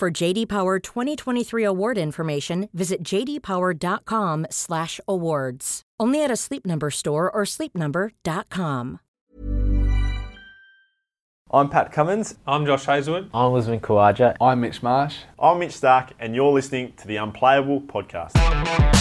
For 0.00 0.10
JD 0.10 0.48
Power 0.48 0.78
2023 0.78 1.62
award 1.62 1.98
information, 1.98 2.70
visit 2.72 3.02
jdpower.com/awards. 3.02 5.82
Only 6.00 6.24
at 6.24 6.30
a 6.30 6.36
Sleep 6.36 6.64
Number 6.64 6.90
store 6.90 7.30
or 7.30 7.42
sleepnumber.com. 7.42 9.00
I'm 11.50 11.68
Pat 11.68 11.92
Cummins. 11.92 12.36
I'm 12.46 12.64
Josh 12.64 12.86
Hazlewood. 12.86 13.28
I'm 13.34 13.52
Usman 13.52 13.80
Khawaja. 13.80 14.36
I'm 14.40 14.62
Mitch 14.62 14.82
Marsh. 14.82 15.18
I'm 15.38 15.58
Mitch 15.58 15.72
Starc, 15.72 16.12
and 16.18 16.34
you're 16.34 16.50
listening 16.50 16.94
to 16.96 17.06
the 17.06 17.16
Unplayable 17.16 17.82
Podcast. 17.82 18.99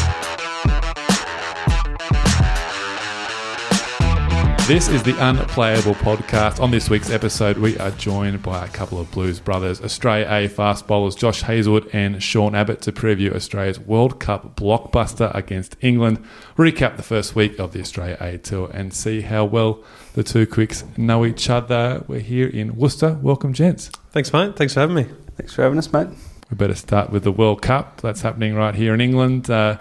This 4.69 4.87
is 4.87 5.01
the 5.01 5.17
Unplayable 5.17 5.95
Podcast. 5.95 6.59
On 6.59 6.69
this 6.69 6.91
week's 6.91 7.09
episode, 7.09 7.57
we 7.57 7.75
are 7.79 7.89
joined 7.89 8.43
by 8.43 8.63
a 8.63 8.67
couple 8.67 8.99
of 8.99 9.09
Blues 9.09 9.39
brothers, 9.39 9.81
Australia 9.81 10.27
A 10.29 10.47
fast 10.47 10.85
bowlers 10.85 11.15
Josh 11.15 11.41
Hazlewood 11.41 11.89
and 11.91 12.21
Sean 12.21 12.53
Abbott, 12.53 12.79
to 12.81 12.91
preview 12.91 13.33
Australia's 13.33 13.79
World 13.79 14.19
Cup 14.19 14.55
blockbuster 14.55 15.33
against 15.33 15.75
England, 15.81 16.23
recap 16.55 16.97
the 16.97 17.01
first 17.01 17.33
week 17.33 17.57
of 17.57 17.73
the 17.73 17.79
Australia 17.79 18.15
A 18.21 18.37
tour, 18.37 18.69
and 18.71 18.93
see 18.93 19.21
how 19.21 19.43
well 19.43 19.83
the 20.13 20.23
two 20.23 20.45
quicks 20.45 20.83
know 20.95 21.25
each 21.25 21.49
other. 21.49 22.03
We're 22.07 22.19
here 22.19 22.47
in 22.47 22.75
Worcester. 22.75 23.17
Welcome, 23.23 23.53
gents. 23.53 23.89
Thanks, 24.11 24.31
mate. 24.31 24.55
Thanks 24.55 24.75
for 24.75 24.81
having 24.81 24.97
me. 24.97 25.07
Thanks 25.35 25.51
for 25.51 25.63
having 25.63 25.79
us, 25.79 25.91
mate. 25.91 26.09
We 26.51 26.57
better 26.57 26.75
start 26.75 27.09
with 27.09 27.23
the 27.23 27.31
World 27.31 27.63
Cup. 27.63 28.01
That's 28.01 28.21
happening 28.21 28.53
right 28.53 28.75
here 28.75 28.93
in 28.93 29.01
England. 29.01 29.49
Uh, 29.49 29.79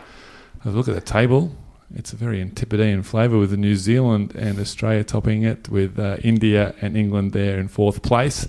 look 0.65 0.89
at 0.89 0.95
the 0.95 1.03
table. 1.03 1.55
It's 1.95 2.13
a 2.13 2.17
very 2.17 2.41
Antipodean 2.41 3.03
flavour 3.03 3.39
with 3.39 3.53
New 3.53 3.75
Zealand 3.75 4.35
and 4.35 4.59
Australia 4.59 5.05
topping 5.05 5.43
it, 5.43 5.69
with 5.69 5.99
uh, 5.99 6.19
India 6.23 6.75
and 6.81 6.97
England 6.97 7.33
there 7.33 7.59
in 7.59 7.69
fourth 7.69 8.03
place. 8.03 8.47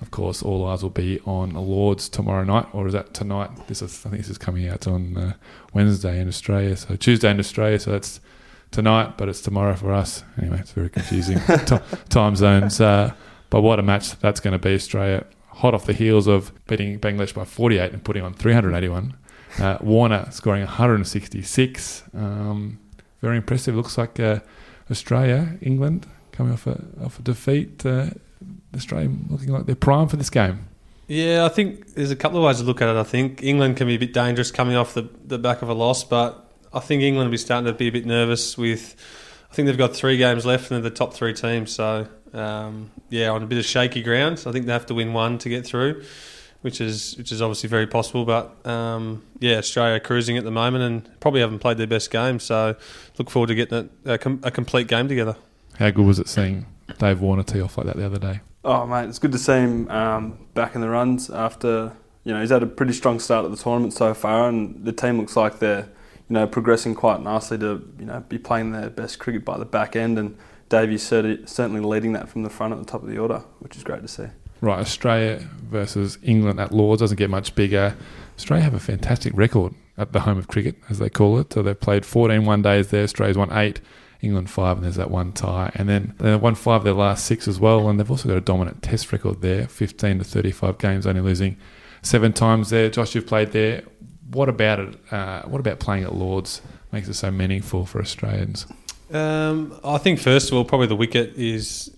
Of 0.00 0.10
course, 0.10 0.42
all 0.42 0.66
eyes 0.66 0.82
will 0.82 0.90
be 0.90 1.20
on 1.26 1.50
Lords 1.54 2.08
tomorrow 2.08 2.44
night, 2.44 2.66
or 2.72 2.86
is 2.86 2.92
that 2.92 3.12
tonight? 3.12 3.50
This 3.66 3.82
is, 3.82 4.06
I 4.06 4.10
think 4.10 4.22
this 4.22 4.30
is 4.30 4.38
coming 4.38 4.68
out 4.68 4.86
on 4.86 5.16
uh, 5.16 5.32
Wednesday 5.74 6.20
in 6.20 6.28
Australia, 6.28 6.76
so 6.76 6.96
Tuesday 6.96 7.30
in 7.30 7.38
Australia. 7.38 7.78
So 7.78 7.90
that's 7.90 8.20
tonight, 8.70 9.18
but 9.18 9.28
it's 9.28 9.42
tomorrow 9.42 9.74
for 9.74 9.92
us. 9.92 10.22
Anyway, 10.40 10.58
it's 10.60 10.72
very 10.72 10.88
confusing 10.88 11.40
T- 11.66 11.78
time 12.08 12.36
zones. 12.36 12.80
Uh, 12.80 13.12
but 13.50 13.62
what 13.62 13.78
a 13.78 13.82
match 13.82 14.18
that's 14.20 14.40
going 14.40 14.52
to 14.52 14.58
be! 14.58 14.74
Australia 14.74 15.24
hot 15.48 15.74
off 15.74 15.84
the 15.86 15.92
heels 15.92 16.28
of 16.28 16.52
beating 16.66 17.00
Bangladesh 17.00 17.34
by 17.34 17.44
48 17.44 17.92
and 17.92 18.04
putting 18.04 18.22
on 18.22 18.32
381. 18.32 19.14
Uh, 19.58 19.78
Warner 19.80 20.28
scoring 20.30 20.62
166. 20.62 22.04
Um, 22.14 22.78
very 23.20 23.36
impressive. 23.36 23.74
Looks 23.74 23.98
like 23.98 24.20
uh, 24.20 24.40
Australia, 24.90 25.56
England 25.60 26.06
coming 26.32 26.52
off 26.52 26.66
a, 26.66 26.84
off 27.04 27.18
a 27.18 27.22
defeat. 27.22 27.84
Uh, 27.84 28.10
Australia 28.74 29.10
looking 29.28 29.48
like 29.48 29.66
they're 29.66 29.74
prime 29.74 30.08
for 30.08 30.16
this 30.16 30.30
game. 30.30 30.68
Yeah, 31.08 31.46
I 31.46 31.48
think 31.48 31.94
there's 31.94 32.10
a 32.10 32.16
couple 32.16 32.38
of 32.38 32.44
ways 32.44 32.58
to 32.58 32.64
look 32.64 32.82
at 32.82 32.88
it. 32.88 32.96
I 32.96 33.02
think 33.02 33.42
England 33.42 33.78
can 33.78 33.86
be 33.86 33.94
a 33.94 33.98
bit 33.98 34.12
dangerous 34.12 34.50
coming 34.50 34.76
off 34.76 34.94
the, 34.94 35.08
the 35.24 35.38
back 35.38 35.62
of 35.62 35.70
a 35.70 35.74
loss, 35.74 36.04
but 36.04 36.52
I 36.72 36.80
think 36.80 37.02
England 37.02 37.28
will 37.28 37.32
be 37.32 37.38
starting 37.38 37.66
to 37.66 37.76
be 37.76 37.88
a 37.88 37.92
bit 37.92 38.04
nervous 38.04 38.58
with. 38.58 38.94
I 39.50 39.54
think 39.54 39.66
they've 39.66 39.78
got 39.78 39.96
three 39.96 40.18
games 40.18 40.44
left 40.44 40.70
and 40.70 40.76
they're 40.82 40.90
the 40.90 40.94
top 40.94 41.14
three 41.14 41.32
teams. 41.32 41.72
So, 41.72 42.06
um, 42.34 42.90
yeah, 43.08 43.30
on 43.30 43.42
a 43.42 43.46
bit 43.46 43.56
of 43.56 43.64
shaky 43.64 44.02
ground. 44.02 44.44
I 44.46 44.52
think 44.52 44.66
they 44.66 44.72
have 44.72 44.84
to 44.86 44.94
win 44.94 45.14
one 45.14 45.38
to 45.38 45.48
get 45.48 45.66
through 45.66 46.04
which 46.62 46.80
is 46.80 47.16
which 47.16 47.30
is 47.32 47.40
obviously 47.40 47.68
very 47.68 47.86
possible. 47.86 48.24
But 48.24 48.66
um, 48.66 49.24
yeah, 49.38 49.56
Australia 49.56 50.00
cruising 50.00 50.36
at 50.36 50.44
the 50.44 50.50
moment 50.50 50.84
and 50.84 51.20
probably 51.20 51.40
haven't 51.40 51.60
played 51.60 51.78
their 51.78 51.86
best 51.86 52.10
game. 52.10 52.40
So 52.40 52.76
look 53.18 53.30
forward 53.30 53.48
to 53.48 53.54
getting 53.54 53.90
a, 54.04 54.14
a, 54.14 54.18
com- 54.18 54.40
a 54.42 54.50
complete 54.50 54.88
game 54.88 55.08
together. 55.08 55.36
How 55.78 55.90
good 55.90 56.06
was 56.06 56.18
it 56.18 56.28
seeing 56.28 56.66
Dave 56.98 57.20
Warner 57.20 57.44
tee 57.44 57.60
off 57.60 57.78
like 57.78 57.86
that 57.86 57.96
the 57.96 58.06
other 58.06 58.18
day? 58.18 58.40
Oh 58.64 58.86
mate, 58.86 59.08
it's 59.08 59.18
good 59.18 59.32
to 59.32 59.38
see 59.38 59.52
him 59.52 59.88
um, 59.90 60.46
back 60.54 60.74
in 60.74 60.80
the 60.80 60.88
runs 60.88 61.30
after 61.30 61.92
you 62.24 62.34
know 62.34 62.40
he's 62.40 62.50
had 62.50 62.62
a 62.62 62.66
pretty 62.66 62.92
strong 62.92 63.20
start 63.20 63.44
at 63.44 63.50
the 63.50 63.56
tournament 63.56 63.94
so 63.94 64.12
far, 64.14 64.48
and 64.48 64.84
the 64.84 64.92
team 64.92 65.18
looks 65.18 65.36
like 65.36 65.60
they're 65.60 65.88
you 66.28 66.34
know 66.34 66.46
progressing 66.46 66.94
quite 66.94 67.22
nicely 67.22 67.56
to 67.58 67.88
you 67.98 68.06
know 68.06 68.24
be 68.28 68.38
playing 68.38 68.72
their 68.72 68.90
best 68.90 69.20
cricket 69.20 69.44
by 69.44 69.56
the 69.56 69.64
back 69.64 69.94
end, 69.94 70.18
and 70.18 70.36
Davey's 70.68 71.02
certainly 71.04 71.80
leading 71.80 72.12
that 72.14 72.28
from 72.28 72.42
the 72.42 72.50
front 72.50 72.72
at 72.72 72.78
the 72.78 72.84
top 72.84 73.02
of 73.02 73.08
the 73.08 73.16
order, 73.16 73.44
which 73.60 73.76
is 73.76 73.84
great 73.84 74.02
to 74.02 74.08
see 74.08 74.26
right, 74.60 74.78
Australia 74.78 75.38
versus 75.62 76.18
England 76.22 76.60
at 76.60 76.72
Lords 76.72 77.00
doesn't 77.00 77.16
get 77.16 77.30
much 77.30 77.54
bigger. 77.54 77.96
Australia 78.36 78.64
have 78.64 78.74
a 78.74 78.80
fantastic 78.80 79.32
record 79.36 79.74
at 79.96 80.12
the 80.12 80.20
home 80.20 80.38
of 80.38 80.48
cricket, 80.48 80.76
as 80.88 80.98
they 80.98 81.10
call 81.10 81.38
it. 81.38 81.52
So 81.52 81.62
they've 81.62 81.78
played 81.78 82.06
14 82.06 82.44
one 82.44 82.62
days 82.62 82.88
there. 82.88 83.02
Australia's 83.02 83.36
won 83.36 83.52
eight, 83.52 83.80
England 84.22 84.48
five, 84.48 84.76
and 84.76 84.84
there's 84.84 84.96
that 84.96 85.10
one 85.10 85.32
tie. 85.32 85.72
And 85.74 85.88
then 85.88 86.14
they 86.18 86.36
won 86.36 86.54
five 86.54 86.78
of 86.78 86.84
their 86.84 86.92
last 86.94 87.26
six 87.26 87.48
as 87.48 87.58
well. 87.58 87.88
And 87.88 87.98
they've 87.98 88.10
also 88.10 88.28
got 88.28 88.36
a 88.36 88.40
dominant 88.40 88.82
test 88.82 89.12
record 89.12 89.42
there 89.42 89.66
15 89.66 90.18
to 90.18 90.24
35 90.24 90.78
games, 90.78 91.06
only 91.06 91.20
losing 91.20 91.56
seven 92.02 92.32
times 92.32 92.70
there. 92.70 92.88
Josh, 92.88 93.14
you've 93.14 93.26
played 93.26 93.52
there. 93.52 93.82
What 94.30 94.48
about 94.48 94.78
it? 94.80 95.12
Uh, 95.12 95.42
what 95.42 95.58
about 95.58 95.80
playing 95.80 96.04
at 96.04 96.14
Lords 96.14 96.62
makes 96.92 97.08
it 97.08 97.14
so 97.14 97.30
meaningful 97.30 97.86
for 97.86 98.00
Australians? 98.00 98.66
Um, 99.12 99.78
I 99.82 99.98
think 99.98 100.20
first 100.20 100.50
of 100.50 100.56
all, 100.56 100.64
probably 100.64 100.86
the 100.86 100.96
wicket 100.96 101.34
is 101.34 101.90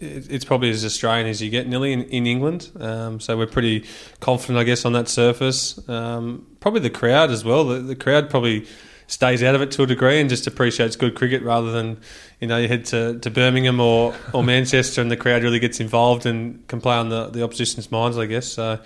it's 0.00 0.44
probably 0.44 0.70
as 0.70 0.84
Australian 0.84 1.26
as 1.26 1.42
you 1.42 1.50
get, 1.50 1.68
nearly 1.68 1.92
in, 1.92 2.04
in 2.04 2.26
England. 2.26 2.70
Um, 2.80 3.20
so 3.20 3.36
we're 3.36 3.46
pretty 3.46 3.84
confident, 4.20 4.58
I 4.58 4.64
guess, 4.64 4.84
on 4.84 4.92
that 4.94 5.08
surface. 5.08 5.78
Um, 5.88 6.46
probably 6.60 6.80
the 6.80 6.90
crowd 6.90 7.30
as 7.30 7.44
well. 7.44 7.64
The, 7.64 7.80
the, 7.80 7.96
crowd 7.96 8.30
probably 8.30 8.66
stays 9.06 9.42
out 9.42 9.54
of 9.54 9.60
it 9.60 9.70
to 9.72 9.82
a 9.82 9.86
degree 9.86 10.18
and 10.18 10.30
just 10.30 10.46
appreciates 10.46 10.96
good 10.96 11.14
cricket 11.14 11.42
rather 11.42 11.70
than, 11.70 12.00
you 12.40 12.48
know, 12.48 12.56
you 12.56 12.68
head 12.68 12.86
to, 12.86 13.18
to 13.18 13.30
Birmingham 13.30 13.78
or, 13.78 14.14
or 14.32 14.42
Manchester 14.44 15.02
and 15.02 15.10
the 15.10 15.16
crowd 15.16 15.42
really 15.42 15.58
gets 15.58 15.80
involved 15.80 16.24
and 16.24 16.66
can 16.66 16.80
play 16.80 16.96
on 16.96 17.10
the, 17.10 17.26
the 17.28 17.42
opposition's 17.42 17.90
minds, 17.90 18.16
I 18.16 18.24
guess. 18.24 18.46
So 18.48 18.80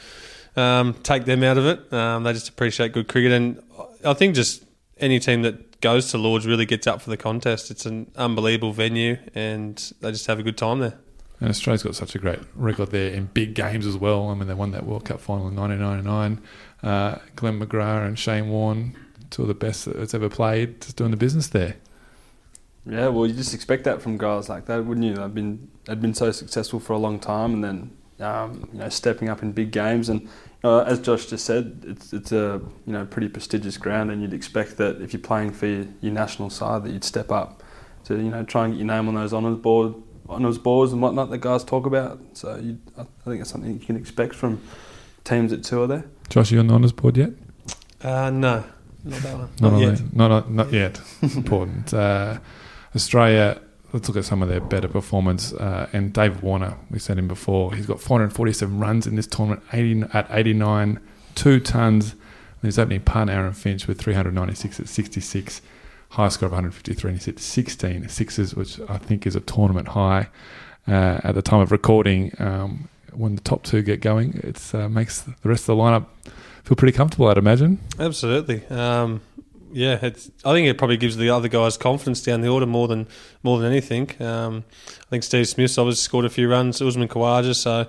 um, 0.56 0.94
take 1.04 1.26
them 1.26 1.44
out 1.44 1.58
of 1.58 1.66
it. 1.66 1.92
Um, 1.92 2.24
they 2.24 2.32
just 2.32 2.48
appreciate 2.48 2.92
good 2.92 3.06
cricket. 3.06 3.30
And 3.30 3.62
I 4.04 4.14
think 4.14 4.34
just 4.34 4.64
any 4.98 5.20
team 5.20 5.42
that 5.42 5.80
goes 5.80 6.10
to 6.10 6.18
Lords 6.18 6.46
really 6.46 6.66
gets 6.66 6.86
up 6.88 7.02
for 7.02 7.10
the 7.10 7.16
contest. 7.16 7.70
It's 7.70 7.86
an 7.86 8.10
unbelievable 8.16 8.72
venue 8.72 9.18
and 9.34 9.76
they 10.00 10.10
just 10.10 10.26
have 10.26 10.40
a 10.40 10.42
good 10.42 10.56
time 10.56 10.80
there. 10.80 10.98
And 11.40 11.50
Australia's 11.50 11.82
got 11.82 11.96
such 11.96 12.14
a 12.14 12.18
great 12.18 12.38
record 12.54 12.90
there 12.90 13.10
in 13.10 13.26
big 13.26 13.54
games 13.54 13.86
as 13.86 13.96
well. 13.96 14.28
I 14.28 14.34
mean, 14.34 14.46
they 14.46 14.54
won 14.54 14.70
that 14.70 14.86
World 14.86 15.04
Cup 15.04 15.20
final 15.20 15.48
in 15.48 15.56
1999. 15.56 16.40
Uh, 16.82 17.18
Glenn 17.34 17.60
McGrath 17.60 18.06
and 18.06 18.18
Shane 18.18 18.50
Warne, 18.50 18.96
two 19.30 19.42
of 19.42 19.48
the 19.48 19.54
best 19.54 19.86
that's 19.86 20.14
ever 20.14 20.28
played, 20.28 20.80
just 20.80 20.96
doing 20.96 21.10
the 21.10 21.16
business 21.16 21.48
there. 21.48 21.76
Yeah, 22.86 23.08
well, 23.08 23.26
you 23.26 23.32
just 23.34 23.54
expect 23.54 23.84
that 23.84 24.02
from 24.02 24.18
guys 24.18 24.48
like 24.48 24.66
that, 24.66 24.84
wouldn't 24.84 25.06
you? 25.06 25.14
They've 25.14 25.34
been 25.34 25.70
they've 25.86 26.00
been 26.00 26.14
so 26.14 26.30
successful 26.30 26.80
for 26.80 26.92
a 26.92 26.98
long 26.98 27.18
time, 27.18 27.54
and 27.54 27.64
then 27.64 28.26
um, 28.26 28.68
you 28.72 28.78
know 28.78 28.88
stepping 28.90 29.30
up 29.30 29.42
in 29.42 29.52
big 29.52 29.70
games. 29.70 30.10
And 30.10 30.28
uh, 30.62 30.80
as 30.80 31.00
Josh 31.00 31.26
just 31.26 31.46
said, 31.46 31.82
it's 31.86 32.12
it's 32.12 32.30
a 32.30 32.60
you 32.86 32.92
know 32.92 33.06
pretty 33.06 33.28
prestigious 33.28 33.78
ground, 33.78 34.10
and 34.10 34.20
you'd 34.20 34.34
expect 34.34 34.76
that 34.76 35.00
if 35.00 35.14
you're 35.14 35.22
playing 35.22 35.52
for 35.52 35.66
your, 35.66 35.86
your 36.02 36.12
national 36.12 36.50
side, 36.50 36.84
that 36.84 36.90
you'd 36.90 37.04
step 37.04 37.32
up 37.32 37.62
to 38.04 38.16
you 38.16 38.30
know 38.30 38.44
try 38.44 38.66
and 38.66 38.74
get 38.74 38.78
your 38.80 38.86
name 38.86 39.08
on 39.08 39.14
those 39.14 39.32
honours 39.32 39.56
board 39.56 39.94
honours 40.28 40.58
boards 40.58 40.92
and 40.92 41.02
whatnot 41.02 41.30
that 41.30 41.38
guys 41.38 41.64
talk 41.64 41.86
about. 41.86 42.20
So 42.34 42.56
you, 42.56 42.78
I 42.96 43.04
think 43.24 43.40
it's 43.40 43.50
something 43.50 43.72
you 43.72 43.84
can 43.84 43.96
expect 43.96 44.34
from 44.34 44.60
teams 45.24 45.50
that 45.50 45.64
tour 45.64 45.86
there. 45.86 46.04
Josh, 46.28 46.50
are 46.50 46.54
you 46.54 46.60
on 46.60 46.66
the 46.68 46.74
honours 46.74 46.92
board 46.92 47.16
yet? 47.16 47.30
Uh, 48.02 48.30
no, 48.30 48.64
not 49.04 49.20
that 49.20 49.36
one. 49.36 49.50
Not, 49.60 49.72
not 49.72 49.80
yet. 49.80 50.14
Not, 50.14 50.28
not, 50.28 50.50
not 50.50 50.72
yet. 50.72 51.00
Important. 51.22 51.92
Uh, 51.92 52.38
Australia. 52.94 53.60
Let's 53.92 54.08
look 54.08 54.16
at 54.16 54.24
some 54.24 54.42
of 54.42 54.48
their 54.48 54.60
better 54.60 54.88
performance. 54.88 55.52
Uh, 55.52 55.88
and 55.92 56.12
Dave 56.12 56.42
Warner, 56.42 56.76
we 56.90 56.98
said 56.98 57.16
him 57.16 57.28
before, 57.28 57.72
he's 57.76 57.86
got 57.86 58.00
447 58.00 58.80
runs 58.80 59.06
in 59.06 59.14
this 59.14 59.28
tournament, 59.28 59.62
80, 59.72 60.06
at 60.12 60.26
89, 60.30 60.98
two 61.36 61.60
tons. 61.60 62.10
And 62.10 62.62
his 62.62 62.76
opening 62.76 63.02
partner, 63.02 63.34
Aaron 63.34 63.52
Finch, 63.52 63.86
with 63.86 64.00
396 64.00 64.80
at 64.80 64.88
66 64.88 65.62
high 66.14 66.28
score 66.28 66.46
of 66.46 66.52
153, 66.52 67.10
and 67.10 67.18
he's 67.18 67.26
hit 67.26 67.40
16 67.40 68.08
sixes, 68.08 68.54
which 68.54 68.80
I 68.88 68.98
think 68.98 69.26
is 69.26 69.34
a 69.34 69.40
tournament 69.40 69.88
high 69.88 70.28
uh, 70.86 71.20
at 71.24 71.34
the 71.34 71.42
time 71.42 71.60
of 71.60 71.72
recording. 71.72 72.32
Um, 72.38 72.88
when 73.12 73.34
the 73.34 73.42
top 73.42 73.64
two 73.64 73.82
get 73.82 74.00
going, 74.00 74.40
it 74.42 74.74
uh, 74.74 74.88
makes 74.88 75.22
the 75.22 75.34
rest 75.48 75.68
of 75.68 75.76
the 75.76 75.82
lineup 75.82 76.06
feel 76.64 76.76
pretty 76.76 76.96
comfortable. 76.96 77.28
I'd 77.28 77.38
imagine. 77.38 77.80
Absolutely. 77.98 78.64
Um, 78.66 79.20
yeah. 79.72 79.98
I 80.02 80.10
think 80.10 80.68
it 80.68 80.78
probably 80.78 80.96
gives 80.96 81.16
the 81.16 81.30
other 81.30 81.48
guys 81.48 81.76
confidence 81.76 82.22
down 82.22 82.40
the 82.40 82.48
order 82.48 82.66
more 82.66 82.88
than 82.88 83.08
more 83.42 83.58
than 83.58 83.70
anything. 83.70 84.10
Um, 84.20 84.64
I 85.00 85.10
think 85.10 85.24
Steve 85.24 85.48
Smith's 85.48 85.78
obviously 85.78 86.02
scored 86.02 86.24
a 86.24 86.30
few 86.30 86.48
runs. 86.48 86.80
Usman 86.80 87.08
Khawaja, 87.08 87.54
so 87.54 87.88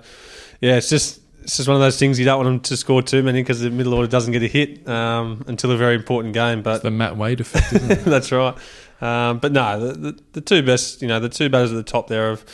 yeah, 0.60 0.76
it's 0.76 0.88
just 0.88 1.20
it's 1.46 1.58
just 1.58 1.68
one 1.68 1.76
of 1.76 1.80
those 1.80 1.96
things 1.96 2.18
you 2.18 2.24
don't 2.24 2.38
want 2.38 2.48
them 2.48 2.58
to 2.58 2.76
score 2.76 3.00
too 3.02 3.22
many 3.22 3.40
because 3.40 3.60
the 3.60 3.70
middle 3.70 3.94
order 3.94 4.08
doesn't 4.08 4.32
get 4.32 4.42
a 4.42 4.48
hit 4.48 4.88
um, 4.88 5.44
until 5.46 5.70
a 5.70 5.76
very 5.76 5.94
important 5.94 6.34
game. 6.34 6.60
But 6.60 6.76
It's 6.76 6.82
the 6.82 6.90
Matt 6.90 7.16
Wade 7.16 7.40
effect, 7.40 7.70
that's 8.04 8.32
right. 8.32 8.56
Um, 9.00 9.38
but 9.38 9.52
no, 9.52 9.78
the, 9.78 9.92
the, 9.92 10.22
the 10.32 10.40
two 10.40 10.64
best, 10.64 11.02
you 11.02 11.06
know, 11.06 11.20
the 11.20 11.28
two 11.28 11.48
batters 11.48 11.70
at 11.70 11.76
the 11.76 11.84
top 11.84 12.08
there 12.08 12.30
have 12.30 12.44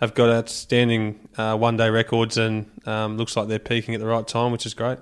have 0.00 0.14
got 0.14 0.30
outstanding 0.30 1.28
uh, 1.36 1.58
one 1.58 1.76
day 1.76 1.90
records 1.90 2.38
and 2.38 2.70
um, 2.86 3.18
looks 3.18 3.36
like 3.36 3.48
they're 3.48 3.58
peaking 3.58 3.94
at 3.94 4.00
the 4.00 4.06
right 4.06 4.26
time, 4.26 4.50
which 4.50 4.64
is 4.64 4.72
great. 4.72 4.98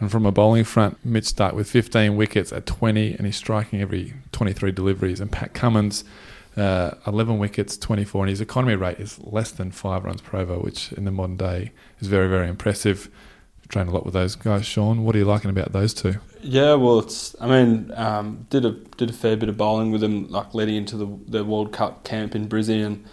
And 0.00 0.10
from 0.10 0.24
a 0.24 0.32
bowling 0.32 0.64
front, 0.64 1.04
Mitch 1.04 1.24
Starc 1.24 1.52
with 1.52 1.68
15 1.68 2.16
wickets 2.16 2.50
at 2.50 2.64
20, 2.64 3.12
and 3.12 3.26
he's 3.26 3.36
striking 3.36 3.82
every 3.82 4.14
23 4.32 4.72
deliveries. 4.72 5.20
And 5.20 5.30
Pat 5.30 5.52
Cummins, 5.52 6.02
uh, 6.56 6.92
11 7.06 7.38
wickets, 7.38 7.76
24, 7.76 8.24
and 8.24 8.30
his 8.30 8.40
economy 8.40 8.76
rate 8.76 9.00
is 9.00 9.18
less 9.20 9.50
than 9.50 9.70
five 9.70 10.04
runs 10.04 10.20
per 10.20 10.38
over, 10.38 10.58
which 10.58 10.92
in 10.92 11.04
the 11.04 11.10
modern 11.10 11.36
day 11.36 11.72
is 12.00 12.08
very, 12.08 12.28
very 12.28 12.48
impressive. 12.48 13.10
Trained 13.68 13.88
a 13.88 13.92
lot 13.92 14.04
with 14.04 14.14
those 14.14 14.34
guys, 14.36 14.66
Sean. 14.66 15.04
What 15.04 15.16
are 15.16 15.18
you 15.18 15.24
liking 15.24 15.50
about 15.50 15.72
those 15.72 15.94
two? 15.94 16.16
Yeah, 16.42 16.74
well, 16.74 16.98
it's. 16.98 17.34
I 17.40 17.48
mean, 17.48 17.90
um, 17.94 18.46
did 18.50 18.66
a 18.66 18.72
did 18.72 19.08
a 19.08 19.12
fair 19.12 19.38
bit 19.38 19.48
of 19.48 19.56
bowling 19.56 19.90
with 19.90 20.02
them, 20.02 20.28
like 20.28 20.52
leading 20.52 20.76
into 20.76 20.98
the 20.98 21.06
the 21.26 21.44
World 21.44 21.72
Cup 21.72 22.04
camp 22.04 22.34
in 22.34 22.46
Brisbane. 22.46 22.82
and 22.82 23.04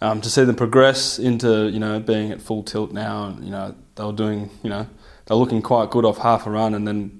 um, 0.00 0.20
to 0.22 0.30
see 0.30 0.44
them 0.44 0.56
progress 0.56 1.18
into 1.18 1.68
you 1.68 1.78
know 1.78 2.00
being 2.00 2.32
at 2.32 2.40
full 2.40 2.62
tilt 2.62 2.92
now, 2.92 3.26
and 3.26 3.44
you 3.44 3.50
know 3.50 3.74
they 3.96 4.04
were 4.04 4.12
doing 4.12 4.48
you 4.62 4.70
know 4.70 4.86
they're 5.26 5.36
looking 5.36 5.60
quite 5.60 5.90
good 5.90 6.06
off 6.06 6.18
half 6.18 6.46
a 6.46 6.50
run, 6.50 6.72
and 6.72 6.88
then 6.88 7.19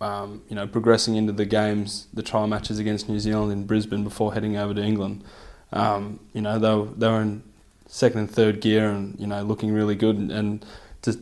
um, 0.00 0.42
you 0.48 0.54
know 0.54 0.66
progressing 0.66 1.16
into 1.16 1.32
the 1.32 1.46
games, 1.46 2.06
the 2.12 2.22
trial 2.22 2.46
matches 2.46 2.78
against 2.78 3.08
New 3.08 3.18
Zealand 3.18 3.52
in 3.52 3.66
Brisbane 3.66 4.04
before 4.04 4.34
heading 4.34 4.56
over 4.56 4.74
to 4.74 4.82
England. 4.82 5.24
Um, 5.72 6.20
you 6.32 6.40
know 6.40 6.58
they 6.58 6.74
were, 6.74 6.86
they 6.86 7.08
were 7.08 7.20
in 7.20 7.42
second 7.86 8.20
and 8.20 8.30
third 8.30 8.60
gear, 8.60 8.90
and 8.90 9.18
you 9.18 9.26
know 9.26 9.42
looking 9.42 9.72
really 9.72 9.96
good, 9.96 10.16
and, 10.16 10.30
and 10.30 10.66
just 11.02 11.18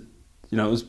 you 0.50 0.58
know 0.58 0.68
it 0.68 0.70
was 0.70 0.84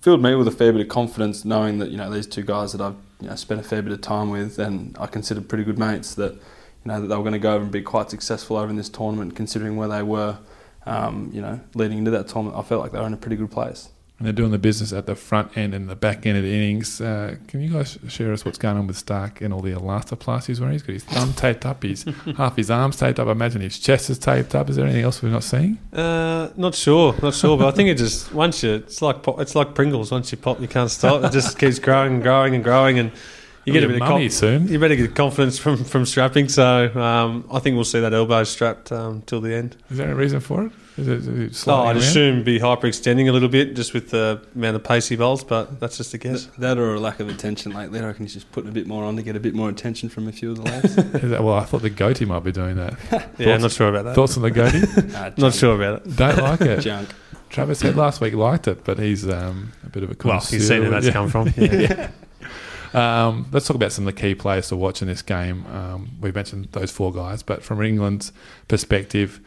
filled 0.00 0.22
me 0.22 0.34
with 0.34 0.48
a 0.48 0.52
fair 0.52 0.72
bit 0.72 0.80
of 0.80 0.88
confidence 0.88 1.44
knowing 1.44 1.78
that 1.78 1.90
you 1.90 1.96
know 1.96 2.10
these 2.10 2.26
two 2.26 2.42
guys 2.42 2.72
that 2.72 2.80
I've 2.80 2.96
you 3.20 3.28
know 3.28 3.36
spent 3.36 3.60
a 3.60 3.64
fair 3.64 3.80
bit 3.80 3.92
of 3.92 4.00
time 4.00 4.30
with 4.30 4.58
and 4.58 4.96
I 4.98 5.06
considered 5.06 5.48
pretty 5.48 5.64
good 5.64 5.78
mates 5.78 6.14
that 6.16 6.32
you 6.32 6.86
know 6.86 7.00
that 7.00 7.06
they 7.06 7.16
were 7.16 7.22
going 7.22 7.32
to 7.32 7.38
go 7.38 7.54
over 7.54 7.62
and 7.62 7.72
be 7.72 7.82
quite 7.82 8.10
successful 8.10 8.56
over 8.56 8.68
in 8.68 8.76
this 8.76 8.88
tournament 8.88 9.36
considering 9.36 9.76
where 9.76 9.88
they 9.88 10.02
were 10.02 10.38
um, 10.84 11.30
you 11.32 11.40
know 11.40 11.60
leading 11.74 11.98
into 11.98 12.10
that 12.10 12.28
tournament. 12.28 12.58
I 12.58 12.62
felt 12.68 12.82
like 12.82 12.92
they 12.92 12.98
were 12.98 13.06
in 13.06 13.14
a 13.14 13.18
pretty 13.18 13.36
good 13.36 13.50
place 13.50 13.88
And 14.22 14.28
they're 14.28 14.32
doing 14.32 14.52
the 14.52 14.58
business 14.58 14.92
at 14.92 15.06
the 15.06 15.16
front 15.16 15.56
end 15.58 15.74
and 15.74 15.88
the 15.88 15.96
back 15.96 16.26
end 16.26 16.38
of 16.38 16.44
the 16.44 16.54
innings. 16.54 17.00
Uh, 17.00 17.34
can 17.48 17.60
you 17.60 17.70
guys 17.70 17.98
share 18.06 18.32
us 18.32 18.44
what's 18.44 18.56
going 18.56 18.76
on 18.76 18.86
with 18.86 19.04
Starc 19.04 19.40
and 19.40 19.52
all 19.52 19.58
the 19.60 19.72
elastoplast 19.72 20.46
he's 20.46 20.60
wearing? 20.60 20.74
He's 20.74 20.84
got 20.84 20.92
his 20.92 21.02
thumb 21.02 21.32
taped 21.32 21.66
up, 21.66 21.82
his 21.82 22.04
half 22.36 22.54
his 22.54 22.70
arms 22.70 22.94
taped 22.94 23.18
up. 23.18 23.26
I 23.26 23.32
imagine 23.32 23.62
his 23.62 23.80
chest 23.80 24.10
is 24.10 24.20
taped 24.20 24.54
up. 24.54 24.70
Is 24.70 24.76
there 24.76 24.84
anything 24.84 25.02
else 25.02 25.20
we're 25.24 25.30
not 25.30 25.42
seeing? 25.42 25.76
Uh, 25.92 26.50
not 26.56 26.76
sure, 26.76 27.16
not 27.20 27.34
sure, 27.34 27.58
but 27.58 27.66
I 27.66 27.72
think 27.72 27.88
it 27.88 27.98
just 27.98 28.32
once 28.32 28.62
you 28.62 28.74
it's 28.74 29.02
like 29.02 29.16
it's 29.26 29.56
like 29.56 29.74
Pringles. 29.74 30.12
Once 30.12 30.30
you 30.30 30.38
pop, 30.38 30.60
you 30.60 30.68
can't 30.68 30.88
stop. 30.88 31.24
It 31.24 31.32
just 31.32 31.58
keeps 31.58 31.80
growing 31.80 32.14
and 32.14 32.22
growing 32.22 32.54
and 32.54 32.62
growing, 32.62 33.00
and 33.00 33.10
you 33.64 33.72
get 33.72 33.82
a 33.82 33.88
bit 33.88 34.00
of 34.02 34.08
mummy 34.08 34.28
soon. 34.28 34.68
you 34.68 34.78
better 34.78 34.94
get 34.94 35.16
confidence 35.16 35.58
from 35.58 35.82
from 35.82 36.06
strapping. 36.06 36.48
So 36.48 36.96
um, 36.96 37.44
I 37.50 37.58
think 37.58 37.74
we'll 37.74 37.84
see 37.84 37.98
that 37.98 38.14
elbow 38.14 38.44
strapped 38.44 38.92
um, 38.92 39.22
till 39.22 39.40
the 39.40 39.52
end. 39.52 39.76
Is 39.90 39.98
there 39.98 40.12
a 40.12 40.14
reason 40.14 40.38
for 40.38 40.66
it? 40.66 40.72
Is 40.98 41.08
it, 41.08 41.18
is 41.18 41.28
it 41.28 41.64
Oh, 41.68 41.74
I'd 41.84 41.88
around? 41.88 41.96
assume 41.98 42.44
be 42.44 42.58
hyperextending 42.58 43.28
a 43.28 43.32
little 43.32 43.48
bit 43.48 43.74
just 43.74 43.94
with 43.94 44.10
the 44.10 44.42
amount 44.54 44.76
of 44.76 44.84
pace 44.84 45.08
he 45.08 45.16
bowls, 45.16 45.42
but 45.42 45.80
that's 45.80 45.96
just 45.96 46.12
a 46.12 46.18
guess. 46.18 46.46
that 46.58 46.76
or 46.78 46.94
a 46.94 47.00
lack 47.00 47.18
of 47.20 47.28
attention 47.30 47.72
lately 47.72 47.98
I 48.00 48.04
reckon 48.06 48.24
he's 48.26 48.34
just 48.34 48.52
putting 48.52 48.68
a 48.68 48.72
bit 48.72 48.86
more 48.86 49.02
on 49.04 49.16
to 49.16 49.22
get 49.22 49.34
a 49.34 49.40
bit 49.40 49.54
more 49.54 49.68
attention 49.70 50.08
from 50.10 50.28
a 50.28 50.32
few 50.32 50.50
of 50.50 50.58
the 50.58 50.64
lads 50.64 50.94
that, 51.30 51.42
well, 51.42 51.54
I 51.54 51.64
thought 51.64 51.80
the 51.82 51.90
goatee 51.90 52.26
might 52.26 52.44
be 52.44 52.52
doing 52.52 52.76
that. 52.76 52.94
Yeah, 53.12 53.18
thoughts, 53.18 53.40
I'm 53.56 53.60
not 53.62 53.72
sure 53.72 53.88
about 53.88 54.04
that. 54.04 54.14
Thoughts 54.14 54.36
on 54.36 54.42
the 54.42 54.50
goatee? 54.50 54.82
Nah, 55.12 55.30
Not 55.38 55.54
sure 55.54 55.74
about 55.74 56.06
it. 56.06 56.16
Don't 56.16 56.38
like 56.38 56.60
it. 56.60 56.80
junk 56.80 57.08
Travis 57.48 57.78
said 57.80 57.96
last 57.96 58.20
week 58.20 58.34
liked 58.34 58.66
it, 58.68 58.82
but 58.84 58.98
he's 58.98 59.28
um, 59.28 59.72
a 59.84 59.88
bit 59.90 60.02
of 60.02 60.10
a 60.10 60.12
Well, 60.12 60.16
connoisseur. 60.40 60.56
he's 60.56 60.68
seen 60.68 60.80
where 60.82 60.90
that's 60.90 61.06
Yeah. 61.06 61.12
come 61.12 61.28
from. 61.28 61.52
Yeah. 61.56 62.10
Um, 62.94 63.46
let's 63.52 63.66
talk 63.66 63.74
about 63.76 63.92
some 63.92 64.06
of 64.06 64.14
the 64.14 64.20
key 64.20 64.34
players 64.34 64.68
to 64.68 64.76
watch 64.76 65.00
in 65.00 65.08
this 65.08 65.22
game. 65.22 65.64
Um, 65.66 66.10
we 66.20 66.30
mentioned 66.32 66.68
those 66.72 66.90
four 66.90 67.12
guys, 67.12 67.42
but 67.42 67.62
from 67.62 67.80
England's 67.82 68.32
perspective, 68.68 69.40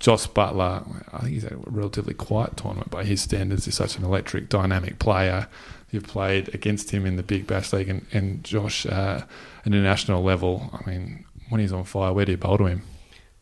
Josh 0.00 0.26
Buttler, 0.28 1.04
I 1.12 1.18
think 1.18 1.34
he's 1.34 1.42
had 1.42 1.52
a 1.52 1.58
relatively 1.66 2.14
quiet 2.14 2.56
tournament 2.56 2.90
by 2.90 3.04
his 3.04 3.20
standards. 3.20 3.66
He's 3.66 3.74
such 3.74 3.96
an 3.96 4.04
electric, 4.04 4.48
dynamic 4.48 4.98
player. 4.98 5.46
You've 5.90 6.06
played 6.06 6.54
against 6.54 6.90
him 6.90 7.04
in 7.04 7.16
the 7.16 7.22
Big 7.22 7.46
Bash 7.46 7.72
League, 7.72 7.88
and, 7.88 8.06
and 8.10 8.42
Josh, 8.42 8.86
uh, 8.86 9.24
at 9.60 9.66
international 9.66 10.22
level, 10.22 10.70
I 10.72 10.88
mean, 10.88 11.26
when 11.50 11.60
he's 11.60 11.72
on 11.72 11.84
fire, 11.84 12.14
where 12.14 12.24
do 12.24 12.32
you 12.32 12.38
bowl 12.38 12.56
to 12.58 12.64
him? 12.64 12.82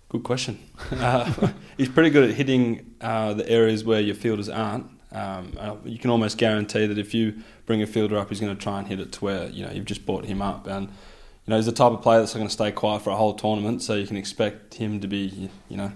Good 0.08 0.25
question. 0.25 0.58
Uh, 0.93 1.52
he's 1.76 1.88
pretty 1.88 2.10
good 2.10 2.31
at 2.31 2.34
hitting 2.37 2.94
uh, 3.00 3.34
the 3.34 3.49
areas 3.49 3.84
where 3.84 4.00
your 4.00 4.14
fielders 4.14 4.49
aren't. 4.49 4.87
Um, 5.12 5.52
uh, 5.58 5.76
you 5.84 5.99
can 5.99 6.11
almost 6.11 6.38
guarantee 6.38 6.87
that 6.87 6.99
if 6.99 7.14
you 7.14 7.43
bring 7.66 7.82
a 7.82 7.87
fielder 7.87 8.19
up, 8.19 8.28
he's 8.28 8.40
going 8.40 8.54
to 8.54 8.61
try 8.61 8.78
and 8.78 8.88
hit 8.88 9.00
it 9.00 9.12
to 9.12 9.25
where 9.25 9.49
you 9.49 9.64
know 9.64 9.70
you've 9.70 9.84
just 9.84 10.04
brought 10.04 10.25
him 10.25 10.43
up. 10.43 10.66
And 10.66 10.88
you 10.88 11.50
know 11.50 11.56
he's 11.56 11.66
the 11.66 11.72
type 11.72 11.93
of 11.93 12.02
player 12.02 12.20
that's 12.20 12.34
not 12.34 12.40
going 12.40 12.49
to 12.49 12.52
stay 12.52 12.72
quiet 12.72 13.02
for 13.02 13.11
a 13.11 13.16
whole 13.16 13.34
tournament. 13.34 13.82
So 13.82 13.94
you 13.94 14.06
can 14.06 14.16
expect 14.16 14.75
him 14.75 15.00
to 15.00 15.06
be 15.06 15.50
you 15.69 15.76
know 15.76 15.93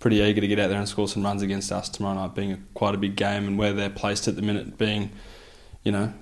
pretty 0.00 0.16
eager 0.16 0.40
to 0.40 0.48
get 0.48 0.58
out 0.58 0.68
there 0.68 0.78
and 0.78 0.88
score 0.88 1.06
some 1.06 1.22
runs 1.22 1.42
against 1.42 1.70
us 1.70 1.88
tomorrow 1.88 2.14
night, 2.14 2.34
being 2.34 2.52
a, 2.52 2.58
quite 2.74 2.94
a 2.94 2.98
big 2.98 3.14
game, 3.14 3.46
and 3.46 3.56
where 3.56 3.72
they're 3.72 3.90
placed 3.90 4.26
at 4.26 4.34
the 4.34 4.42
minute 4.42 4.76
being 4.76 5.12
you 5.84 5.92
know 5.92 6.12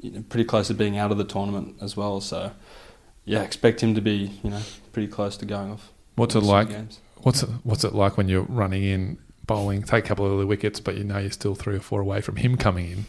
you 0.00 0.10
know, 0.10 0.24
pretty 0.28 0.44
close 0.44 0.68
to 0.68 0.74
being 0.74 0.98
out 0.98 1.12
of 1.12 1.18
the 1.18 1.24
tournament 1.24 1.76
as 1.80 1.96
well. 1.96 2.20
So 2.20 2.52
yeah, 3.24 3.42
expect 3.42 3.82
him 3.82 3.94
to 3.94 4.00
be 4.00 4.40
you 4.42 4.50
know 4.50 4.62
pretty 4.92 5.08
close 5.08 5.36
to 5.36 5.46
going 5.46 5.70
off. 5.70 5.92
What's 6.16 6.34
it 6.34 6.40
like? 6.40 6.70
games. 6.70 7.00
What's 7.22 7.42
it, 7.42 7.50
what's 7.62 7.84
it 7.84 7.94
like 7.94 8.16
when 8.16 8.28
you're 8.28 8.42
running 8.42 8.84
in, 8.84 9.18
bowling, 9.46 9.82
take 9.82 10.04
a 10.04 10.08
couple 10.08 10.24
of 10.24 10.32
early 10.32 10.44
wickets, 10.44 10.80
but 10.80 10.96
you 10.96 11.04
know 11.04 11.18
you're 11.18 11.30
still 11.30 11.54
three 11.54 11.76
or 11.76 11.80
four 11.80 12.00
away 12.00 12.20
from 12.20 12.36
him 12.36 12.56
coming 12.56 12.90
in? 12.90 13.06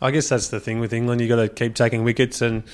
I 0.00 0.10
guess 0.10 0.28
that's 0.28 0.48
the 0.48 0.60
thing 0.60 0.80
with 0.80 0.92
England. 0.92 1.20
You've 1.20 1.30
got 1.30 1.36
to 1.36 1.48
keep 1.48 1.74
taking 1.74 2.04
wickets 2.04 2.42
and 2.42 2.64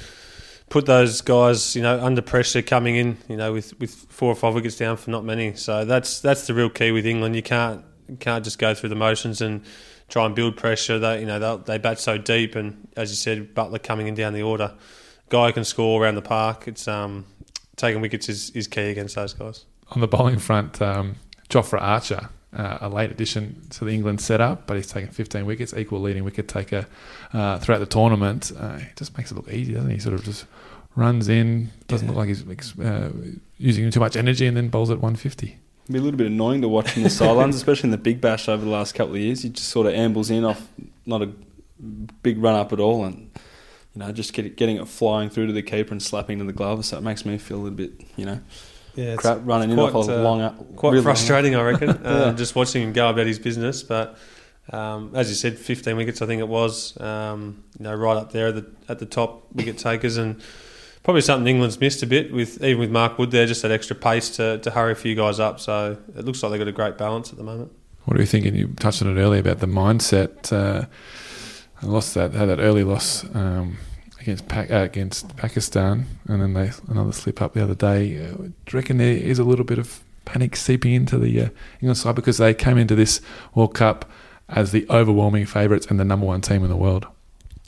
put 0.70 0.86
those 0.86 1.20
guys, 1.20 1.76
you 1.76 1.82
know, 1.82 2.00
under 2.00 2.22
pressure 2.22 2.62
coming 2.62 2.96
in. 2.96 3.18
You 3.28 3.36
know, 3.36 3.52
with, 3.52 3.78
with 3.78 3.94
four 4.08 4.32
or 4.32 4.34
five 4.34 4.54
wickets 4.54 4.76
down 4.76 4.96
for 4.96 5.10
not 5.10 5.24
many. 5.24 5.54
So 5.54 5.84
that's 5.84 6.20
that's 6.20 6.46
the 6.46 6.54
real 6.54 6.70
key 6.70 6.90
with 6.92 7.04
England. 7.04 7.36
You 7.36 7.42
can't 7.42 7.84
can't 8.18 8.42
just 8.42 8.58
go 8.58 8.74
through 8.74 8.88
the 8.88 8.96
motions 8.96 9.42
and 9.42 9.62
try 10.08 10.24
and 10.24 10.34
build 10.34 10.56
pressure. 10.56 10.98
They 10.98 11.20
you 11.20 11.26
know 11.26 11.58
they 11.58 11.76
bat 11.76 12.00
so 12.00 12.16
deep, 12.16 12.54
and 12.56 12.88
as 12.96 13.10
you 13.10 13.16
said, 13.16 13.54
Buttler 13.54 13.82
coming 13.82 14.06
in 14.06 14.14
down 14.14 14.32
the 14.32 14.42
order, 14.42 14.74
guy 15.28 15.52
can 15.52 15.64
score 15.64 16.02
around 16.02 16.14
the 16.14 16.22
park. 16.22 16.66
It's 16.66 16.88
um 16.88 17.26
taking 17.76 18.00
wickets 18.00 18.28
is, 18.28 18.50
is 18.50 18.66
key 18.66 18.90
against 18.90 19.14
those 19.16 19.32
guys. 19.32 19.64
On 19.92 20.00
the 20.00 20.06
bowling 20.08 20.38
front, 20.38 20.80
um, 20.80 21.16
Jofra 21.48 21.80
Archer, 21.80 22.28
uh, 22.52 22.78
a 22.80 22.88
late 22.88 23.10
addition 23.10 23.60
to 23.70 23.84
the 23.84 23.92
England 23.92 24.20
setup, 24.20 24.66
but 24.66 24.76
he's 24.76 24.88
taken 24.88 25.10
15 25.10 25.46
wickets, 25.46 25.72
equal 25.74 26.00
leading 26.00 26.24
wicket 26.24 26.48
taker 26.48 26.86
uh, 27.32 27.58
throughout 27.58 27.78
the 27.78 27.86
tournament. 27.86 28.50
Uh, 28.58 28.78
he 28.78 28.86
just 28.96 29.16
makes 29.16 29.30
it 29.30 29.34
look 29.34 29.48
easy, 29.48 29.74
doesn't 29.74 29.90
he? 29.90 29.98
Sort 29.98 30.14
of 30.14 30.24
just 30.24 30.46
runs 30.96 31.28
in, 31.28 31.70
doesn't 31.86 32.08
look 32.08 32.16
like 32.16 32.28
he's 32.28 32.78
uh, 32.78 33.12
using 33.58 33.90
too 33.90 34.00
much 34.00 34.16
energy, 34.16 34.46
and 34.46 34.56
then 34.56 34.68
bowls 34.68 34.90
at 34.90 34.98
150. 34.98 35.46
It'd 35.46 35.92
be 35.92 35.98
a 35.98 36.02
little 36.02 36.18
bit 36.18 36.26
annoying 36.26 36.62
to 36.62 36.68
watch 36.68 36.90
from 36.90 37.02
the 37.04 37.10
sidelines, 37.10 37.56
especially 37.56 37.88
in 37.88 37.92
the 37.92 37.98
big 37.98 38.20
bash 38.20 38.48
over 38.48 38.64
the 38.64 38.70
last 38.70 38.94
couple 38.94 39.14
of 39.14 39.20
years. 39.20 39.42
He 39.42 39.48
just 39.48 39.68
sort 39.68 39.86
of 39.86 39.94
ambles 39.94 40.30
in 40.30 40.44
off 40.44 40.66
not 41.06 41.22
a 41.22 41.32
big 42.22 42.42
run 42.42 42.54
up 42.54 42.72
at 42.72 42.80
all, 42.80 43.04
and 43.04 43.30
you 43.94 44.00
know 44.00 44.12
just 44.12 44.32
get 44.32 44.44
it, 44.44 44.56
getting 44.56 44.76
it 44.76 44.88
flying 44.88 45.30
through 45.30 45.46
to 45.46 45.52
the 45.52 45.62
keeper 45.62 45.92
and 45.92 46.02
slapping 46.02 46.38
to 46.38 46.44
the 46.44 46.52
glove. 46.52 46.84
So 46.84 46.98
it 46.98 47.02
makes 47.02 47.24
me 47.24 47.38
feel 47.38 47.58
a 47.58 47.62
little 47.62 47.76
bit, 47.76 47.92
you 48.16 48.26
know, 48.26 48.40
Yeah, 48.94 49.14
it's 49.14 49.22
crap 49.22 49.40
running 49.44 49.70
in 49.70 49.76
quite, 49.76 49.94
off 49.94 50.08
a 50.08 50.20
uh, 50.20 50.22
long, 50.22 50.54
quite 50.76 50.90
really 50.90 50.96
long- 50.96 51.04
frustrating, 51.04 51.54
I 51.54 51.62
reckon. 51.62 51.88
uh, 52.04 52.26
Yeah. 52.26 52.32
Just 52.32 52.54
watching 52.54 52.82
him 52.82 52.92
go 52.92 53.08
about 53.10 53.26
his 53.26 53.38
business, 53.38 53.82
but 53.82 54.18
um, 54.72 55.12
as 55.14 55.28
you 55.28 55.34
said, 55.34 55.58
15 55.58 55.96
wickets, 55.96 56.22
I 56.22 56.26
think 56.26 56.40
it 56.40 56.48
was. 56.48 57.00
Um, 57.00 57.64
you 57.78 57.84
know, 57.84 57.94
right 57.94 58.16
up 58.16 58.32
there 58.32 58.48
at 58.48 58.54
the 58.54 58.66
at 58.88 58.98
the 58.98 59.06
top 59.06 59.46
wicket 59.52 59.78
takers, 59.78 60.16
and 60.16 60.40
probably 61.02 61.22
something 61.22 61.46
England's 61.46 61.80
missed 61.80 62.02
a 62.02 62.06
bit 62.06 62.32
with 62.32 62.62
even 62.62 62.78
with 62.78 62.90
Mark 62.90 63.18
Wood 63.18 63.30
there, 63.30 63.46
just 63.46 63.62
that 63.62 63.70
extra 63.70 63.96
pace 63.96 64.30
to, 64.36 64.58
to 64.58 64.70
hurry 64.70 64.92
a 64.92 64.96
few 64.96 65.14
guys 65.14 65.40
up. 65.40 65.60
So 65.60 65.96
it 66.16 66.24
looks 66.24 66.42
like 66.42 66.50
they've 66.50 66.60
got 66.60 66.68
a 66.68 66.72
great 66.72 66.98
balance 66.98 67.30
at 67.30 67.36
the 67.38 67.44
moment. 67.44 67.72
What 68.04 68.16
are 68.16 68.20
you 68.20 68.26
thinking? 68.26 68.54
You 68.54 68.68
touched 68.68 69.02
on 69.02 69.16
it 69.16 69.20
earlier 69.20 69.40
about 69.40 69.58
the 69.58 69.66
mindset. 69.66 70.52
Uh, 70.52 70.86
I 71.82 71.86
lost 71.86 72.14
that 72.14 72.32
had 72.32 72.48
that 72.48 72.60
early 72.60 72.84
loss 72.84 73.24
um, 73.34 73.78
against 74.20 74.48
Pac- 74.48 74.70
uh, 74.70 74.76
against 74.76 75.36
Pakistan, 75.36 76.06
and 76.26 76.42
then 76.42 76.52
they 76.52 76.70
another 76.88 77.12
slip 77.12 77.40
up 77.40 77.54
the 77.54 77.62
other 77.62 77.74
day. 77.74 78.16
Uh, 78.16 78.36
do 78.36 78.44
you 78.44 78.52
reckon 78.72 78.98
there 78.98 79.16
is 79.16 79.38
a 79.38 79.44
little 79.44 79.64
bit 79.64 79.78
of 79.78 80.02
panic 80.24 80.54
seeping 80.56 80.92
into 80.92 81.18
the 81.18 81.40
uh, 81.40 81.48
England 81.80 81.98
side 81.98 82.14
because 82.14 82.38
they 82.38 82.54
came 82.54 82.78
into 82.78 82.94
this 82.94 83.20
World 83.54 83.74
Cup 83.74 84.08
as 84.48 84.72
the 84.72 84.86
overwhelming 84.90 85.46
favourites 85.46 85.86
and 85.86 85.98
the 85.98 86.04
number 86.04 86.26
one 86.26 86.40
team 86.40 86.62
in 86.62 86.70
the 86.70 86.76
world? 86.76 87.06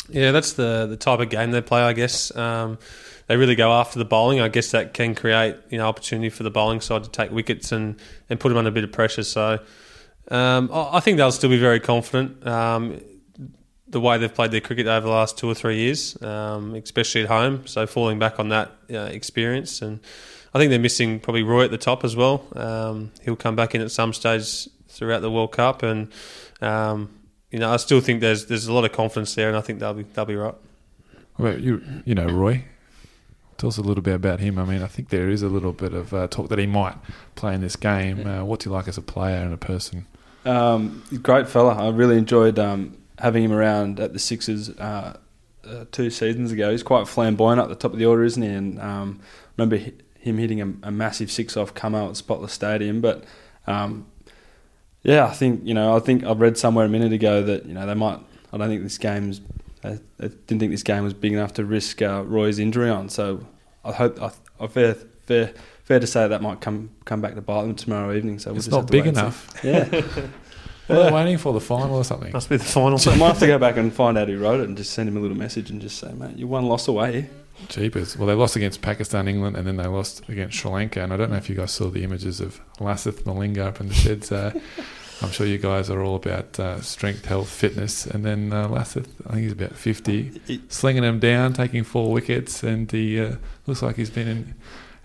Yeah, 0.09 0.33
that's 0.33 0.55
the 0.55 0.87
the 0.87 0.97
type 0.97 1.21
of 1.21 1.31
game 1.31 1.53
they 1.53 1.63
play. 1.63 1.81
I 1.81 1.93
guess 1.93 2.35
um, 2.37 2.79
they 3.29 3.37
really 3.37 3.55
go 3.55 3.73
after 3.73 3.99
the 3.99 4.05
bowling. 4.05 4.41
I 4.41 4.49
guess 4.49 4.73
that 4.73 4.95
can 4.95 5.15
create 5.15 5.57
you 5.71 5.79
know 5.79 5.87
opportunity 5.87 6.29
for 6.29 6.43
the 6.43 6.51
bowling 6.51 6.81
side 6.81 7.05
to 7.05 7.11
take 7.11 7.31
wickets 7.31 7.73
and, 7.73 7.97
and 8.29 8.39
put 8.39 8.51
them 8.51 8.59
under 8.59 8.69
a 8.69 8.73
bit 8.73 8.85
of 8.85 8.93
pressure. 8.93 9.23
So 9.23 9.61
um, 10.29 10.71
I 10.73 10.97
I 10.97 11.01
think 11.01 11.17
they'll 11.17 11.33
still 11.33 11.51
be 11.51 11.59
very 11.59 11.81
confident. 11.81 12.47
Um, 12.47 13.01
the 13.93 14.01
way 14.01 14.19
they've 14.19 14.35
played 14.35 14.51
their 14.51 14.61
cricket 14.61 14.87
over 14.87 15.07
the 15.07 15.13
last 15.13 15.39
two 15.39 15.49
or 15.49 15.55
three 15.55 15.77
years, 15.77 16.21
um, 16.23 16.75
especially 16.75 17.23
at 17.23 17.29
home. 17.29 17.67
So 17.67 17.87
falling 17.87 18.19
back 18.19 18.41
on 18.41 18.49
that 18.49 18.73
uh, 18.93 18.99
experience, 18.99 19.81
and 19.83 20.01
I 20.53 20.59
think 20.59 20.71
they're 20.71 20.79
missing 20.79 21.21
probably 21.21 21.43
Roy 21.43 21.65
at 21.65 21.71
the 21.71 21.79
top 21.79 22.03
as 22.03 22.17
well. 22.17 22.47
Um, 22.57 23.13
he'll 23.23 23.37
come 23.37 23.55
back 23.55 23.75
in 23.75 23.81
at 23.81 23.91
some 23.91 24.13
stage 24.13 24.69
throughout 24.89 25.21
the 25.21 25.31
World 25.31 25.53
Cup, 25.53 25.83
and 25.83 26.11
um, 26.61 27.11
you 27.51 27.59
know, 27.59 27.71
I 27.71 27.77
still 27.77 28.01
think 28.01 28.21
there's 28.21 28.47
there's 28.47 28.67
a 28.67 28.73
lot 28.73 28.85
of 28.85 28.93
confidence 28.93 29.35
there, 29.35 29.49
and 29.49 29.57
I 29.57 29.61
think 29.61 29.79
they'll 29.79 29.95
be 29.95 30.05
they'll 30.15 30.25
be 30.25 30.37
right. 30.37 30.55
Well, 31.39 31.59
you 31.59 31.83
you 32.05 32.15
know 32.15 32.27
Roy. 32.27 32.65
Tell 33.59 33.69
us 33.69 33.77
a 33.77 33.83
little 33.83 34.03
bit 34.03 34.15
about 34.15 34.41
him. 34.41 34.59
I 34.59 34.65
mean, 34.65 34.83
I 34.83 34.89
think 34.89 35.11
there 35.11 35.29
is 35.29 35.43
a 35.43 35.49
little 35.49 35.73
bit 35.73 35.93
of 35.93 36.13
uh, 36.13 36.27
talk 36.27 36.49
that 36.49 36.59
he 36.59 36.67
might 36.67 36.97
play 37.37 37.55
in 37.55 37.61
this 37.61 37.77
game. 37.77 38.27
Uh, 38.27 38.43
what 38.43 38.59
do 38.59 38.71
you 38.71 38.75
like 38.75 38.89
as 38.89 38.99
a 38.99 39.03
player 39.03 39.37
and 39.37 39.55
a 39.55 39.57
person? 39.57 40.07
Um, 40.45 41.05
great 41.23 41.49
fella. 41.49 41.75
I 41.75 41.91
really 41.91 42.19
enjoyed 42.19 42.59
um, 42.59 42.97
having 43.23 43.45
him 43.45 43.53
around 43.53 44.01
at 44.01 44.13
the 44.13 44.19
Sixers 44.19 44.69
uh, 44.71 45.17
uh, 45.65 45.85
two 45.93 46.11
seasons 46.11 46.51
ago. 46.51 46.73
He's 46.73 46.83
quite 46.83 47.07
flamboyant 47.07 47.61
at 47.61 47.69
the 47.69 47.77
top 47.77 47.93
of 47.93 47.99
the 48.01 48.05
order, 48.05 48.25
isn't 48.25 48.43
he? 48.43 48.49
And 48.49 48.81
um, 48.81 49.21
remember 49.57 49.77
him 50.19 50.39
hitting 50.39 50.61
a, 50.61 50.89
a 50.89 50.91
massive 50.91 51.31
six 51.31 51.57
off 51.57 51.73
come 51.73 51.95
out 51.95 52.11
at 52.11 52.17
Spotless 52.17 52.53
Stadium. 52.53 53.01
But 53.01 53.23
um, 53.69 54.07
yeah, 55.05 55.25
I 55.27 55.31
think 55.31 55.65
you 55.65 55.73
know 55.73 55.97
I 55.97 56.01
think 56.01 56.25
I 56.25 56.33
read 56.33 56.59
somewhere 56.59 56.85
a 56.85 56.89
minute 56.89 57.13
ago 57.13 57.45
that 57.45 57.65
you 57.65 57.75
know 57.75 57.87
they 57.87 57.95
might. 57.95 58.19
I 58.53 58.59
don't 58.59 58.69
think 58.69 58.83
this 58.83 58.99
game's. 58.99 59.41
I, 59.85 60.01
I 60.21 60.29
didn't 60.29 60.59
think 60.59 60.73
this 60.73 60.83
game 60.83 61.05
was 61.05 61.15
big 61.15 61.33
enough 61.33 61.55
to 61.55 61.65
risk 61.65 62.03
uh, 62.03 62.25
Roy's 62.27 62.59
injury 62.59 62.91
on. 62.91 63.09
So 63.09 63.47
I 63.85 63.93
hope 63.93 64.21
I, 64.21 64.33
I 64.59 64.67
fair 64.67 64.95
fair 64.95 65.55
fair 65.85 66.01
to 66.01 66.07
say 66.09 66.27
that 66.27 66.43
might 66.43 66.61
come 66.61 66.91
come 67.05 67.21
back 67.21 67.37
to 67.37 67.41
bite 67.41 67.63
them 67.63 67.77
tomorrow 67.77 68.13
evening. 68.13 68.41
So 68.41 68.51
we'll 68.51 68.57
it's 68.57 68.67
just 68.67 68.73
not 68.73 68.81
have 68.81 68.87
to 68.87 68.93
big 68.93 69.07
enough. 69.07 69.61
Yeah. 69.63 70.29
What 70.87 70.99
are 70.99 71.05
they 71.05 71.13
waiting 71.13 71.39
for 71.39 71.53
the 71.53 71.61
final 71.61 71.97
or 71.97 72.05
something? 72.05 72.33
Must 72.33 72.49
be 72.49 72.57
the 72.57 72.65
final. 72.65 72.99
So 73.03 73.13
I 73.13 73.17
might 73.17 73.29
have 73.29 73.39
to 73.39 73.47
go 73.47 73.59
back 73.59 73.77
and 73.77 73.93
find 73.93 74.19
out 74.19 74.29
who 74.29 74.39
wrote 74.39 74.61
it 74.61 74.69
and 74.69 74.77
just 74.77 74.93
send 74.93 75.09
him 75.09 75.17
a 75.17 75.21
little 75.21 75.37
message 75.37 75.71
and 75.71 75.81
just 75.81 75.99
say, 75.99 76.13
mate, 76.13 76.37
you're 76.37 76.49
one 76.49 76.67
loss 76.67 76.89
away. 76.89 77.31
Jeepers. 77.69 78.17
Well, 78.17 78.27
they 78.27 78.35
lost 78.35 78.57
against 78.57 78.83
Pakistan, 78.83 79.29
England, 79.29 79.57
and 79.57 79.67
then 79.67 79.77
they 79.77 79.87
lost 79.87 80.29
against 80.29 80.59
Sri 80.59 80.71
Lanka. 80.71 81.03
And 81.03 81.13
I 81.13 81.17
don't 81.17 81.31
know 81.31 81.37
if 81.37 81.49
you 81.49 81.55
guys 81.55 81.71
saw 81.71 81.89
the 81.89 82.03
images 82.03 82.41
of 82.41 82.61
Lasith 82.79 83.23
Malinga 83.23 83.59
up 83.67 83.81
in 83.81 83.89
the 83.89 83.95
sheds. 83.95 84.33
Uh, 84.33 84.59
I'm 85.23 85.31
sure 85.31 85.47
you 85.47 85.59
guys 85.59 85.89
are 85.89 86.03
all 86.03 86.17
about 86.17 86.59
uh, 86.59 86.81
strength, 86.81 87.27
health, 87.27 87.49
fitness. 87.49 88.07
And 88.07 88.25
then 88.25 88.53
uh, 88.53 88.67
Lasith, 88.69 89.07
I 89.27 89.35
think 89.35 89.43
he's 89.45 89.53
about 89.53 89.77
50, 89.77 90.61
slinging 90.69 91.03
them 91.03 91.21
down, 91.21 91.53
taking 91.53 91.85
four 91.85 92.13
wickets, 92.13 92.65
and 92.65 92.91
he 92.91 93.21
uh, 93.21 93.37
looks 93.67 93.83
like 93.83 93.95
he's 93.95 94.11
been 94.11 94.27
in, 94.27 94.55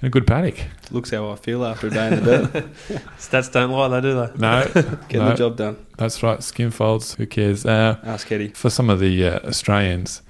in 0.02 0.08
a 0.08 0.10
good 0.10 0.28
paddock. 0.28 0.56
Looks 0.92 1.10
how 1.12 1.30
I 1.32 1.36
feel 1.36 1.66
after 1.66 1.88
a 1.88 1.90
day 1.90 2.08
in 2.08 2.24
the 2.24 2.48
dirt. 2.48 2.54
Stats 3.18 3.52
don't 3.52 3.72
lie, 3.72 3.88
they 3.90 4.02
do 4.02 4.14
they? 4.14 4.32
No, 4.38 4.66
Getting 5.10 5.20
no, 5.20 5.30
the 5.30 5.36
job 5.36 5.58
done. 5.58 5.86
that's 5.98 6.22
right. 6.24 6.42
Skin 6.44 6.72
folds, 6.72 7.16
who 7.16 7.26
cares? 7.26 7.66
Uh, 7.66 7.98
Ask 8.04 8.32
Eddie. 8.32 8.50
for 8.50 8.70
some 8.70 8.90
of 8.90 9.00
the 9.00 9.26
uh, 9.28 9.40
Australians, 9.48 10.22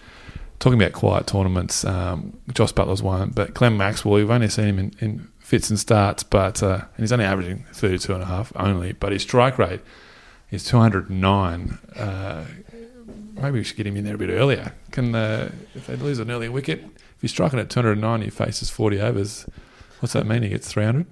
talking 0.59 0.79
about 0.81 0.93
quiet 0.93 1.27
tournaments, 1.27 1.83
um, 1.85 2.37
Josh 2.53 2.71
Buttler's 2.73 3.03
one, 3.03 3.31
but 3.31 3.53
Glenn 3.53 3.77
Maxwell, 3.77 4.15
we've 4.15 4.29
only 4.31 4.47
seen 4.49 4.65
him 4.65 4.79
in, 4.79 4.93
in 4.99 5.27
fits 5.39 5.69
and 5.69 5.79
starts, 5.79 6.23
but 6.23 6.61
uh, 6.63 6.73
and 6.95 6.99
he's 7.03 7.11
only 7.11 7.25
averaging 7.25 7.65
32 7.73 8.13
and 8.13 8.23
a 8.23 8.25
half 8.25 8.51
only, 8.55 8.93
but 8.93 9.11
his 9.11 9.21
strike 9.21 9.57
rate 9.57 9.81
is 10.51 10.63
209. 10.63 11.77
Uh, 11.95 12.45
maybe 13.35 13.59
we 13.59 13.63
should 13.63 13.77
get 13.77 13.85
him 13.87 13.95
in 13.97 14.03
there 14.05 14.15
a 14.15 14.17
bit 14.17 14.29
earlier. 14.29 14.73
Can 14.91 15.13
uh, 15.13 15.51
if 15.75 15.87
they 15.87 15.95
lose 15.95 16.19
an 16.19 16.31
early 16.31 16.49
wicket, 16.49 16.83
if 17.17 17.21
he's 17.21 17.31
striking 17.31 17.59
at 17.59 17.69
209, 17.69 18.21
he 18.21 18.29
faces 18.29 18.69
40 18.69 19.01
overs. 19.01 19.45
What's 19.99 20.13
that 20.13 20.25
mean? 20.25 20.43
He 20.43 20.49
gets 20.49 20.71
300. 20.71 21.05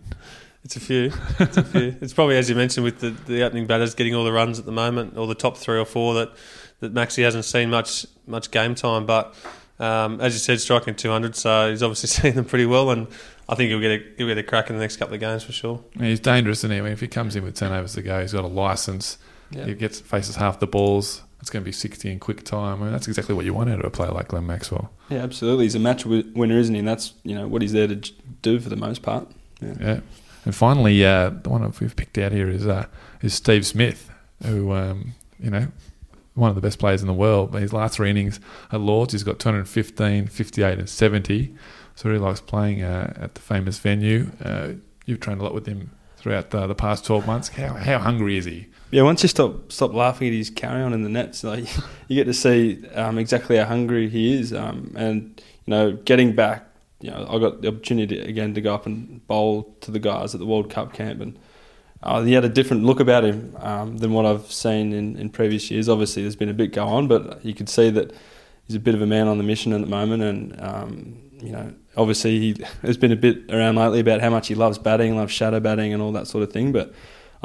It's 0.64 0.76
a 0.76 0.80
few. 0.80 1.12
It's 1.40 1.58
a 1.58 1.64
few. 1.64 1.96
it's 2.02 2.14
probably 2.14 2.38
as 2.38 2.50
you 2.50 2.56
mentioned 2.56 2.84
with 2.84 3.00
the, 3.00 3.10
the 3.10 3.44
opening 3.44 3.68
batters 3.68 3.94
getting 3.94 4.16
all 4.16 4.24
the 4.24 4.32
runs 4.32 4.58
at 4.58 4.66
the 4.66 4.72
moment, 4.72 5.18
or 5.18 5.28
the 5.28 5.36
top 5.36 5.58
three 5.58 5.78
or 5.78 5.86
four 5.86 6.16
that 6.16 6.32
that 6.80 6.94
Maxi 6.94 7.24
hasn't 7.24 7.46
seen 7.46 7.70
much 7.70 8.06
much 8.26 8.50
game 8.50 8.74
time. 8.74 9.06
But 9.06 9.36
um, 9.80 10.20
as 10.22 10.34
you 10.34 10.40
said, 10.40 10.60
striking 10.60 10.96
200, 10.96 11.36
so 11.36 11.70
he's 11.70 11.84
obviously 11.84 12.08
seen 12.22 12.36
them 12.36 12.46
pretty 12.46 12.66
well, 12.66 12.90
and 12.90 13.08
I 13.48 13.56
think 13.56 13.70
he'll 13.70 13.80
get 13.80 13.92
a 13.92 14.04
he'll 14.18 14.28
get 14.28 14.38
a 14.40 14.44
crack 14.44 14.70
in 14.70 14.76
the 14.76 14.82
next 14.82 14.98
couple 14.98 15.14
of 15.14 15.20
games 15.20 15.44
for 15.44 15.52
sure. 15.52 15.84
Yeah, 16.00 16.08
he's 16.08 16.20
dangerous, 16.20 16.60
isn't 16.60 16.72
he? 16.72 16.78
I 16.78 16.82
mean, 16.82 16.94
if 16.94 17.00
he 17.00 17.08
comes 17.08 17.36
in 17.36 17.44
with 17.44 17.56
10 17.56 17.72
overs 17.72 17.94
to 17.94 18.02
go, 18.02 18.22
he's 18.22 18.34
got 18.34 18.44
a 18.44 18.48
license. 18.48 19.18
Yeah. 19.52 19.66
He 19.66 19.76
gets 19.76 20.00
faces 20.00 20.36
half 20.36 20.60
the 20.60 20.68
balls. 20.68 21.22
It's 21.46 21.52
going 21.52 21.62
to 21.62 21.66
be 21.66 21.72
60 21.72 22.12
in 22.12 22.20
quick 22.20 22.44
time. 22.44 22.82
I 22.82 22.86
mean, 22.86 22.92
that's 22.92 23.08
exactly 23.08 23.36
what 23.36 23.46
you 23.46 23.54
want 23.54 23.70
out 23.70 23.78
of 23.78 23.86
a 23.86 23.92
player 23.92 24.10
like 24.10 24.30
Glenn 24.30 24.48
Maxwell. 24.48 24.90
Yeah, 25.10 25.20
absolutely. 25.20 25.66
He's 25.66 25.75
a 25.75 25.80
match 25.80 26.04
winner, 26.04 26.58
isn't 26.58 26.74
he? 26.74 26.80
And 26.80 26.88
that's 26.88 27.14
you 27.22 27.36
know 27.36 27.48
what 27.48 27.62
he's 27.62 27.72
there 27.72 27.86
to 27.88 27.96
do 28.42 28.60
for 28.60 28.70
the 28.70 28.75
most 28.75 29.04
part. 29.04 29.28
Yeah. 29.62 29.74
Yeah. 29.80 30.00
And 30.44 30.56
finally, 30.56 31.06
uh, 31.06 31.30
the 31.30 31.50
one 31.50 31.72
we've 31.80 31.96
picked 31.96 32.18
out 32.18 32.32
here 32.32 32.50
is 32.50 32.66
uh, 32.66 32.88
is 33.22 33.36
Steve 33.36 33.64
Smith, 33.64 34.10
who 34.44 34.72
um, 34.72 35.14
you 35.40 35.52
know 35.52 35.68
one 36.34 36.50
of 36.50 36.56
the 36.56 36.62
best 36.62 36.80
players 36.80 37.02
in 37.02 37.08
the 37.08 37.14
world. 37.14 37.54
His 37.54 37.74
last 37.74 37.98
three 37.98 38.10
innings 38.10 38.40
at 38.72 38.80
Lords, 38.80 39.14
he's 39.14 39.22
got 39.22 39.38
215, 39.38 40.25
58, 40.25 40.80
and 40.80 40.90
70. 40.90 41.54
So 41.94 42.10
he 42.10 42.10
really 42.10 42.25
likes 42.25 42.42
playing 42.42 42.82
uh, 42.82 43.14
at 43.18 43.36
the 43.36 43.42
famous 43.42 43.78
venue. 43.78 44.32
Uh, 44.44 44.70
you've 45.06 45.20
trained 45.20 45.42
a 45.42 45.44
lot 45.44 45.54
with 45.54 45.68
him 45.68 45.92
throughout 46.18 46.50
the, 46.50 46.66
the 46.66 46.74
past 46.74 47.06
12 47.06 47.28
months. 47.28 47.50
How, 47.50 47.74
how 47.74 48.00
hungry 48.00 48.36
is 48.36 48.46
he? 48.46 48.66
Yeah, 48.92 49.01
once 49.01 49.24
you 49.24 49.30
stop 49.30 49.72
stop 49.72 49.94
laughing 49.94 50.27
at 50.27 50.34
his 50.34 50.50
carry 50.50 50.82
on 50.82 50.94
in 50.94 51.04
the 51.04 51.10
nets, 51.10 51.44
like 51.44 51.65
you 52.08 52.15
get 52.15 52.25
to 52.25 52.34
see 52.34 52.88
um, 52.89 53.18
exactly 53.18 53.58
how 53.58 53.65
hungry 53.65 54.10
he 54.10 54.34
is, 54.34 54.54
um, 54.54 54.94
and 54.96 55.42
you 55.65 55.72
know, 55.72 55.94
getting 55.94 56.36
back. 56.36 56.68
You 57.01 57.12
know, 57.12 57.27
I 57.30 57.39
got 57.39 57.62
the 57.62 57.68
opportunity 57.68 58.20
again 58.20 58.54
to 58.54 58.62
go 58.62 58.74
up 58.74 58.86
and 58.86 59.25
bowl 59.27 59.75
to 59.82 59.92
the 59.92 60.00
guys 60.00 60.34
at 60.34 60.39
the 60.39 60.46
World 60.46 60.70
Cup 60.70 60.94
camp, 60.94 61.20
and 61.20 61.38
uh, 62.01 62.22
he 62.22 62.34
had 62.34 62.46
a 62.46 62.50
different 62.50 62.84
look 62.84 63.00
about 63.00 63.25
him 63.25 63.56
um, 63.60 63.98
than 63.98 64.13
what 64.13 64.25
I've 64.25 64.51
seen 64.51 64.94
in, 64.94 65.18
in 65.18 65.30
previous 65.30 65.70
years. 65.70 65.89
Obviously, 65.89 66.22
there's 66.22 66.36
been 66.36 66.50
a 66.50 66.54
bit 66.54 66.72
go 66.72 66.86
on, 66.86 67.08
but 67.08 67.44
you 67.44 67.54
could 67.54 67.70
see 67.70 67.89
that 67.89 68.13
he's 68.65 68.75
a 68.75 68.80
bit 68.80 68.96
of 68.96 69.01
a 69.01 69.06
man 69.08 69.27
on 69.27 69.38
the 69.38 69.44
mission 69.44 69.74
at 69.74 69.82
the 69.82 69.88
moment, 69.88 70.24
and 70.24 70.62
um, 70.62 71.22
you 71.42 71.51
know, 71.51 71.74
obviously 71.98 72.39
he 72.39 72.63
has 72.84 72.98
been 72.98 73.12
a 73.12 73.18
bit 73.18 73.51
around 73.51 73.75
lately 73.75 74.00
about 74.00 74.22
how 74.22 74.30
much 74.30 74.48
he 74.48 74.56
loves 74.56 74.77
batting, 74.77 75.18
loves 75.18 75.34
shadow 75.34 75.60
batting, 75.60 75.92
and 75.92 76.01
all 76.01 76.12
that 76.12 76.27
sort 76.27 76.44
of 76.44 76.54
thing, 76.54 76.72
but. 76.72 76.94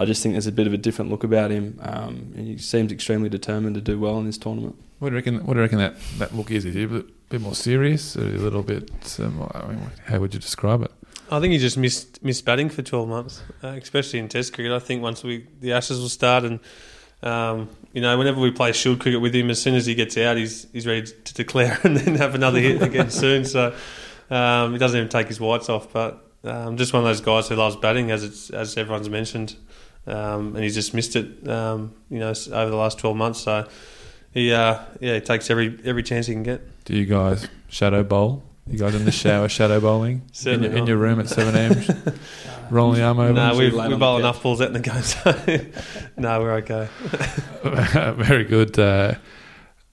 I 0.00 0.06
just 0.06 0.22
think 0.22 0.32
there's 0.32 0.46
a 0.46 0.52
bit 0.52 0.66
of 0.66 0.72
a 0.72 0.78
different 0.78 1.10
look 1.10 1.24
about 1.24 1.50
him. 1.50 1.78
Um, 1.82 2.32
and 2.34 2.46
he 2.46 2.56
seems 2.56 2.90
extremely 2.90 3.28
determined 3.28 3.74
to 3.74 3.82
do 3.82 4.00
well 4.00 4.18
in 4.18 4.24
this 4.24 4.38
tournament. 4.38 4.76
What 4.98 5.10
do 5.10 5.12
you 5.12 5.16
reckon? 5.16 5.44
What 5.44 5.52
do 5.52 5.58
you 5.58 5.62
reckon 5.62 5.78
that, 5.78 5.94
that 6.18 6.34
look 6.34 6.50
is? 6.50 6.64
Is 6.64 6.74
he 6.74 6.84
a 6.84 6.88
bit, 6.88 7.28
bit 7.28 7.40
more 7.42 7.54
serious, 7.54 8.16
or 8.16 8.22
a 8.22 8.38
little 8.38 8.62
bit? 8.62 8.90
Um, 9.20 9.46
I 9.52 9.66
mean, 9.66 9.90
how 10.06 10.18
would 10.18 10.32
you 10.32 10.40
describe 10.40 10.82
it? 10.82 10.90
I 11.30 11.38
think 11.38 11.52
he 11.52 11.58
just 11.58 11.76
missed 11.76 12.24
missed 12.24 12.46
batting 12.46 12.70
for 12.70 12.80
12 12.80 13.08
months, 13.08 13.42
uh, 13.62 13.68
especially 13.68 14.20
in 14.20 14.28
Test 14.28 14.54
cricket. 14.54 14.72
I 14.72 14.78
think 14.78 15.02
once 15.02 15.22
we 15.22 15.46
the 15.60 15.74
Ashes 15.74 16.00
will 16.00 16.08
start, 16.08 16.44
and 16.44 16.60
um, 17.22 17.68
you 17.92 18.00
know, 18.00 18.16
whenever 18.16 18.40
we 18.40 18.50
play 18.50 18.72
Shield 18.72 19.00
cricket 19.00 19.20
with 19.20 19.34
him, 19.34 19.50
as 19.50 19.60
soon 19.60 19.74
as 19.74 19.84
he 19.84 19.94
gets 19.94 20.16
out, 20.16 20.38
he's 20.38 20.66
he's 20.72 20.86
ready 20.86 21.06
to 21.06 21.34
declare 21.34 21.78
and 21.84 21.98
then 21.98 22.14
have 22.14 22.34
another 22.34 22.58
hit 22.58 22.80
again 22.90 23.10
soon. 23.10 23.44
So 23.44 23.74
um, 24.30 24.72
he 24.72 24.78
doesn't 24.78 24.96
even 24.96 25.10
take 25.10 25.28
his 25.28 25.40
whites 25.40 25.68
off. 25.68 25.92
But 25.92 26.26
um, 26.42 26.78
just 26.78 26.92
one 26.92 27.02
of 27.02 27.06
those 27.06 27.20
guys 27.20 27.48
who 27.48 27.56
loves 27.56 27.76
batting, 27.76 28.10
as 28.10 28.24
it's, 28.24 28.50
as 28.50 28.76
everyone's 28.76 29.10
mentioned, 29.10 29.56
um, 30.06 30.54
and 30.54 30.64
he's 30.64 30.74
just 30.74 30.94
missed 30.94 31.16
it. 31.16 31.48
Um, 31.48 31.94
you 32.08 32.18
know, 32.18 32.28
over 32.28 32.70
the 32.70 32.76
last 32.76 32.98
12 32.98 33.16
months. 33.16 33.40
So 33.40 33.68
he 34.32 34.52
uh, 34.52 34.78
yeah, 35.00 35.14
he 35.14 35.20
takes 35.20 35.50
every 35.50 35.78
every 35.84 36.02
chance 36.02 36.26
he 36.26 36.34
can 36.34 36.42
get. 36.42 36.84
Do 36.84 36.94
you 36.94 37.06
guys 37.06 37.48
shadow 37.68 38.02
bowl? 38.02 38.42
You 38.66 38.78
guys 38.78 38.94
in 38.94 39.04
the 39.04 39.10
shower 39.10 39.48
shadow 39.48 39.80
bowling 39.80 40.22
in 40.46 40.62
your, 40.62 40.72
in 40.72 40.86
your 40.86 40.96
room 40.96 41.18
at 41.18 41.28
seven 41.28 41.56
a.m. 41.56 42.14
rolling 42.70 42.98
the 42.98 43.04
arm 43.04 43.18
over. 43.18 43.32
No, 43.32 43.56
we 43.56 43.70
late 43.70 43.88
we 43.88 43.94
on 43.94 43.98
bowl 43.98 44.18
enough 44.18 44.42
balls 44.42 44.60
out 44.60 44.68
in 44.68 44.74
the 44.74 44.80
game, 44.80 45.02
so 45.02 45.32
no, 46.16 46.40
we're 46.40 46.54
okay. 46.56 46.88
Very 47.62 48.44
good. 48.44 48.78
Uh, 48.78 49.14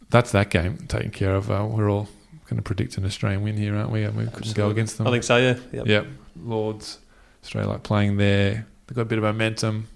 that's 0.09 0.31
that 0.31 0.51
game 0.51 0.77
taken 0.87 1.09
care 1.09 1.33
of. 1.35 1.49
Uh, 1.49 1.67
we're 1.69 1.89
all 1.89 2.07
going 2.45 2.57
to 2.57 2.61
predict 2.61 2.97
an 2.97 3.05
Australian 3.05 3.41
win 3.41 3.57
here, 3.57 3.75
aren't 3.75 3.89
we? 3.89 4.03
And 4.03 4.15
we 4.15 4.25
couldn't 4.27 4.55
go 4.55 4.69
against 4.69 4.97
them. 4.97 5.07
I 5.07 5.11
think 5.11 5.23
so. 5.23 5.37
Yeah. 5.37 5.57
Yep. 5.73 5.87
Yep. 5.87 6.07
Lords, 6.43 6.99
Australia 7.43 7.69
like 7.71 7.83
playing 7.83 8.17
there. 8.17 8.67
They've 8.85 8.95
got 8.95 9.01
a 9.01 9.05
bit 9.05 9.17
of 9.17 9.23
momentum. 9.23 9.87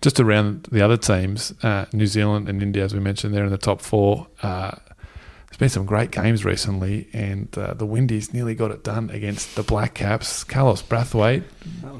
Just 0.00 0.20
around 0.20 0.68
the 0.70 0.80
other 0.80 0.96
teams, 0.96 1.52
uh, 1.62 1.86
New 1.92 2.06
Zealand 2.06 2.48
and 2.48 2.62
India, 2.62 2.84
as 2.84 2.94
we 2.94 3.00
mentioned, 3.00 3.34
they're 3.34 3.44
in 3.44 3.50
the 3.50 3.58
top 3.58 3.80
four. 3.80 4.28
Uh, 4.42 4.76
there's 5.48 5.58
been 5.58 5.68
some 5.70 5.86
great 5.86 6.12
games 6.12 6.44
recently, 6.44 7.08
and 7.12 7.56
uh, 7.58 7.74
the 7.74 7.86
Windies 7.86 8.32
nearly 8.32 8.54
got 8.54 8.70
it 8.70 8.84
done 8.84 9.10
against 9.10 9.56
the 9.56 9.62
Black 9.64 9.94
Caps. 9.94 10.44
Carlos 10.44 10.82
Brathwaite 10.82 11.42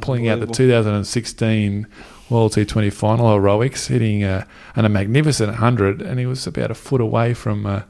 pulling 0.01 0.29
out 0.29 0.39
the 0.39 0.47
2016 0.47 1.87
World 2.31 2.53
T20 2.53 2.93
final 2.93 3.33
heroics, 3.33 3.89
hitting 3.89 4.23
uh, 4.23 4.45
and 4.77 4.85
a 4.85 4.89
magnificent 4.89 5.49
100, 5.49 6.03
and 6.03 6.21
he 6.21 6.27
was 6.27 6.47
about 6.47 6.71
a 6.71 6.75
foot 6.75 7.01
away 7.01 7.35
from 7.35 7.67
uh, 7.67 7.83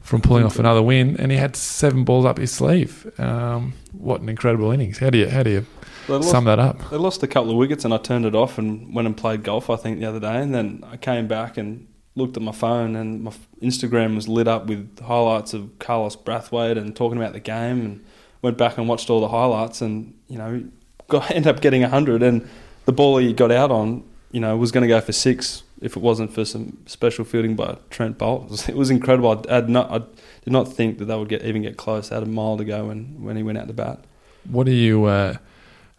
from 0.00 0.22
pulling 0.22 0.44
off 0.44 0.58
another 0.58 0.82
win, 0.82 1.16
and 1.18 1.30
he 1.30 1.36
had 1.36 1.56
seven 1.56 2.04
balls 2.04 2.24
up 2.24 2.38
his 2.38 2.52
sleeve. 2.52 3.12
Um, 3.20 3.74
what 3.92 4.20
an 4.20 4.28
incredible 4.28 4.70
innings! 4.70 4.98
How 4.98 5.10
do 5.10 5.18
you 5.18 5.28
how 5.28 5.42
do 5.42 5.50
you 5.50 5.66
lost, 6.14 6.30
sum 6.30 6.44
that 6.44 6.58
up? 6.58 6.90
they 6.90 6.96
lost 6.96 7.22
a 7.22 7.26
couple 7.26 7.50
of 7.50 7.56
wickets, 7.56 7.84
and 7.84 7.92
I 7.92 7.98
turned 7.98 8.24
it 8.24 8.34
off 8.34 8.58
and 8.58 8.94
went 8.94 9.06
and 9.06 9.16
played 9.16 9.42
golf. 9.42 9.70
I 9.70 9.76
think 9.76 9.98
the 9.98 10.06
other 10.06 10.20
day, 10.20 10.40
and 10.40 10.54
then 10.54 10.84
I 10.90 10.96
came 10.96 11.26
back 11.26 11.56
and 11.56 11.86
looked 12.14 12.36
at 12.36 12.42
my 12.42 12.52
phone, 12.52 12.96
and 12.96 13.22
my 13.22 13.32
Instagram 13.62 14.14
was 14.14 14.28
lit 14.28 14.48
up 14.48 14.66
with 14.66 15.00
highlights 15.00 15.54
of 15.54 15.78
Carlos 15.78 16.16
Brathwaite 16.16 16.78
and 16.78 16.94
talking 16.94 17.18
about 17.18 17.32
the 17.32 17.40
game, 17.40 17.80
and 17.80 18.04
went 18.42 18.56
back 18.56 18.78
and 18.78 18.88
watched 18.88 19.10
all 19.10 19.20
the 19.20 19.28
highlights, 19.28 19.80
and 19.80 20.14
you 20.28 20.38
know, 20.38 20.64
got 21.08 21.30
ended 21.32 21.48
up 21.48 21.60
getting 21.60 21.82
hundred, 21.82 22.22
and 22.22 22.48
the 22.84 22.92
ball 22.92 23.18
he 23.18 23.32
got 23.32 23.50
out 23.50 23.70
on, 23.70 24.04
you 24.32 24.40
know, 24.40 24.56
was 24.56 24.72
going 24.72 24.82
to 24.82 24.88
go 24.88 25.00
for 25.00 25.12
six 25.12 25.62
if 25.80 25.96
it 25.96 26.02
wasn't 26.02 26.32
for 26.32 26.44
some 26.44 26.78
special 26.86 27.24
fielding 27.24 27.54
by 27.54 27.76
Trent 27.90 28.18
Boult. 28.18 28.44
It 28.44 28.50
was, 28.50 28.68
it 28.70 28.76
was 28.76 28.90
incredible. 28.90 29.44
I, 29.50 29.60
not, 29.62 29.90
I 29.90 29.98
did 29.98 30.52
not 30.52 30.72
think 30.72 30.98
that 30.98 31.06
they 31.06 31.16
would 31.16 31.28
get 31.28 31.44
even 31.44 31.62
get 31.62 31.76
close. 31.76 32.08
They 32.08 32.16
had 32.16 32.22
a 32.22 32.26
mile 32.26 32.56
to 32.56 32.64
go 32.64 32.86
when, 32.86 33.22
when 33.22 33.36
he 33.36 33.42
went 33.42 33.58
out 33.58 33.66
to 33.68 33.74
bat. 33.74 34.04
What 34.48 34.66
do 34.66 34.72
you 34.72 35.04
uh, 35.04 35.36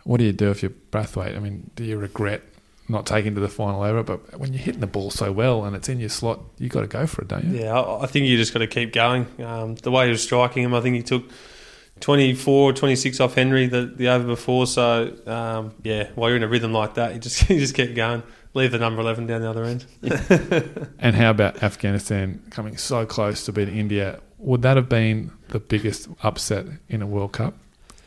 what 0.08 0.18
do 0.18 0.24
you 0.24 0.34
do 0.34 0.50
if 0.50 0.62
you're 0.64 0.72
Brathwaite? 0.92 1.36
I 1.36 1.40
mean, 1.40 1.70
do 1.76 1.84
you 1.84 1.98
regret 1.98 2.42
not 2.90 3.06
taking 3.06 3.36
to 3.36 3.42
the 3.42 3.50
final 3.50 3.84
over. 3.84 4.04
But 4.04 4.40
when 4.40 4.54
you're 4.54 4.62
hitting 4.62 4.82
the 4.82 4.88
ball 4.88 5.12
so 5.12 5.32
well 5.32 5.66
and 5.66 5.76
it's 5.76 5.90
in 5.90 6.00
your 6.00 6.10
slot, 6.10 6.40
you 6.58 6.70
got 6.70 6.82
to 6.82 6.88
go 6.88 7.06
for 7.06 7.22
it, 7.22 7.28
don't 7.28 7.46
you? 7.46 7.60
Yeah, 7.60 7.82
I 7.82 8.06
think 8.08 8.26
you 8.26 8.38
just 8.38 8.54
got 8.54 8.60
to 8.60 8.68
keep 8.68 8.94
going. 8.94 9.28
Um, 9.44 9.76
the 9.76 9.92
way 9.92 10.06
he 10.06 10.12
was 10.12 10.24
striking 10.24 10.64
him, 10.64 10.74
I 10.74 10.82
think 10.82 10.96
he 10.96 11.04
took 11.04 11.30
24, 12.00 12.74
26 12.74 13.20
off 13.20 13.36
Henry 13.36 13.68
the, 13.68 13.86
the 13.86 14.08
over 14.08 14.26
before. 14.26 14.68
So 14.68 15.14
um, 15.26 15.74
yeah, 15.84 16.10
while 16.16 16.30
you're 16.30 16.38
in 16.38 16.44
a 16.44 16.48
rhythm 16.48 16.74
like 16.74 16.96
that, 16.96 17.14
you 17.14 17.20
just 17.20 17.50
you 17.50 17.60
just 17.60 17.76
keep 17.76 17.96
going. 17.96 18.24
Leave 18.54 18.72
the 18.72 18.80
number 18.80 19.02
eleven 19.02 19.28
down 19.28 19.42
the 19.42 19.50
other 19.50 19.66
end. 19.66 19.86
And 21.00 21.16
how 21.16 21.30
about 21.30 21.62
Afghanistan 21.62 22.42
coming 22.50 22.76
so 22.76 23.06
close 23.06 23.46
to 23.46 23.52
beating 23.52 23.78
India? 23.78 24.20
Would 24.40 24.64
that 24.64 24.78
have 24.78 24.90
been 24.90 25.32
the 25.50 25.60
biggest 25.60 26.08
upset 26.24 26.66
in 26.90 27.04
a 27.04 27.08
World 27.08 27.34
Cup? 27.34 27.54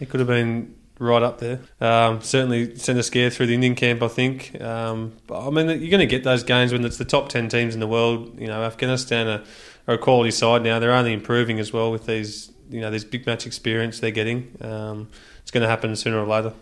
It 0.01 0.09
could 0.09 0.19
have 0.19 0.27
been 0.27 0.75
right 1.01 1.23
up 1.23 1.39
there. 1.39 1.61
Um, 1.81 2.21
certainly 2.21 2.77
sent 2.77 2.99
a 2.99 3.03
scare 3.03 3.31
through 3.31 3.47
the 3.47 3.55
Indian 3.55 3.75
camp, 3.75 4.03
I 4.03 4.09
think. 4.09 4.61
Um, 4.61 5.17
but, 5.27 5.47
I 5.47 5.51
mean, 5.51 5.67
you're 5.81 5.91
going 5.91 5.99
to 6.01 6.07
get 6.07 6.23
those 6.23 6.45
games 6.45 6.73
when 6.73 6.85
it's 6.85 6.99
the 6.99 7.05
top 7.05 7.31
10 7.31 7.49
teams 7.49 7.75
in 7.75 7.81
the 7.81 7.89
world. 7.89 8.39
You 8.39 8.47
know, 8.47 8.63
Afghanistan 8.63 9.27
are, 9.27 9.43
are 9.89 9.95
a 9.95 9.99
quality 9.99 10.31
side 10.31 10.63
now. 10.63 10.79
They're 10.79 10.93
only 10.93 11.15
improving 11.15 11.59
as 11.59 11.73
well 11.73 11.91
with 11.91 12.07
these, 12.07 12.53
you 12.69 12.81
know, 12.81 12.91
this 12.91 13.03
big 13.03 13.27
match 13.27 13.47
experience 13.47 13.99
they're 13.99 14.11
getting. 14.11 14.57
Um, 14.61 15.09
it's 15.41 15.51
going 15.51 15.63
to 15.63 15.69
happen 15.69 15.97
sooner 15.97 16.19
or 16.19 16.27
later. 16.27 16.53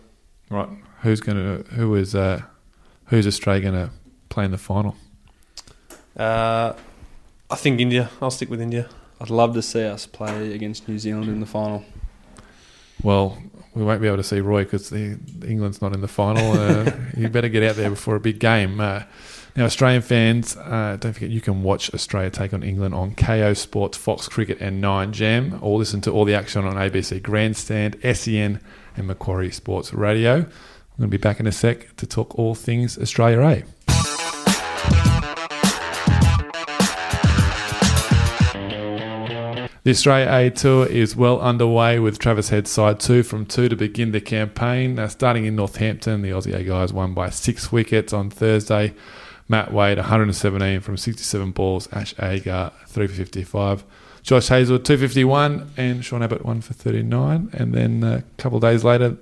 Right. 0.49 0.69
Who's 1.01 1.19
going 1.19 1.37
to? 1.37 1.69
Who 1.75 1.93
is? 1.95 2.15
Uh, 2.15 2.41
who's 3.05 3.27
Australia 3.27 3.61
going 3.61 3.87
to 3.87 3.91
play 4.29 4.45
in 4.45 4.51
the 4.51 4.57
final? 4.57 4.95
Uh, 6.17 6.73
I 7.49 7.55
think 7.55 7.79
India. 7.79 8.09
I'll 8.21 8.31
stick 8.31 8.49
with 8.49 8.61
India. 8.61 8.89
I'd 9.21 9.29
love 9.29 9.53
to 9.55 9.61
see 9.61 9.83
us 9.83 10.05
play 10.05 10.53
against 10.53 10.87
New 10.87 10.97
Zealand 10.97 11.27
in 11.27 11.41
the 11.41 11.45
final. 11.45 11.83
Well, 13.03 13.37
we 13.75 13.83
won't 13.83 14.01
be 14.01 14.07
able 14.07 14.17
to 14.17 14.23
see 14.23 14.41
Roy 14.41 14.63
because 14.63 14.91
England's 14.91 15.81
not 15.81 15.93
in 15.93 16.01
the 16.01 16.07
final. 16.07 16.53
Uh, 16.53 16.91
you 17.17 17.29
better 17.29 17.49
get 17.49 17.63
out 17.63 17.75
there 17.75 17.89
before 17.89 18.15
a 18.15 18.19
big 18.19 18.39
game. 18.39 18.79
Uh, 18.79 19.03
now, 19.55 19.65
Australian 19.65 20.01
fans, 20.01 20.55
uh, 20.57 20.97
don't 20.99 21.13
forget 21.13 21.29
you 21.29 21.41
can 21.41 21.63
watch 21.63 21.93
Australia 21.93 22.29
take 22.29 22.53
on 22.53 22.63
England 22.63 22.93
on 22.93 23.13
Kayo 23.15 23.57
Sports, 23.57 23.97
Fox 23.97 24.27
Cricket, 24.27 24.59
and 24.61 24.83
9Gem, 24.83 25.61
or 25.61 25.77
listen 25.77 26.01
to 26.01 26.11
all 26.11 26.25
the 26.25 26.35
action 26.35 26.65
on 26.65 26.75
ABC 26.75 27.21
Grandstand, 27.21 27.97
SEN, 28.01 28.61
and 28.95 29.07
Macquarie 29.07 29.51
Sports 29.51 29.93
Radio. 29.93 30.35
I'm 30.35 30.43
going 30.97 31.09
to 31.11 31.17
be 31.17 31.17
back 31.17 31.39
in 31.39 31.47
a 31.47 31.51
sec 31.51 31.95
to 31.97 32.05
talk 32.05 32.37
all 32.37 32.55
things 32.55 32.97
Australia 32.97 33.41
A. 33.41 33.63
The 39.89 39.95
Australia 39.95 40.29
A 40.31 40.49
Tour 40.51 40.85
is 40.85 41.15
well 41.15 41.41
underway 41.41 41.97
with 41.97 42.19
Travis 42.19 42.49
Head 42.49 42.67
side 42.67 42.99
two 42.99 43.23
from 43.23 43.47
two 43.47 43.67
to 43.69 43.75
begin 43.75 44.11
the 44.11 44.21
campaign. 44.21 44.99
Starting 45.09 45.45
in 45.45 45.55
Northampton, 45.55 46.21
the 46.21 46.29
Aussie 46.29 46.53
A 46.53 46.63
guys 46.63 46.93
won 46.93 47.15
by 47.15 47.31
six 47.31 47.71
wickets 47.71 48.13
on 48.13 48.29
Thursday. 48.29 48.93
Matt 49.47 49.73
Wade 49.73 49.97
117 49.97 50.81
from 50.81 50.95
67 50.95 51.51
balls. 51.53 51.91
Ash 51.91 52.13
Agar 52.19 52.71
355. 52.85 53.83
Josh 54.21 54.49
Hazlewood 54.49 54.85
251 54.85 55.71
and 55.75 56.05
Sean 56.05 56.21
Abbott 56.21 56.45
one 56.45 56.61
for 56.61 56.73
39. 56.73 57.49
And 57.53 57.73
then 57.73 58.03
uh, 58.03 58.21
a 58.21 58.23
couple 58.39 58.57
of 58.57 58.61
days 58.61 58.83
later, 58.83 59.17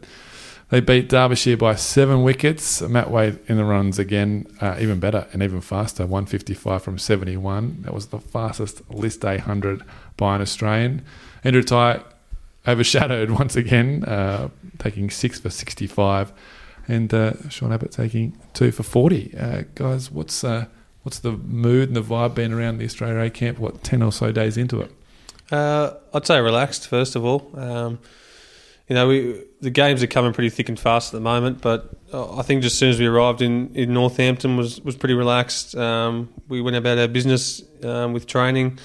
they 0.69 0.81
beat 0.81 1.07
Derbyshire 1.07 1.55
by 1.57 1.75
seven 1.75 2.23
wickets. 2.23 2.81
Matt 2.81 3.09
Wade 3.09 3.39
in 3.47 3.55
the 3.55 3.63
runs 3.63 3.97
again, 3.97 4.47
uh, 4.59 4.77
even 4.79 4.99
better 4.99 5.27
and 5.31 5.41
even 5.41 5.61
faster, 5.61 6.03
155 6.03 6.83
from 6.83 6.97
71. 6.97 7.83
That 7.83 7.93
was 7.93 8.07
the 8.07 8.19
fastest 8.19 8.81
List 8.91 9.23
A 9.23 9.37
100 9.37 9.83
by 10.17 10.35
an 10.35 10.41
Australian. 10.41 11.05
Andrew 11.43 11.63
Tye 11.63 12.01
overshadowed 12.67 13.31
once 13.39 13.55
again, 13.55 14.03
uh, 14.03 14.49
taking 14.77 15.09
six 15.09 15.39
for 15.39 15.49
65, 15.49 16.33
and 16.89 17.13
uh, 17.13 17.49
Sean 17.49 17.71
Abbott 17.71 17.91
taking 17.91 18.37
two 18.53 18.71
for 18.71 18.83
40. 18.83 19.37
Uh, 19.37 19.63
guys, 19.73 20.11
what's 20.11 20.43
uh, 20.43 20.65
what's 21.03 21.19
the 21.19 21.31
mood 21.31 21.87
and 21.87 21.95
the 21.95 22.01
vibe 22.01 22.35
been 22.35 22.51
around 22.51 22.77
the 22.77 22.85
Australia 22.85 23.19
A 23.21 23.29
camp? 23.29 23.57
What, 23.57 23.83
10 23.83 24.01
or 24.01 24.11
so 24.11 24.33
days 24.33 24.57
into 24.57 24.81
it? 24.81 24.91
Uh, 25.49 25.93
I'd 26.13 26.27
say 26.27 26.41
relaxed 26.41 26.89
first 26.89 27.15
of 27.15 27.23
all. 27.23 27.51
Um, 27.57 27.99
you 28.87 28.95
know, 28.95 29.07
we 29.07 29.43
the 29.59 29.69
games 29.69 30.01
are 30.01 30.07
coming 30.07 30.33
pretty 30.33 30.49
thick 30.49 30.69
and 30.69 30.79
fast 30.79 31.13
at 31.13 31.17
the 31.17 31.21
moment, 31.21 31.61
but 31.61 31.89
uh, 32.13 32.37
I 32.37 32.41
think 32.41 32.61
just 32.61 32.75
as 32.75 32.79
soon 32.79 32.89
as 32.89 32.99
we 32.99 33.05
arrived 33.05 33.41
in, 33.41 33.75
in 33.75 33.93
Northampton 33.93 34.55
was 34.55 34.79
was 34.81 34.95
pretty 34.95 35.13
relaxed. 35.13 35.75
Um, 35.75 36.33
we 36.47 36.61
went 36.61 36.77
about 36.77 36.97
our 36.97 37.07
business 37.07 37.61
um, 37.83 38.13
with 38.13 38.27
training, 38.27 38.79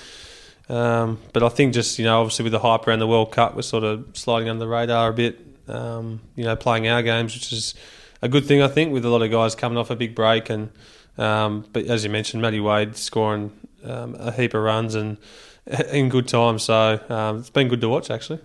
um, 0.68 1.18
but 1.32 1.44
I 1.44 1.48
think 1.50 1.74
just 1.74 1.98
you 1.98 2.04
know 2.04 2.20
obviously 2.20 2.42
with 2.42 2.52
the 2.52 2.58
hype 2.58 2.86
around 2.86 2.98
the 2.98 3.06
World 3.06 3.30
Cup, 3.30 3.54
we're 3.54 3.62
sort 3.62 3.84
of 3.84 4.06
sliding 4.14 4.48
under 4.48 4.64
the 4.64 4.68
radar 4.68 5.10
a 5.10 5.12
bit. 5.12 5.38
Um, 5.68 6.20
you 6.34 6.44
know, 6.44 6.56
playing 6.56 6.88
our 6.88 7.02
games, 7.02 7.34
which 7.34 7.52
is 7.52 7.74
a 8.20 8.28
good 8.28 8.44
thing 8.44 8.60
I 8.60 8.68
think, 8.68 8.92
with 8.92 9.04
a 9.04 9.08
lot 9.08 9.22
of 9.22 9.30
guys 9.30 9.54
coming 9.54 9.78
off 9.78 9.90
a 9.90 9.96
big 9.96 10.14
break 10.14 10.50
and. 10.50 10.70
Um, 11.18 11.66
but 11.74 11.84
as 11.84 12.04
you 12.04 12.08
mentioned, 12.08 12.40
Matty 12.40 12.58
Wade 12.58 12.96
scoring 12.96 13.52
um, 13.84 14.14
a 14.14 14.32
heap 14.32 14.54
of 14.54 14.62
runs 14.62 14.94
and 14.94 15.18
in 15.92 16.08
good 16.08 16.26
time, 16.26 16.58
so 16.58 16.98
it's 17.38 17.50
been 17.50 17.68
good 17.68 17.82
to 17.82 17.88
watch 17.90 18.10
actually. 18.10 18.40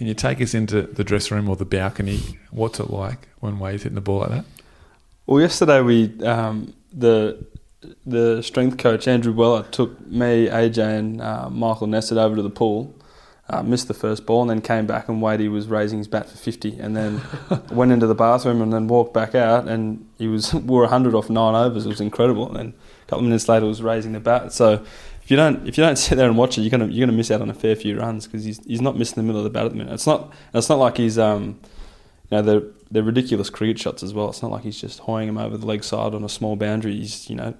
Can 0.00 0.06
you 0.06 0.14
take 0.14 0.40
us 0.40 0.54
into 0.54 0.80
the 0.80 1.04
dressing 1.04 1.36
room 1.36 1.50
or 1.50 1.56
the 1.56 1.66
balcony? 1.66 2.20
What's 2.50 2.80
it 2.80 2.88
like 2.88 3.28
when 3.40 3.58
Wade's 3.58 3.82
hitting 3.82 3.96
the 3.96 4.00
ball 4.00 4.20
like 4.20 4.30
that? 4.30 4.44
Well, 5.26 5.42
yesterday 5.42 5.82
we 5.82 6.18
um, 6.22 6.72
the 6.90 7.44
the 8.06 8.40
strength 8.40 8.78
coach 8.78 9.06
Andrew 9.06 9.34
Weller 9.34 9.62
took 9.64 10.00
me, 10.06 10.48
AJ, 10.48 10.78
and 10.98 11.20
uh, 11.20 11.50
Michael 11.50 11.86
Neser 11.86 12.16
over 12.16 12.34
to 12.36 12.40
the 12.40 12.48
pool. 12.48 12.94
Uh, 13.50 13.62
missed 13.62 13.88
the 13.88 13.94
first 13.94 14.24
ball 14.24 14.40
and 14.40 14.48
then 14.48 14.62
came 14.62 14.86
back 14.86 15.08
and 15.08 15.20
Wadey 15.20 15.48
was 15.48 15.66
raising 15.66 15.98
his 15.98 16.08
bat 16.08 16.30
for 16.30 16.36
50 16.38 16.78
and 16.78 16.96
then 16.96 17.20
went 17.70 17.92
into 17.92 18.06
the 18.06 18.14
bathroom 18.14 18.62
and 18.62 18.72
then 18.72 18.86
walked 18.86 19.12
back 19.12 19.34
out 19.34 19.68
and 19.68 20.08
he 20.16 20.28
was 20.28 20.54
wore 20.54 20.82
100 20.82 21.14
off 21.14 21.28
nine 21.28 21.54
overs. 21.54 21.84
It 21.84 21.90
was 21.90 22.00
incredible. 22.00 22.46
And 22.46 22.56
then 22.56 22.74
a 23.02 23.06
couple 23.06 23.18
of 23.18 23.24
minutes 23.24 23.50
later 23.50 23.66
was 23.66 23.82
raising 23.82 24.12
the 24.12 24.20
bat. 24.20 24.54
So 24.54 24.82
if 25.30 25.34
you 25.34 25.36
don't 25.36 25.68
if 25.68 25.78
you 25.78 25.84
don't 25.84 25.96
sit 25.96 26.16
there 26.16 26.26
and 26.26 26.36
watch 26.36 26.58
it, 26.58 26.62
you're 26.62 26.70
gonna 26.70 26.88
you're 26.88 27.06
gonna 27.06 27.16
miss 27.16 27.30
out 27.30 27.40
on 27.40 27.48
a 27.48 27.54
fair 27.54 27.76
few 27.76 27.96
runs 27.96 28.26
because 28.26 28.42
he's 28.42 28.58
he's 28.66 28.80
not 28.80 28.98
missing 28.98 29.14
the 29.14 29.22
middle 29.22 29.38
of 29.38 29.44
the 29.44 29.50
bat 29.50 29.64
at 29.64 29.70
the 29.70 29.78
minute. 29.78 29.94
It's 29.94 30.06
not 30.06 30.32
it's 30.52 30.68
not 30.68 30.80
like 30.80 30.96
he's 30.96 31.20
um 31.20 31.60
you 32.30 32.36
know 32.36 32.42
they're 32.42 32.62
they're 32.90 33.04
ridiculous 33.04 33.48
cricket 33.48 33.78
shots 33.78 34.02
as 34.02 34.12
well. 34.12 34.30
It's 34.30 34.42
not 34.42 34.50
like 34.50 34.64
he's 34.64 34.80
just 34.80 34.98
hoying 34.98 35.28
them 35.28 35.38
over 35.38 35.56
the 35.56 35.66
leg 35.66 35.84
side 35.84 36.16
on 36.16 36.24
a 36.24 36.28
small 36.28 36.56
boundary. 36.56 36.96
He's 36.96 37.30
you 37.30 37.36
know 37.36 37.54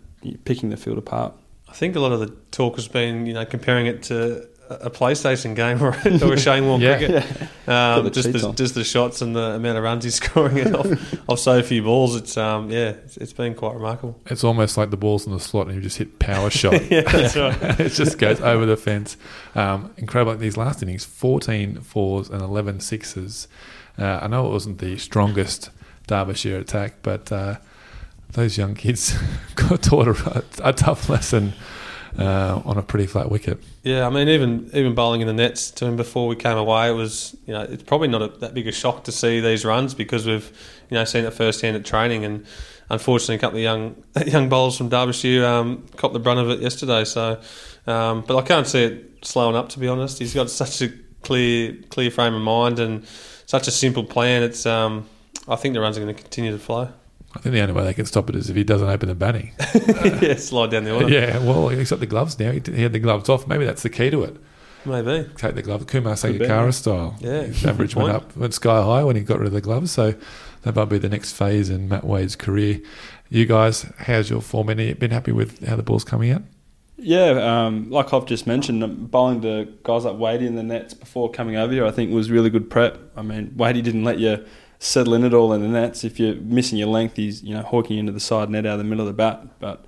picking 0.45 0.71
the 0.71 0.77
field 0.77 0.99
apart. 0.99 1.33
I 1.69 1.73
think 1.73 1.95
a 1.95 2.01
lot 2.01 2.11
of 2.11 2.19
the 2.19 2.35
talk 2.51 2.75
has 2.75 2.89
been, 2.89 3.27
you 3.27 3.35
know, 3.35 3.45
comparing 3.45 3.87
it 3.87 4.03
to 4.05 4.49
a 4.71 4.91
PlayStation 4.91 5.55
game 5.57 5.83
or, 5.83 5.89
or 6.27 6.35
a 6.35 6.39
Shane 6.41 6.67
Warne 6.67 6.81
Yeah. 6.81 6.97
cricket. 6.99 7.25
Got 7.67 7.99
Um, 8.07 8.11
just 8.13 8.33
the 8.33 8.49
on. 8.49 8.55
just 8.55 8.75
the 8.75 8.85
shots 8.85 9.21
and 9.23 9.35
the 9.35 9.41
amount 9.57 9.79
of 9.79 9.85
runs 9.85 10.05
he's 10.05 10.15
scoring 10.23 10.59
it 10.59 10.75
off, 10.75 10.87
off 11.29 11.39
so 11.41 11.63
few 11.63 11.83
balls. 11.83 12.15
It's 12.17 12.37
um 12.37 12.71
yeah, 12.71 12.91
it's, 12.91 13.17
it's 13.17 13.33
been 13.33 13.55
quite 13.55 13.75
remarkable. 13.75 14.19
It's 14.27 14.45
almost 14.45 14.77
like 14.77 14.91
the 14.91 14.97
ball's 14.97 15.27
in 15.27 15.33
the 15.33 15.41
slot 15.41 15.67
and 15.67 15.75
you 15.77 15.83
just 15.83 15.99
hit 15.99 16.19
power 16.19 16.51
shot. 16.61 16.91
yeah, 16.91 17.03
that's 17.03 17.37
right. 17.37 17.81
it 17.81 17.91
just 17.93 18.19
goes 18.19 18.41
over 18.41 18.65
the 18.67 18.77
fence. 18.77 19.17
Um, 19.55 19.93
incredible. 19.97 20.37
These 20.37 20.57
last 20.57 20.83
innings 20.83 21.05
14 21.05 21.81
fours 21.81 22.31
and 22.31 22.41
11 22.43 22.81
sixes. 22.81 23.49
Uh, 23.99 24.21
I 24.23 24.29
know 24.29 24.47
it 24.47 24.51
wasn't 24.51 24.79
the 24.79 24.97
strongest 24.99 25.71
Derbyshire 26.07 26.59
attack, 26.59 26.95
but 27.03 27.31
uh, 27.33 27.57
those 28.33 28.57
young 28.57 28.75
kids 28.75 29.19
got 29.57 29.83
taught 29.83 30.09
a, 30.09 30.45
a 30.63 30.73
tough 30.73 31.09
lesson 31.09 31.53
uh, 32.19 32.63
on 32.65 32.79
a 32.79 32.83
pretty 32.83 33.07
flat 33.07 33.31
wicket. 33.31 33.63
Yeah, 33.83 34.07
I 34.07 34.11
mean, 34.11 34.29
even 34.29 34.71
even 34.75 34.95
bowling 34.95 35.23
in 35.23 35.27
the 35.27 35.33
nets 35.33 35.71
to 35.73 35.87
him 35.87 35.97
before 35.97 36.29
we 36.29 36.37
came 36.37 36.59
away, 36.59 36.91
it 36.91 36.95
was 36.95 37.35
you 37.47 37.55
know 37.55 37.63
it's 37.63 37.83
probably 37.83 38.09
not 38.09 38.21
a, 38.21 38.29
that 38.41 38.53
big 38.53 38.67
a 38.67 38.73
shock 38.73 39.05
to 39.05 39.13
see 39.13 39.41
these 39.41 39.65
runs 39.65 39.95
because 39.95 40.27
we've 40.27 40.51
you 40.91 40.97
know 40.97 41.05
seen 41.05 41.25
it 41.25 41.33
firsthand 41.33 41.77
at 41.77 41.85
training, 41.85 42.25
and 42.27 42.45
unfortunately, 42.91 43.37
a 43.37 43.39
couple 43.39 43.57
of 43.57 43.63
young 43.63 44.03
young 44.27 44.51
bowlers 44.51 44.77
from 44.77 44.91
Derbyshire 44.91 45.47
um, 45.47 45.87
copped 45.97 46.13
the 46.13 46.21
brunt 46.21 46.41
of 46.41 46.51
it 46.51 46.61
yesterday. 46.61 47.05
So, 47.05 47.41
um, 47.87 48.23
but 48.27 48.37
I 48.37 48.43
can't 48.43 48.67
see 48.67 48.83
it 48.83 49.25
slowing 49.25 49.57
up. 49.57 49.71
To 49.71 49.79
be 49.79 49.89
honest, 49.89 50.19
he's 50.19 50.35
got 50.35 50.51
such 50.51 50.83
a 50.83 50.93
clear 51.23 51.75
clear 51.89 52.11
frame 52.11 52.35
of 52.35 52.43
mind 52.43 52.81
and 52.81 53.07
such 53.47 53.67
a 53.67 53.71
simple 53.71 54.05
plan. 54.05 54.43
It's 54.43 54.67
um, 54.67 55.09
I 55.49 55.57
think 55.57 55.73
the 55.73 55.81
runs 55.81 55.97
are 55.97 56.03
going 56.03 56.15
to 56.15 56.21
continue 56.21 56.53
to 56.53 56.59
flow. 56.59 56.93
I 57.35 57.39
think 57.39 57.53
the 57.55 57.61
only 57.61 57.75
way 57.75 57.85
they 57.85 57.95
can 57.95 58.07
stop 58.07 58.29
it 58.29 58.35
is 58.37 58.51
if 58.51 58.57
he 58.57 58.65
doesn't 58.65 58.89
open 58.89 59.09
the 59.09 59.15
batting. 59.15 59.53
yeah, 60.21 60.35
slide 60.35 60.73
down 60.73 60.85
the 60.85 60.95
order. 60.95 61.09
yeah, 61.09 61.39
well, 61.39 61.69
he's 61.69 61.91
got 61.91 62.01
the 62.01 62.07
gloves 62.07 62.39
now. 62.39 62.51
He, 62.51 62.61
he 62.65 62.83
had 62.83 62.93
the 62.93 62.99
gloves 62.99 63.29
off. 63.29 63.47
Maybe 63.47 63.65
that's 63.65 63.83
the 63.83 63.91
key 63.91 64.11
to 64.11 64.25
it. 64.25 64.37
maybe. 64.85 65.29
Take 65.37 65.55
the 65.55 65.63
gloves, 65.63 65.85
Kumar 65.85 66.17
Could 66.17 66.41
Sangakkara 66.41 66.75
style. 66.75 67.17
Yeah, 67.21 67.43
His 67.43 67.65
average 67.65 67.95
went 67.95 68.11
up, 68.11 68.37
went 68.37 68.55
sky 68.55 68.83
high 68.83 69.05
when 69.05 69.15
he 69.15 69.23
got 69.23 69.39
rid 69.39 69.47
of 69.47 69.53
the 69.53 69.61
gloves. 69.61 69.93
So 69.93 70.15
that 70.63 70.75
might 70.75 70.87
be 70.87 70.99
the 70.99 71.09
next 71.09 71.33
phase 71.33 71.71
in 71.71 71.89
Matt 71.89 72.05
Wade's 72.05 72.35
career. 72.35 72.81
You 73.29 73.47
guys, 73.47 73.83
how's 73.99 74.29
your 74.29 74.41
form? 74.41 74.69
Any 74.71 74.93
been 74.95 75.13
happy 75.13 75.31
with 75.31 75.65
how 75.65 75.77
the 75.77 75.85
ball's 75.85 76.03
coming 76.03 76.33
out? 76.33 76.43
Yeah, 77.03 77.31
um, 77.67 77.91
like 77.91 78.13
I've 78.13 78.27
just 78.27 78.47
mentioned, 78.47 78.85
um, 78.85 79.07
bowling 79.07 79.41
the 79.41 79.73
guys 79.85 80.05
like 80.05 80.17
Wadey 80.17 80.47
in 80.47 80.57
the 80.57 80.63
nets 80.63 80.93
before 80.93 81.31
coming 81.31 81.57
over 81.57 81.73
here, 81.73 81.87
I 81.87 81.91
think 81.91 82.13
was 82.13 82.31
really 82.31 82.51
good 82.51 82.69
prep. 82.69 82.99
I 83.17 83.23
mean, 83.23 83.55
Wadey 83.57 83.83
didn't 83.83 84.05
let 84.05 84.19
you 84.19 84.45
settle 84.81 85.23
it 85.23 85.35
all 85.35 85.53
in 85.53 85.61
the 85.61 85.69
nets. 85.69 86.03
If 86.03 86.19
you're 86.19 86.35
missing 86.37 86.79
your 86.79 86.89
length, 86.89 87.17
he's 87.17 87.45
you 87.45 87.55
know 87.55 87.63
hawking 87.63 87.99
into 87.99 88.11
the 88.11 88.21
side 88.21 88.51
net 88.51 88.67
out 88.67 88.73
of 88.73 88.79
the 88.79 88.85
middle 88.85 89.07
of 89.07 89.07
the 89.07 89.17
bat. 89.17 89.61
But 89.61 89.85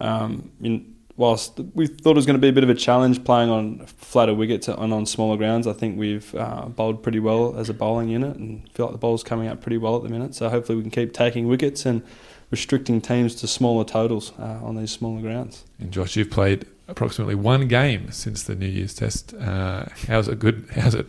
um, 0.00 0.50
in, 0.60 0.94
whilst 1.16 1.60
we 1.74 1.86
thought 1.86 2.10
it 2.10 2.16
was 2.16 2.26
going 2.26 2.38
to 2.38 2.40
be 2.40 2.48
a 2.48 2.52
bit 2.52 2.64
of 2.64 2.68
a 2.68 2.74
challenge 2.74 3.24
playing 3.24 3.48
on 3.48 3.86
flatter 3.86 4.34
wickets 4.34 4.68
and 4.68 4.92
on 4.92 5.06
smaller 5.06 5.36
grounds, 5.36 5.66
I 5.66 5.72
think 5.72 5.96
we've 5.98 6.34
uh, 6.34 6.66
bowled 6.66 7.02
pretty 7.02 7.20
well 7.20 7.56
as 7.56 7.70
a 7.70 7.74
bowling 7.74 8.08
unit 8.08 8.36
and 8.36 8.68
feel 8.72 8.86
like 8.86 8.92
the 8.92 8.98
ball's 8.98 9.22
coming 9.22 9.48
out 9.48 9.62
pretty 9.62 9.78
well 9.78 9.96
at 9.96 10.02
the 10.02 10.08
minute. 10.08 10.34
So 10.34 10.50
hopefully 10.50 10.76
we 10.76 10.82
can 10.82 10.90
keep 10.90 11.12
taking 11.12 11.46
wickets 11.46 11.86
and 11.86 12.02
restricting 12.50 13.00
teams 13.00 13.34
to 13.36 13.46
smaller 13.46 13.84
totals 13.84 14.32
uh, 14.38 14.60
on 14.62 14.74
these 14.74 14.90
smaller 14.90 15.22
grounds. 15.22 15.64
And 15.78 15.92
Josh, 15.92 16.16
you've 16.16 16.30
played 16.30 16.66
approximately 16.88 17.36
one 17.36 17.68
game 17.68 18.10
since 18.10 18.42
the 18.42 18.56
New 18.56 18.66
Year's 18.66 18.94
Test. 18.94 19.32
Uh, 19.34 19.86
how's 20.08 20.28
it 20.28 20.40
good? 20.40 20.68
How's 20.74 20.94
it 20.94 21.06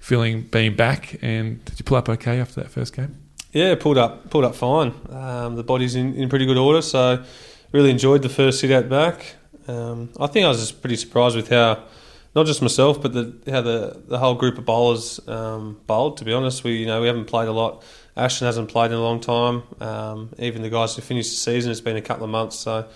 feeling 0.00 0.42
being 0.42 0.74
back? 0.74 1.16
And 1.22 1.64
did 1.64 1.78
you 1.78 1.84
pull 1.84 1.96
up 1.96 2.08
okay 2.08 2.40
after 2.40 2.60
that 2.62 2.70
first 2.70 2.94
game? 2.96 3.16
Yeah, 3.52 3.74
pulled 3.74 3.98
up 3.98 4.30
pulled 4.30 4.44
up 4.44 4.54
fine. 4.54 4.94
Um, 5.10 5.56
the 5.56 5.64
body's 5.64 5.94
in, 5.94 6.14
in 6.14 6.28
pretty 6.28 6.46
good 6.46 6.56
order, 6.56 6.82
so 6.82 7.24
really 7.72 7.90
enjoyed 7.90 8.22
the 8.22 8.28
first 8.28 8.60
sit 8.60 8.70
out 8.70 8.88
back. 8.88 9.34
Um, 9.68 10.10
I 10.18 10.26
think 10.26 10.44
I 10.44 10.48
was 10.48 10.60
just 10.60 10.80
pretty 10.80 10.96
surprised 10.96 11.36
with 11.36 11.48
how, 11.48 11.84
not 12.34 12.46
just 12.46 12.62
myself, 12.62 13.00
but 13.02 13.12
the 13.12 13.34
how 13.50 13.60
the, 13.60 14.02
the 14.06 14.18
whole 14.18 14.34
group 14.34 14.58
of 14.58 14.64
bowlers 14.64 15.20
um, 15.28 15.80
bowled. 15.86 16.16
To 16.18 16.24
be 16.24 16.32
honest, 16.32 16.64
we 16.64 16.76
you 16.76 16.86
know 16.86 17.00
we 17.00 17.06
haven't 17.06 17.26
played 17.26 17.48
a 17.48 17.52
lot. 17.52 17.82
Ashton 18.16 18.46
hasn't 18.46 18.68
played 18.68 18.90
in 18.90 18.98
a 18.98 19.02
long 19.02 19.20
time. 19.20 19.62
Um, 19.80 20.30
even 20.38 20.62
the 20.62 20.70
guys 20.70 20.94
who 20.94 21.02
finished 21.02 21.30
the 21.30 21.36
season, 21.36 21.70
it's 21.70 21.80
been 21.80 21.96
a 21.96 22.02
couple 22.02 22.24
of 22.24 22.30
months. 22.30 22.56
So 22.56 22.86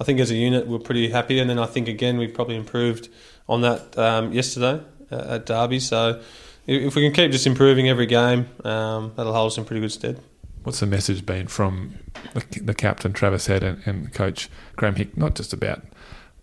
I 0.00 0.04
think 0.04 0.18
as 0.20 0.30
a 0.30 0.34
unit 0.34 0.66
we're 0.66 0.78
pretty 0.78 1.10
happy. 1.10 1.38
And 1.38 1.50
then 1.50 1.58
I 1.58 1.66
think 1.66 1.86
again 1.86 2.18
we 2.18 2.28
probably 2.28 2.56
improved 2.56 3.08
on 3.48 3.60
that 3.60 3.98
um, 3.98 4.32
yesterday 4.32 4.82
at, 5.10 5.20
at 5.20 5.46
Derby. 5.46 5.80
So 5.80 6.22
if 6.70 6.94
we 6.94 7.02
can 7.02 7.12
keep 7.12 7.32
just 7.32 7.46
improving 7.46 7.88
every 7.88 8.06
game, 8.06 8.48
um, 8.64 9.12
that'll 9.16 9.34
hold 9.34 9.48
us 9.48 9.58
in 9.58 9.64
pretty 9.64 9.80
good 9.80 9.92
stead. 9.92 10.20
What's 10.62 10.80
the 10.80 10.86
message 10.86 11.24
been 11.26 11.48
from 11.48 11.94
the, 12.34 12.60
the 12.60 12.74
captain 12.74 13.12
Travis 13.12 13.46
Head 13.46 13.62
and, 13.62 13.82
and 13.86 14.12
coach 14.12 14.48
Graeme 14.76 14.94
Hick? 14.94 15.16
Not 15.16 15.34
just 15.34 15.52
about 15.52 15.82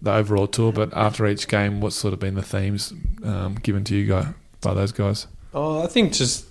the 0.01 0.13
overall 0.13 0.47
tour, 0.47 0.73
but 0.73 0.91
after 0.93 1.25
each 1.27 1.47
game, 1.47 1.81
what's 1.81 1.95
sort 1.95 2.13
of 2.13 2.19
been 2.19 2.35
the 2.35 2.41
themes 2.41 2.93
um, 3.23 3.55
given 3.55 3.83
to 3.85 3.95
you 3.95 4.05
guys 4.05 4.27
by 4.61 4.73
those 4.73 4.91
guys? 4.91 5.27
Oh, 5.53 5.83
I 5.83 5.87
think 5.87 6.13
just 6.13 6.45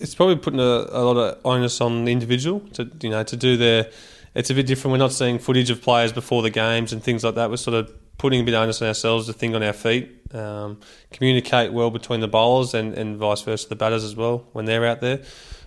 it's 0.00 0.14
probably 0.14 0.36
putting 0.36 0.60
a, 0.60 0.86
a, 0.90 1.02
lot 1.04 1.16
of 1.16 1.38
onus 1.44 1.80
on 1.80 2.04
the 2.04 2.12
individual 2.12 2.60
to 2.74 2.90
you 3.00 3.10
know 3.10 3.22
to 3.22 3.36
do 3.36 3.56
their. 3.56 3.90
It's 4.34 4.50
a 4.50 4.54
bit 4.54 4.66
different. 4.66 4.92
We're 4.92 4.98
not 4.98 5.12
seeing 5.12 5.38
footage 5.38 5.70
of 5.70 5.80
players 5.80 6.12
before 6.12 6.42
the 6.42 6.50
games 6.50 6.92
and 6.92 7.02
things 7.02 7.24
like 7.24 7.36
that. 7.36 7.48
We're 7.48 7.56
sort 7.56 7.74
of 7.76 8.18
putting 8.18 8.40
a 8.40 8.44
bit 8.44 8.54
of 8.54 8.62
onus 8.62 8.82
on 8.82 8.88
ourselves 8.88 9.26
to 9.26 9.32
think 9.32 9.54
on 9.54 9.62
our 9.62 9.72
feet, 9.72 10.15
um, 10.36 10.80
communicate 11.10 11.72
well 11.72 11.90
between 11.90 12.20
the 12.20 12.28
bowlers 12.28 12.74
and, 12.74 12.94
and 12.94 13.16
vice 13.16 13.42
versa 13.42 13.68
the 13.68 13.76
batters 13.76 14.04
as 14.04 14.16
well 14.16 14.46
when 14.52 14.64
they're 14.64 14.84
out 14.86 15.00
there 15.00 15.22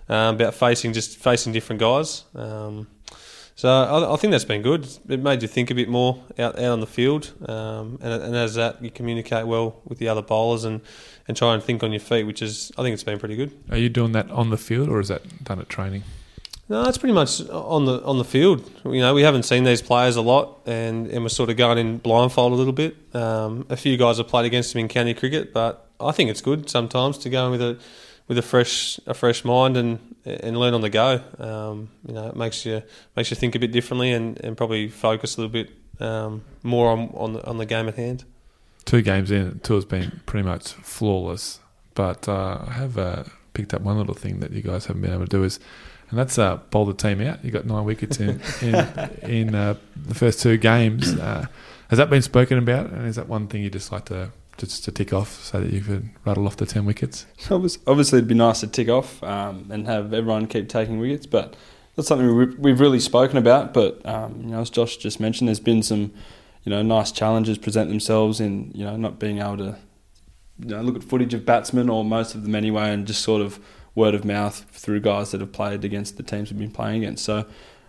um, 0.08 0.34
about 0.34 0.54
facing 0.54 0.92
just 0.92 1.16
facing 1.18 1.52
different 1.52 1.80
guys. 1.80 2.24
Um, 2.34 2.88
so 3.54 3.68
I, 3.68 4.14
I, 4.14 4.16
think 4.16 4.30
that's 4.30 4.46
been 4.46 4.62
good. 4.62 4.88
It 5.06 5.20
made 5.20 5.42
you 5.42 5.48
think 5.48 5.70
a 5.70 5.74
bit 5.74 5.88
more 5.88 6.22
out, 6.38 6.58
out 6.58 6.72
on 6.72 6.80
the 6.80 6.86
field, 6.86 7.32
um, 7.46 7.98
and, 8.00 8.22
and, 8.22 8.34
as 8.34 8.54
that 8.54 8.82
you 8.82 8.90
communicate 8.90 9.46
well 9.46 9.82
with 9.84 9.98
the 9.98 10.08
other 10.08 10.22
bowlers 10.22 10.64
and, 10.64 10.80
and 11.28 11.36
try 11.36 11.52
and 11.52 11.62
think 11.62 11.82
on 11.82 11.92
your 11.92 12.00
feet, 12.00 12.24
which 12.24 12.40
is 12.40 12.72
I 12.78 12.82
think 12.82 12.94
it's 12.94 13.04
been 13.04 13.18
pretty 13.18 13.36
good. 13.36 13.52
Are 13.70 13.76
you 13.76 13.90
doing 13.90 14.12
that 14.12 14.30
on 14.30 14.48
the 14.48 14.56
field, 14.56 14.88
or 14.88 14.98
is 14.98 15.08
that 15.08 15.44
done 15.44 15.60
at 15.60 15.68
training? 15.68 16.04
No, 16.70 16.84
it's 16.84 16.98
pretty 16.98 17.14
much 17.14 17.40
on 17.50 17.84
the 17.84 18.00
on 18.04 18.18
the 18.18 18.24
field. 18.24 18.70
You 18.84 19.00
know, 19.00 19.12
we 19.12 19.22
haven't 19.22 19.42
seen 19.42 19.64
these 19.64 19.82
players 19.82 20.14
a 20.14 20.22
lot, 20.22 20.60
and, 20.66 21.08
and 21.08 21.24
we're 21.24 21.28
sort 21.28 21.50
of 21.50 21.56
going 21.56 21.78
in 21.78 21.98
blindfold 21.98 22.52
a 22.52 22.54
little 22.54 22.72
bit. 22.72 22.96
Um, 23.12 23.66
a 23.68 23.76
few 23.76 23.96
guys 23.96 24.18
have 24.18 24.28
played 24.28 24.46
against 24.46 24.72
them 24.72 24.78
in 24.78 24.86
county 24.86 25.12
cricket, 25.12 25.52
but 25.52 25.88
I 25.98 26.12
think 26.12 26.30
it's 26.30 26.40
good 26.40 26.70
sometimes 26.70 27.18
to 27.18 27.28
go 27.28 27.46
in 27.46 27.50
with 27.50 27.60
a 27.60 27.78
with 28.28 28.38
a 28.38 28.42
fresh 28.42 29.00
a 29.08 29.14
fresh 29.14 29.44
mind 29.44 29.76
and 29.76 30.14
and 30.24 30.56
learn 30.56 30.72
on 30.72 30.80
the 30.80 30.90
go. 30.90 31.20
Um, 31.40 31.90
you 32.06 32.14
know, 32.14 32.28
it 32.28 32.36
makes 32.36 32.64
you 32.64 32.84
makes 33.16 33.30
you 33.30 33.36
think 33.36 33.56
a 33.56 33.58
bit 33.58 33.72
differently 33.72 34.12
and, 34.12 34.38
and 34.44 34.56
probably 34.56 34.86
focus 34.86 35.36
a 35.36 35.40
little 35.40 35.52
bit 35.52 35.72
um, 35.98 36.44
more 36.62 36.88
on 36.92 37.10
on 37.14 37.32
the, 37.32 37.44
on 37.48 37.58
the 37.58 37.66
game 37.66 37.88
at 37.88 37.96
hand. 37.96 38.24
Two 38.84 39.02
games 39.02 39.32
in, 39.32 39.58
tour's 39.58 39.84
been 39.84 40.20
pretty 40.24 40.46
much 40.46 40.74
flawless, 40.74 41.58
but 41.94 42.28
uh, 42.28 42.64
I 42.64 42.72
have 42.74 42.96
uh, 42.96 43.24
picked 43.54 43.74
up 43.74 43.82
one 43.82 43.98
little 43.98 44.14
thing 44.14 44.38
that 44.38 44.52
you 44.52 44.62
guys 44.62 44.86
haven't 44.86 45.02
been 45.02 45.12
able 45.12 45.26
to 45.26 45.36
do 45.36 45.42
is. 45.42 45.58
And 46.10 46.18
that's 46.18 46.38
uh, 46.38 46.56
bowl 46.70 46.86
the 46.86 46.94
team 46.94 47.20
out. 47.20 47.44
You 47.44 47.50
got 47.50 47.66
nine 47.66 47.84
wickets 47.84 48.18
in 48.20 48.40
in, 48.62 48.74
in 49.22 49.54
uh, 49.54 49.74
the 49.96 50.14
first 50.14 50.40
two 50.40 50.56
games. 50.56 51.14
Uh, 51.18 51.46
has 51.88 51.98
that 51.98 52.10
been 52.10 52.22
spoken 52.22 52.58
about? 52.58 52.90
And 52.90 53.06
is 53.06 53.16
that 53.16 53.28
one 53.28 53.46
thing 53.46 53.62
you 53.62 53.70
just 53.70 53.92
like 53.92 54.06
to 54.06 54.30
just 54.60 54.84
to 54.84 54.92
tick 54.92 55.12
off 55.12 55.42
so 55.42 55.60
that 55.60 55.72
you 55.72 55.80
could 55.80 56.10
rattle 56.24 56.46
off 56.46 56.56
the 56.56 56.66
10 56.66 56.84
wickets? 56.84 57.26
Obviously, 57.50 58.18
it'd 58.18 58.28
be 58.28 58.34
nice 58.34 58.60
to 58.60 58.66
tick 58.66 58.88
off 58.88 59.22
um, 59.22 59.66
and 59.70 59.86
have 59.86 60.12
everyone 60.12 60.46
keep 60.46 60.68
taking 60.68 60.98
wickets, 60.98 61.26
but 61.26 61.56
that's 61.96 62.08
something 62.08 62.56
we've 62.60 62.80
really 62.80 63.00
spoken 63.00 63.38
about. 63.38 63.72
But, 63.72 64.04
um, 64.06 64.42
you 64.42 64.50
know, 64.50 64.60
as 64.60 64.70
Josh 64.70 64.98
just 64.98 65.18
mentioned, 65.18 65.48
there's 65.48 65.60
been 65.60 65.82
some, 65.82 66.12
you 66.64 66.70
know, 66.70 66.82
nice 66.82 67.10
challenges 67.10 67.58
present 67.58 67.88
themselves 67.88 68.40
in, 68.40 68.70
you 68.74 68.84
know, 68.84 68.96
not 68.96 69.18
being 69.18 69.38
able 69.38 69.56
to, 69.58 69.78
you 70.58 70.68
know, 70.68 70.82
look 70.82 70.96
at 70.96 71.04
footage 71.04 71.32
of 71.32 71.46
batsmen 71.46 71.88
or 71.88 72.04
most 72.04 72.34
of 72.34 72.42
them 72.42 72.54
anyway 72.54 72.90
and 72.92 73.06
just 73.06 73.22
sort 73.22 73.40
of 73.40 73.58
word 73.94 74.14
of 74.14 74.24
mouth 74.24 74.64
through 74.70 75.00
guys 75.00 75.30
that 75.32 75.40
have 75.40 75.52
played 75.52 75.84
against 75.84 76.16
the 76.16 76.22
teams 76.22 76.50
we've 76.50 76.58
been 76.58 76.70
playing 76.70 77.02
against. 77.02 77.24
So, 77.24 77.46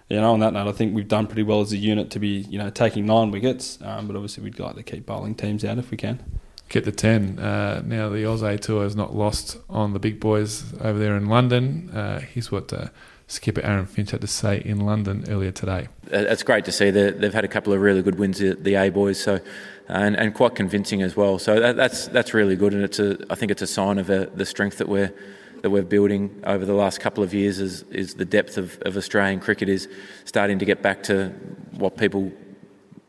you 0.09 0.19
know, 0.19 0.33
on 0.33 0.39
that 0.41 0.53
note, 0.53 0.67
I 0.67 0.71
think 0.71 0.95
we've 0.95 1.07
done 1.07 1.27
pretty 1.27 1.43
well 1.43 1.61
as 1.61 1.71
a 1.71 1.77
unit 1.77 2.09
to 2.11 2.19
be, 2.19 2.45
you 2.49 2.57
know, 2.57 2.69
taking 2.69 3.05
nine 3.05 3.31
wickets. 3.31 3.79
Um, 3.81 4.07
but 4.07 4.15
obviously, 4.15 4.43
we'd 4.43 4.59
like 4.59 4.75
to 4.75 4.83
keep 4.83 5.05
bowling 5.05 5.35
teams 5.35 5.63
out 5.63 5.77
if 5.77 5.91
we 5.91 5.97
can 5.97 6.23
get 6.71 6.85
the 6.85 6.91
10. 6.91 7.37
Uh, 7.37 7.81
now, 7.85 8.09
the 8.09 8.23
Aussies 8.23 8.61
Tour 8.61 8.85
is 8.85 8.95
not 8.95 9.13
lost 9.13 9.57
on 9.69 9.93
the 9.93 9.99
big 9.99 10.19
boys 10.19 10.73
over 10.81 10.97
there 10.97 11.15
in 11.15 11.27
London. 11.27 11.89
Uh, 11.93 12.21
here's 12.21 12.51
what 12.51 12.71
uh, 12.73 12.87
skipper 13.27 13.61
Aaron 13.61 13.85
Finch 13.85 14.11
had 14.11 14.21
to 14.21 14.27
say 14.27 14.61
in 14.63 14.79
London 14.79 15.25
earlier 15.27 15.51
today. 15.51 15.89
Uh, 16.11 16.17
it's 16.17 16.43
great 16.43 16.65
to 16.65 16.71
see 16.71 16.89
that 16.89 17.19
they've 17.19 17.33
had 17.33 17.45
a 17.45 17.49
couple 17.49 17.73
of 17.73 17.81
really 17.81 18.01
good 18.01 18.17
wins, 18.17 18.39
the 18.39 18.75
A 18.75 18.89
boys, 18.89 19.21
so 19.21 19.39
and, 19.87 20.15
and 20.15 20.33
quite 20.33 20.55
convincing 20.55 21.01
as 21.01 21.15
well. 21.15 21.37
So 21.37 21.59
that, 21.59 21.75
that's 21.75 22.07
that's 22.07 22.33
really 22.33 22.55
good, 22.55 22.73
and 22.73 22.83
it's 22.83 22.99
a 22.99 23.17
I 23.29 23.35
think 23.35 23.51
it's 23.51 23.61
a 23.61 23.67
sign 23.67 23.97
of 23.99 24.09
a, 24.09 24.27
uh, 24.27 24.29
the 24.33 24.45
strength 24.45 24.77
that 24.77 24.87
we're 24.87 25.13
that 25.61 25.69
we're 25.69 25.83
building 25.83 26.41
over 26.45 26.65
the 26.65 26.73
last 26.73 26.99
couple 26.99 27.23
of 27.23 27.33
years. 27.33 27.59
Is 27.59 27.83
is 27.83 28.15
the 28.15 28.25
depth 28.25 28.57
of, 28.57 28.79
of 28.81 28.97
Australian 28.97 29.39
cricket 29.39 29.69
is 29.69 29.87
starting 30.25 30.59
to 30.59 30.65
get 30.65 30.81
back 30.81 31.03
to 31.03 31.29
what 31.71 31.97
people 31.97 32.31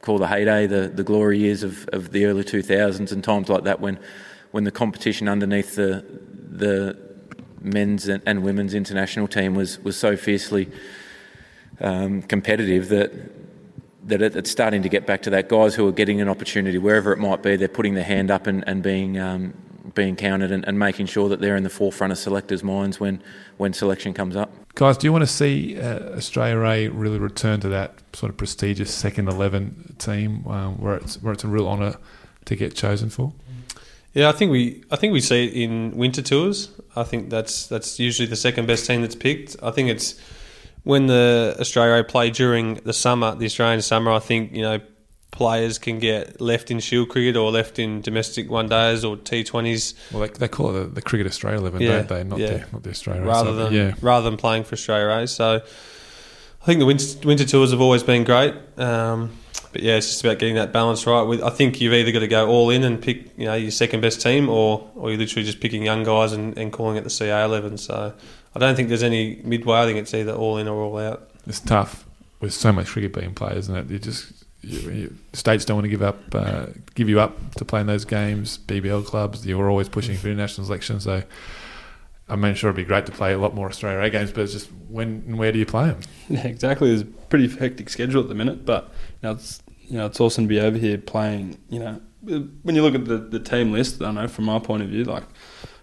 call 0.02 0.18
the 0.18 0.26
heyday, 0.26 0.66
the, 0.66 0.88
the 0.88 1.04
glory 1.04 1.38
years 1.38 1.62
of, 1.62 1.88
of 1.92 2.10
the 2.10 2.26
early 2.26 2.42
2000s 2.42 3.12
and 3.12 3.24
times 3.24 3.48
like 3.48 3.64
that 3.64 3.80
when, 3.80 3.98
when 4.50 4.64
the 4.64 4.70
competition 4.70 5.28
underneath 5.28 5.76
the, 5.76 6.04
the 6.50 6.98
men's 7.60 8.08
and, 8.08 8.20
and 8.26 8.42
women's 8.42 8.74
international 8.74 9.28
team 9.28 9.54
was, 9.54 9.78
was 9.80 9.96
so 9.96 10.16
fiercely 10.16 10.68
um, 11.80 12.20
competitive 12.22 12.88
that 12.88 13.12
that 14.04 14.20
it's 14.20 14.50
starting 14.50 14.82
to 14.82 14.88
get 14.88 15.06
back 15.06 15.22
to 15.22 15.30
that. 15.30 15.48
Guys 15.48 15.76
who 15.76 15.86
are 15.86 15.92
getting 15.92 16.20
an 16.20 16.28
opportunity 16.28 16.76
wherever 16.76 17.12
it 17.12 17.20
might 17.20 17.40
be, 17.40 17.54
they're 17.54 17.68
putting 17.68 17.94
their 17.94 18.02
hand 18.02 18.32
up 18.32 18.48
and, 18.48 18.64
and 18.66 18.82
being 18.82 19.16
um, 19.16 19.54
being 19.94 20.16
counted 20.16 20.52
and, 20.52 20.66
and, 20.66 20.78
making 20.78 21.06
sure 21.06 21.28
that 21.28 21.40
they're 21.40 21.56
in 21.56 21.62
the 21.62 21.70
forefront 21.70 22.12
of 22.12 22.18
selectors' 22.18 22.62
minds 22.62 23.00
when 23.00 23.22
when 23.56 23.72
selection 23.72 24.14
comes 24.14 24.36
up. 24.36 24.52
Guys, 24.74 24.96
do 24.96 25.06
you 25.06 25.12
want 25.12 25.22
to 25.22 25.30
see 25.30 25.78
uh, 25.78 26.16
Australia 26.16 26.60
A 26.60 26.88
really 26.88 27.18
return 27.18 27.60
to 27.60 27.68
that 27.68 27.94
sort 28.12 28.30
of 28.30 28.36
prestigious 28.36 28.92
second 28.92 29.28
eleven 29.28 29.94
team 29.98 30.46
um, 30.46 30.80
where 30.80 30.96
it's 30.96 31.20
where 31.22 31.32
it's 31.32 31.44
a 31.44 31.48
real 31.48 31.68
honour 31.68 31.96
to 32.44 32.56
get 32.56 32.74
chosen 32.74 33.10
for? 33.10 33.32
Yeah, 34.14 34.28
I 34.28 34.32
think 34.32 34.50
we 34.50 34.84
I 34.90 34.96
think 34.96 35.12
we 35.12 35.20
see 35.20 35.46
it 35.46 35.54
in 35.54 35.96
winter 35.96 36.22
tours. 36.22 36.70
I 36.94 37.04
think 37.04 37.30
that's 37.30 37.66
that's 37.66 37.98
usually 37.98 38.28
the 38.28 38.36
second 38.36 38.66
best 38.66 38.86
team 38.86 39.00
that's 39.00 39.16
picked. 39.16 39.56
I 39.62 39.70
think 39.70 39.88
it's 39.88 40.20
when 40.84 41.06
the 41.06 41.56
Australia 41.58 42.00
A 42.00 42.04
play 42.04 42.30
during 42.30 42.74
the 42.74 42.92
summer, 42.92 43.34
the 43.34 43.46
Australian 43.46 43.82
summer. 43.82 44.10
I 44.12 44.18
think 44.18 44.52
you 44.52 44.62
know 44.62 44.80
players 45.32 45.78
can 45.78 45.98
get 45.98 46.40
left 46.40 46.70
in 46.70 46.78
Shield 46.78 47.08
cricket 47.08 47.36
or 47.36 47.50
left 47.50 47.80
in 47.80 48.00
domestic 48.00 48.48
one 48.48 48.68
days 48.68 49.04
or 49.04 49.16
T20s. 49.16 49.94
Well, 50.12 50.28
they, 50.28 50.28
they 50.28 50.46
call 50.46 50.70
it 50.70 50.80
the, 50.80 50.86
the 50.86 51.02
Cricket 51.02 51.26
Australia 51.26 51.58
11, 51.58 51.80
yeah, 51.80 51.88
don't 51.88 52.08
they? 52.08 52.24
Not, 52.24 52.38
yeah. 52.38 52.46
the, 52.48 52.66
not 52.72 52.82
the 52.84 52.90
Australia 52.90 53.22
rather 53.22 53.52
than 53.52 53.72
yeah. 53.72 53.94
rather 54.00 54.30
than 54.30 54.38
playing 54.38 54.62
for 54.62 54.74
Australia 54.74 55.08
A. 55.24 55.26
So 55.26 55.56
I 55.56 56.64
think 56.64 56.78
the 56.78 56.86
winter, 56.86 57.26
winter 57.26 57.44
tours 57.44 57.72
have 57.72 57.80
always 57.80 58.04
been 58.04 58.22
great. 58.22 58.54
Um, 58.78 59.36
but 59.72 59.82
yeah, 59.82 59.96
it's 59.96 60.08
just 60.08 60.22
about 60.22 60.38
getting 60.38 60.56
that 60.56 60.70
balance 60.70 61.06
right. 61.06 61.22
With 61.22 61.42
I 61.42 61.48
think 61.48 61.80
you've 61.80 61.94
either 61.94 62.12
got 62.12 62.20
to 62.20 62.28
go 62.28 62.48
all 62.48 62.68
in 62.68 62.84
and 62.84 63.00
pick 63.00 63.36
you 63.38 63.46
know 63.46 63.54
your 63.54 63.70
second 63.70 64.02
best 64.02 64.20
team, 64.20 64.50
or 64.50 64.88
or 64.94 65.10
you're 65.10 65.18
literally 65.18 65.46
just 65.46 65.60
picking 65.60 65.82
young 65.82 66.04
guys 66.04 66.32
and, 66.32 66.56
and 66.58 66.72
calling 66.72 66.96
it 66.98 67.04
the 67.04 67.10
CA 67.10 67.42
eleven. 67.44 67.78
So 67.78 68.12
I 68.54 68.58
don't 68.58 68.76
think 68.76 68.88
there's 68.88 69.02
any 69.02 69.40
midway. 69.44 69.78
I 69.78 69.86
think 69.86 69.98
it's 69.98 70.12
either 70.12 70.32
all 70.32 70.58
in 70.58 70.68
or 70.68 70.82
all 70.82 70.98
out. 70.98 71.30
It's 71.46 71.58
tough 71.58 72.04
with 72.40 72.52
so 72.52 72.70
much 72.70 72.88
cricket 72.88 73.14
being 73.14 73.32
played, 73.32 73.56
isn't 73.56 73.74
it? 73.74 73.90
You 73.90 73.98
just 73.98 74.41
states 75.32 75.64
don't 75.64 75.76
want 75.76 75.84
to 75.84 75.90
give 75.90 76.02
up, 76.02 76.18
uh, 76.34 76.66
give 76.94 77.08
you 77.08 77.20
up 77.20 77.54
to 77.56 77.64
play 77.64 77.80
in 77.80 77.86
those 77.86 78.04
games. 78.04 78.58
BBL 78.58 79.04
clubs, 79.04 79.46
you're 79.46 79.68
always 79.68 79.88
pushing 79.88 80.16
for 80.16 80.28
international 80.28 80.66
selection. 80.66 81.00
So, 81.00 81.22
I 82.28 82.36
mean, 82.36 82.54
sure, 82.54 82.70
it'd 82.70 82.76
be 82.76 82.84
great 82.84 83.06
to 83.06 83.12
play 83.12 83.32
a 83.32 83.38
lot 83.38 83.54
more 83.54 83.68
Australia 83.68 84.00
A 84.00 84.10
games, 84.10 84.30
but 84.30 84.42
it's 84.42 84.52
just 84.52 84.70
when 84.88 85.24
and 85.26 85.38
where 85.38 85.52
do 85.52 85.58
you 85.58 85.66
play 85.66 85.86
them? 85.86 86.00
Yeah, 86.28 86.46
exactly. 86.46 86.88
There's 86.88 87.02
a 87.02 87.06
pretty 87.06 87.48
hectic 87.48 87.88
schedule 87.88 88.22
at 88.22 88.28
the 88.28 88.34
minute, 88.34 88.64
but 88.64 88.92
you 89.20 89.28
know, 89.28 89.32
it's 89.32 89.62
you 89.80 89.98
know, 89.98 90.06
it's 90.06 90.20
awesome 90.20 90.44
to 90.44 90.48
be 90.48 90.60
over 90.60 90.78
here 90.78 90.96
playing. 90.96 91.58
You 91.68 91.80
know, 91.80 92.00
when 92.62 92.76
you 92.76 92.82
look 92.82 92.94
at 92.94 93.04
the, 93.04 93.18
the 93.18 93.40
team 93.40 93.72
list, 93.72 94.00
I 94.00 94.12
know 94.12 94.28
from 94.28 94.44
my 94.44 94.58
point 94.58 94.82
of 94.82 94.88
view, 94.88 95.04
like 95.04 95.24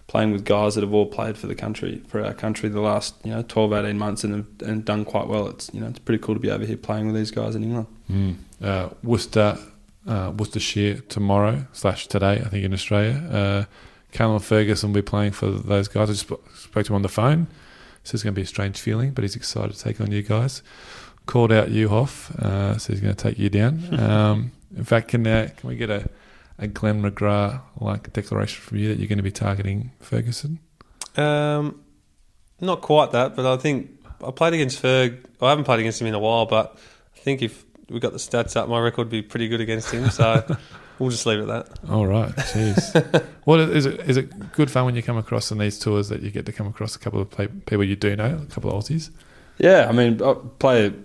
playing 0.10 0.32
with 0.32 0.44
guys 0.44 0.74
that 0.74 0.82
have 0.82 0.92
all 0.92 1.06
played 1.06 1.38
for 1.38 1.46
the 1.46 1.54
country, 1.54 2.02
for 2.08 2.26
our 2.26 2.34
country, 2.34 2.68
the 2.68 2.82
last 2.82 3.16
you 3.24 3.32
know 3.32 3.44
12, 3.44 3.74
18 3.74 3.98
months 3.98 4.24
and 4.24 4.36
have, 4.36 4.70
and 4.70 4.84
done 4.84 5.06
quite 5.06 5.28
well. 5.28 5.48
It's 5.48 5.72
you 5.74 5.80
know 5.80 5.88
it's 5.88 6.00
pretty 6.00 6.22
cool 6.22 6.36
to 6.36 6.42
be 6.42 6.52
over 6.52 6.66
here 6.66 6.76
playing 6.76 7.06
with 7.06 7.16
these 7.16 7.32
guys 7.32 7.56
in 7.56 7.64
England. 7.64 7.88
Mm. 8.12 8.36
Uh, 8.62 8.90
Worcester, 9.04 9.58
uh, 10.08 10.34
Worcestershire 10.36 10.96
tomorrow 11.08 11.68
slash 11.72 12.08
today, 12.08 12.42
I 12.46 12.50
think 12.50 12.66
in 12.66 12.74
Australia. 12.74 13.14
Uh, 13.32 13.66
Callum 14.12 14.40
Ferguson 14.40 14.90
will 14.90 14.96
be 14.96 15.02
playing 15.04 15.34
for 15.34 15.52
those 15.52 15.88
guys. 15.88 16.10
I 16.10 16.14
just 16.14 16.26
spoke 16.56 16.86
to 16.86 16.92
him 16.92 16.96
on 16.96 17.04
the 17.04 17.10
phone. 17.10 17.48
So 18.04 18.16
it's 18.16 18.24
going 18.24 18.34
to 18.34 18.40
be 18.40 18.44
a 18.44 18.48
strange 18.48 18.80
feeling, 18.80 19.12
but 19.12 19.24
he's 19.24 19.36
excited 19.36 19.76
to 19.76 19.80
take 19.80 20.02
on 20.02 20.10
you 20.10 20.24
guys. 20.24 20.64
called 21.28 21.52
out 21.52 21.70
you, 21.70 21.90
Hoff, 21.90 22.32
uh, 22.40 22.76
so 22.80 22.92
he's 22.92 23.02
going 23.02 23.14
to 23.14 23.24
take 23.24 23.38
you 23.38 23.50
down. 23.50 23.84
Um, 24.00 24.52
in 24.76 24.84
fact, 24.84 25.10
can 25.10 25.26
uh, 25.28 25.50
can 25.58 25.70
we 25.70 25.76
get 25.76 25.90
a, 25.90 26.10
a 26.60 26.68
Glenn 26.68 27.02
McGrath 27.02 27.62
like 27.80 28.12
declaration 28.14 28.62
from 28.62 28.78
you 28.78 28.90
that 28.90 29.00
you're 29.00 29.08
going 29.08 29.18
to 29.18 29.24
be 29.24 29.32
targeting 29.32 29.92
Ferguson? 30.00 30.60
Um, 31.16 31.82
not 32.60 32.82
quite 32.82 33.12
that, 33.12 33.36
but 33.36 33.46
I 33.46 33.58
think 33.58 33.92
I 34.26 34.32
played 34.32 34.54
against 34.54 34.82
Ferg. 34.82 35.26
I 35.42 35.50
haven't 35.50 35.64
played 35.64 35.80
against 35.80 36.02
him 36.02 36.08
in 36.08 36.14
a 36.14 36.20
while, 36.20 36.46
but 36.46 36.78
I 37.16 37.20
think 37.20 37.42
if 37.42 37.66
we 37.90 38.00
got 38.00 38.12
the 38.12 38.20
stats 38.20 38.56
up, 38.56 38.70
my 38.70 38.80
record 38.80 39.06
would 39.06 39.10
be 39.10 39.22
pretty 39.22 39.48
good 39.48 39.62
against 39.62 39.92
him. 39.92 40.10
So 40.10 40.46
we'll 41.00 41.10
just 41.10 41.26
leave 41.26 41.40
it 41.40 41.50
at 41.50 41.68
that. 41.68 41.90
All 41.90 42.06
right, 42.06 42.32
jeez. 42.36 43.26
what 43.46 43.60
is 43.60 43.86
it? 43.86 44.00
Is 44.02 44.18
it 44.18 44.52
good 44.52 44.70
fun 44.70 44.86
when 44.86 44.96
you 44.96 45.04
come 45.04 45.18
across 45.18 45.52
on 45.52 45.58
these 45.58 45.80
tours 45.80 46.10
that 46.10 46.22
you 46.22 46.32
get 46.32 46.46
to 46.46 46.52
come 46.52 46.68
across 46.68 46.96
a 46.96 47.00
couple 47.00 47.22
of 47.22 47.30
play, 47.30 47.48
people 47.48 47.84
you 47.84 47.96
do 47.96 48.16
know, 48.16 48.40
a 48.42 48.46
couple 48.48 48.70
of 48.70 48.84
Aussies? 48.84 49.10
Yeah, 49.58 49.88
I 49.90 49.92
mean, 49.92 50.22
I 50.22 50.36
play. 50.60 50.94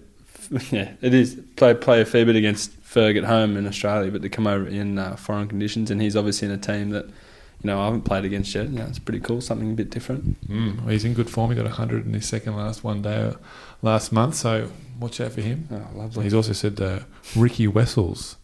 Yeah, 0.71 0.93
it 1.01 1.14
is 1.14 1.40
play 1.57 1.73
play 1.73 2.03
a 2.03 2.05
fair 2.05 2.27
bit 2.27 2.37
against 2.37 2.71
Ferg 2.94 3.18
at 3.18 3.24
home 3.24 3.57
in 3.57 3.66
Australia, 3.66 4.11
but 4.11 4.22
to 4.22 4.28
come 4.28 4.46
over 4.46 4.66
in 4.66 4.98
uh, 4.98 5.16
foreign 5.16 5.48
conditions, 5.48 5.90
and 5.90 6.00
he's 6.00 6.14
obviously 6.16 6.46
in 6.46 6.54
a 6.54 6.59
team 6.59 6.90
that 6.90 7.07
you 7.07 7.64
know 7.64 7.80
I 7.80 7.87
haven't 7.87 8.02
played 8.02 8.24
against 8.24 8.54
yet. 8.54 8.68
You 8.68 8.78
know, 8.78 8.87
it's 8.87 8.98
pretty 9.00 9.20
cool, 9.20 9.40
something 9.40 9.72
a 9.72 9.74
bit 9.74 9.90
different. 9.90 10.40
Mm, 10.48 10.80
well, 10.80 10.88
he's 10.88 11.04
in 11.04 11.14
good 11.14 11.28
form. 11.28 11.50
He 11.50 11.57
got 11.57 11.64
100 11.64 12.07
in 12.07 12.14
his 12.14 12.26
second 12.26 12.57
last 12.57 12.85
one 12.85 13.02
day 13.02 13.16
uh, 13.16 13.33
last 13.83 14.12
month, 14.12 14.37
so 14.37 14.70
watch 15.00 15.20
out 15.20 15.33
for 15.33 15.40
him. 15.40 15.68
Oh, 15.72 15.98
lovely. 15.98 16.24
He's 16.24 16.35
also 16.35 16.52
said 16.52 16.80
uh, 16.80 17.00
Riki 17.37 17.66
Wessels, 17.66 18.37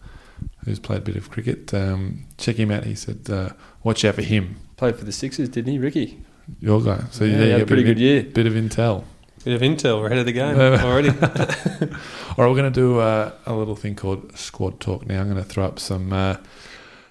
who's 0.64 0.80
played 0.80 0.98
a 0.98 1.02
bit 1.02 1.16
of 1.16 1.30
cricket. 1.30 1.72
Um, 1.72 2.24
check 2.36 2.56
him 2.56 2.70
out. 2.72 2.84
He 2.84 2.94
said, 2.96 3.30
uh, 3.30 3.50
watch 3.84 4.04
out 4.04 4.16
for 4.16 4.22
him. 4.22 4.56
Played 4.76 4.96
for 4.96 5.04
the 5.04 5.12
Sixers, 5.12 5.48
didn't 5.48 5.72
he, 5.72 5.78
Riki? 5.78 6.22
Your 6.58 6.82
guy. 6.82 7.04
So 7.10 7.24
Yeah, 7.24 7.36
there 7.36 7.40
he 7.40 7.46
you 7.46 7.52
had 7.52 7.62
a 7.62 7.66
pretty 7.66 7.82
good 7.84 7.98
year. 7.98 8.22
Bit 8.24 8.46
of 8.46 8.54
intel. 8.54 9.04
Bit 9.44 9.54
of 9.54 9.62
intel. 9.62 10.00
We're 10.00 10.06
ahead 10.06 10.18
of 10.18 10.26
the 10.26 10.32
game 10.32 10.56
Uh, 10.60 10.78
already. 10.84 11.08
All 11.10 11.16
right, 11.16 12.38
we're 12.38 12.54
going 12.54 12.64
to 12.64 12.70
do 12.70 12.98
uh, 12.98 13.32
a 13.46 13.54
little 13.54 13.74
thing 13.76 13.94
called 13.96 14.36
squad 14.36 14.80
talk 14.80 15.06
now. 15.06 15.20
I'm 15.20 15.30
going 15.30 15.42
to 15.42 15.48
throw 15.48 15.64
up 15.64 15.78
some 15.78 16.12
uh, 16.12 16.36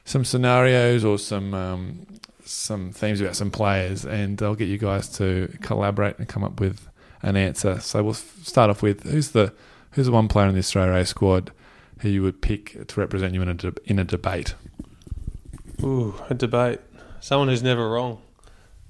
some 0.05 0.23
scenarios 0.23 1.03
or 1.03 1.17
some 1.17 1.53
um, 1.55 2.05
some 2.45 2.91
themes 2.91 3.19
about 3.19 3.35
some 3.35 3.49
players, 3.49 4.05
and 4.05 4.39
I'll 4.43 4.53
get 4.53 4.67
you 4.67 4.77
guys 4.77 5.09
to 5.17 5.51
collaborate 5.61 6.19
and 6.19 6.27
come 6.27 6.43
up 6.43 6.59
with 6.59 6.87
an 7.23 7.35
answer. 7.35 7.79
So 7.79 8.03
we'll 8.03 8.13
start 8.13 8.69
off 8.69 8.83
with 8.83 9.03
who's 9.09 9.31
the 9.31 9.51
who's 9.93 10.05
the 10.05 10.11
one 10.11 10.27
player 10.27 10.47
in 10.47 10.53
the 10.53 10.59
Australia 10.59 10.93
A 10.93 11.05
squad 11.07 11.51
who 12.01 12.09
you 12.09 12.21
would 12.21 12.41
pick 12.41 12.87
to 12.87 12.99
represent 12.99 13.33
you 13.33 13.41
in 13.41 13.49
a 13.49 13.53
de- 13.55 13.73
in 13.85 13.97
a 13.97 14.03
debate. 14.03 14.53
Ooh, 15.81 16.13
a 16.29 16.35
debate. 16.35 16.79
Someone 17.21 17.47
who's 17.47 17.63
never 17.63 17.89
wrong. 17.89 18.21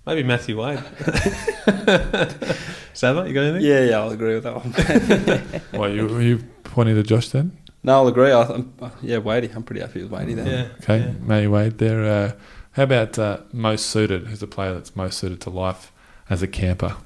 Maybe 0.05 0.23
Matthew 0.23 0.59
Wade. 0.61 0.83
Sava, 2.99 3.25
you 3.25 3.33
got 3.33 3.43
anything? 3.45 3.65
Yeah, 3.65 3.85
yeah, 3.85 3.97
I'll 3.99 4.09
agree 4.11 4.35
with 4.35 4.43
that 4.43 4.55
one. 4.55 5.61
Well, 5.79 5.89
you 5.89 6.07
are 6.17 6.21
you 6.21 6.39
pointing 6.65 6.95
to 6.95 7.03
Josh 7.03 7.29
then? 7.29 7.57
no, 7.81 7.93
I'll 7.93 8.07
agree. 8.09 8.29
I, 8.29 8.41
I'm, 8.43 8.73
uh, 8.81 8.89
yeah, 9.01 9.19
Wadey. 9.19 9.49
I'm 9.55 9.63
pretty 9.63 9.79
happy 9.79 10.01
with 10.03 10.11
Wadey 10.11 10.33
there. 10.35 10.45
Yeah. 10.45 10.67
Okay, 10.83 10.97
yeah. 11.05 11.11
Matty 11.21 11.47
Wade. 11.47 11.77
There. 11.77 12.03
Uh, 12.03 12.31
how 12.73 12.83
about 12.83 13.17
uh, 13.17 13.37
most 13.53 13.85
suited? 13.85 14.27
Who's 14.27 14.41
the 14.41 14.47
player 14.47 14.73
that's 14.73 14.97
most 14.97 15.17
suited 15.17 15.39
to 15.41 15.49
life 15.49 15.93
as 16.29 16.43
a 16.43 16.47
camper? 16.47 16.97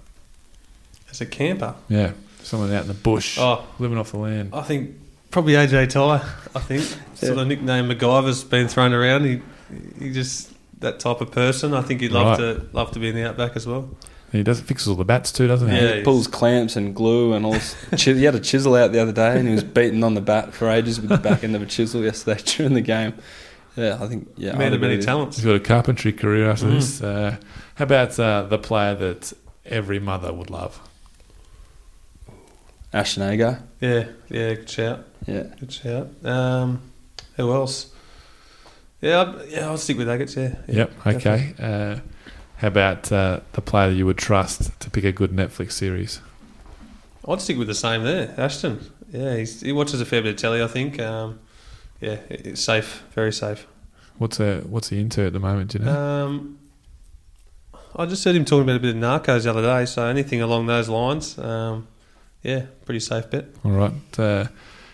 As 1.12 1.22
a 1.22 1.28
camper. 1.28 1.76
Yeah, 1.90 2.14
someone 2.42 2.74
out 2.74 2.82
in 2.82 2.88
the 2.88 2.96
bush, 2.96 3.38
Oh, 3.40 3.64
living 3.78 4.00
off 4.00 4.12
the 4.14 4.18
land. 4.18 4.50
I 4.52 4.64
think 4.64 4.96
probably 5.30 5.54
AJ 5.54 5.90
Tye. 5.90 6.28
I 6.56 6.60
think 6.60 6.82
sort 7.14 7.38
of 7.38 7.48
nickname 7.48 7.88
MacGyver's 7.88 8.44
been 8.44 8.68
thrown 8.68 8.94
around. 8.94 9.26
He 9.26 9.42
he 10.00 10.12
just 10.12 10.52
that 10.80 11.00
type 11.00 11.22
of 11.22 11.30
person. 11.32 11.76
I 11.76 11.84
think 11.84 12.02
he'd 12.02 12.12
love 12.12 12.40
Right. 12.40 12.56
to 12.56 12.68
love 12.74 12.90
to 12.94 13.00
be 13.00 13.10
in 13.10 13.16
the 13.16 13.30
outback 13.30 13.56
as 13.56 13.68
well. 13.68 13.90
He 14.34 14.44
does 14.44 14.60
fixes 14.60 14.88
all 14.88 14.96
the 14.96 15.06
bats 15.06 15.32
too, 15.32 15.48
doesn't 15.48 15.70
he? 15.70 15.76
Yeah, 15.78 15.96
he 15.98 16.04
pulls 16.04 16.28
clamps 16.28 16.76
and 16.76 16.94
glue 16.96 17.34
and 17.34 17.46
all. 17.46 17.54
This, 17.54 17.76
he 18.04 18.24
had 18.24 18.34
a 18.36 18.40
chisel 18.40 18.76
out 18.76 18.92
the 18.92 19.00
other 19.00 19.12
day, 19.14 19.38
and 19.40 19.48
he 19.48 19.54
was 19.54 19.64
beating 19.64 20.04
on 20.04 20.16
the 20.16 20.22
bat 20.22 20.54
for 20.56 20.70
ages 20.70 21.00
with 21.00 21.10
the 21.12 21.18
back 21.18 21.44
end 21.44 21.56
of 21.56 21.62
a 21.62 21.68
chisel 21.68 22.02
yesterday 22.04 22.42
during 22.46 22.74
the 22.74 22.82
game. 22.82 23.14
Yeah, 23.76 23.98
I 24.02 24.08
think 24.08 24.28
yeah, 24.36 24.54
Man 24.58 24.68
I'd 24.68 24.74
of 24.74 24.82
many 24.82 24.94
agree 24.96 25.06
talents. 25.06 25.38
He's 25.38 25.46
got 25.46 25.56
a 25.56 25.60
carpentry 25.60 26.12
career 26.14 26.50
after 26.50 26.66
Mm. 26.66 26.74
this. 26.74 27.02
Uh, 27.02 27.38
how 27.76 27.84
about 27.86 28.20
uh, 28.20 28.44
the 28.44 28.58
player 28.58 28.96
that 28.96 29.34
every 29.66 30.00
mother 30.00 30.34
would 30.34 30.50
love? 30.50 30.80
Ashton 32.92 33.24
Agar. 33.24 33.62
Yeah, 33.80 34.06
yeah, 34.30 34.54
good 34.56 34.70
shout. 34.70 35.06
Yeah, 35.28 35.44
Good 35.60 35.72
shout. 35.72 36.10
Um, 36.26 36.82
who 37.38 37.52
else? 37.54 37.92
Yeah, 39.02 39.34
yeah, 39.48 39.68
I'll 39.68 39.78
stick 39.78 39.98
with 39.98 40.08
Agates. 40.08 40.36
Yeah. 40.36 40.56
yeah 40.68 40.76
yep. 40.76 41.08
Okay. 41.08 41.54
Uh, 41.60 42.00
how 42.64 42.70
about 42.70 43.12
uh, 43.12 43.42
the 43.52 43.62
player 43.62 43.92
you 43.92 44.06
would 44.06 44.18
trust 44.18 44.80
to 44.80 44.90
pick 44.90 45.04
a 45.04 45.12
good 45.12 45.32
Netflix 45.32 45.74
series? 45.74 46.22
I'd 47.28 47.42
stick 47.42 47.58
with 47.58 47.68
the 47.68 47.76
same 47.76 48.06
there, 48.06 48.34
Ashton. 48.38 48.80
Yeah, 49.12 49.36
he's, 49.36 49.60
he 49.60 49.74
watches 49.74 50.00
a 50.00 50.06
fair 50.06 50.22
bit 50.22 50.36
of 50.36 50.38
telly. 50.38 50.64
I 50.64 50.68
think. 50.68 50.98
Um, 50.98 51.42
yeah, 52.00 52.20
it's 52.30 52.62
safe, 52.62 53.04
very 53.12 53.34
safe. 53.34 53.68
What's 54.18 54.40
uh, 54.40 54.64
what's 54.66 54.88
he 54.88 55.02
into 55.02 55.26
at 55.26 55.34
the 55.34 55.42
moment? 55.42 55.72
Do 55.72 55.80
you 55.80 55.84
know? 55.84 56.26
Um, 56.26 56.58
I 57.98 58.06
just 58.06 58.24
heard 58.24 58.34
him 58.38 58.46
talking 58.46 58.64
about 58.64 58.78
a 58.78 58.80
bit 58.80 58.96
of 58.96 59.02
narcos 59.02 59.44
the 59.44 59.50
other 59.50 59.62
day. 59.62 59.86
So 59.86 60.06
anything 60.06 60.42
along 60.42 60.68
those 60.68 60.88
lines, 60.88 61.38
um, 61.38 61.86
yeah, 62.44 62.68
pretty 62.86 63.02
safe 63.02 63.30
bet. 63.30 63.48
all 63.66 63.72
right. 63.72 63.92
Uh, 64.18 64.48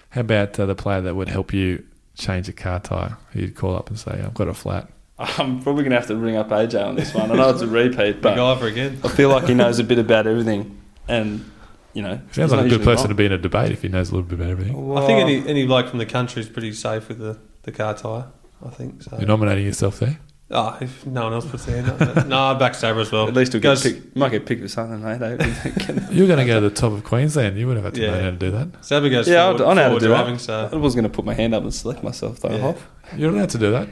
how 0.09 0.21
about 0.21 0.59
uh, 0.59 0.65
the 0.65 0.73
player 0.73 1.01
that 1.01 1.13
would 1.13 1.29
help 1.29 1.53
you 1.53 1.85
change 2.17 2.49
a 2.49 2.53
car 2.53 2.79
tire? 2.79 3.19
You'd 3.35 3.53
call 3.53 3.75
up 3.75 3.91
and 3.91 3.99
say, 3.99 4.23
"I've 4.25 4.33
got 4.33 4.47
a 4.47 4.55
flat." 4.55 4.89
I'm 5.19 5.61
probably 5.61 5.83
gonna 5.83 5.95
have 5.95 6.07
to 6.07 6.15
ring 6.15 6.35
up 6.37 6.49
AJ 6.49 6.81
on 6.87 6.95
this 6.95 7.13
one. 7.13 7.29
I 7.31 7.35
know 7.35 7.49
it's 7.49 7.61
a 7.61 7.67
repeat, 7.67 8.21
but 8.21 8.37
MacGyver 8.37 8.71
again. 8.71 8.99
I 9.03 9.09
feel 9.09 9.29
like 9.29 9.45
he 9.45 9.53
knows 9.53 9.77
a 9.79 9.83
bit 9.83 9.99
about 9.99 10.25
everything, 10.27 10.79
and 11.07 11.49
you 11.93 12.01
know, 12.01 12.21
Sounds 12.31 12.51
like 12.53 12.65
a 12.67 12.69
good 12.69 12.83
person 12.83 13.03
wrong. 13.05 13.07
to 13.09 13.15
be 13.15 13.25
in 13.25 13.31
a 13.33 13.37
debate 13.37 13.71
if 13.71 13.81
he 13.81 13.89
knows 13.89 14.11
a 14.11 14.15
little 14.15 14.29
bit 14.29 14.39
about 14.39 14.51
everything. 14.51 14.97
I 14.97 15.05
think 15.05 15.19
any 15.19 15.47
any 15.47 15.65
bloke 15.65 15.89
from 15.89 15.99
the 15.99 16.05
country 16.05 16.41
is 16.41 16.47
pretty 16.47 16.71
safe 16.71 17.09
with 17.09 17.19
the, 17.19 17.37
the 17.63 17.71
car 17.71 17.95
tyre. 17.95 18.27
I 18.65 18.69
think 18.69 19.03
so. 19.03 19.17
You're 19.17 19.27
nominating 19.27 19.65
yourself 19.65 19.99
there. 19.99 20.19
Oh, 20.51 20.75
if 20.81 21.05
no 21.05 21.25
one 21.25 21.33
else 21.33 21.45
puts 21.45 21.65
their 21.65 21.79
hand 21.83 22.01
up. 22.01 22.25
no, 22.25 22.39
I 22.39 22.53
back 22.55 22.73
Sabre 22.73 22.99
as 23.01 23.11
well. 23.11 23.27
At 23.27 23.35
least 23.35 23.53
we'll 23.53 23.61
Goes- 23.61 23.83
get 23.83 24.01
picked, 24.01 24.15
might 24.15 24.31
get 24.31 24.47
picked 24.47 24.61
with 24.63 24.71
something, 24.71 25.03
mate. 25.03 25.21
eh? 25.21 26.07
You're 26.09 26.25
going 26.25 26.39
to 26.39 26.45
go 26.45 26.59
to 26.59 26.69
the 26.69 26.75
top 26.75 26.91
of 26.91 27.03
Queensland. 27.03 27.55
You 27.59 27.67
would 27.67 27.75
have 27.75 27.85
had 27.85 27.93
to 27.93 28.01
Yeah. 28.01 28.11
know 28.11 28.23
how 28.23 28.29
to 28.31 28.35
do 28.35 28.49
that. 28.51 28.83
Sabre 28.83 29.09
goes 29.09 29.27
Yeah, 29.27 29.47
I 29.47 29.51
forward, 29.57 29.61
I 29.61 29.73
know 29.75 29.75
how 29.75 29.75
to 29.75 29.83
forward 29.89 29.99
do 29.99 30.07
driving, 30.07 30.33
that. 30.35 30.39
so 30.41 30.69
I 30.73 30.75
was 30.77 30.95
going 30.95 31.03
to 31.03 31.09
put 31.09 31.23
my 31.23 31.35
hand 31.35 31.53
up 31.53 31.61
and 31.61 31.71
select 31.71 32.03
myself 32.03 32.39
though. 32.39 32.49
Yeah. 32.49 32.57
Hoff. 32.61 32.87
You're 33.15 33.29
allowed 33.31 33.49
to 33.51 33.57
do 33.59 33.71
that. 33.71 33.89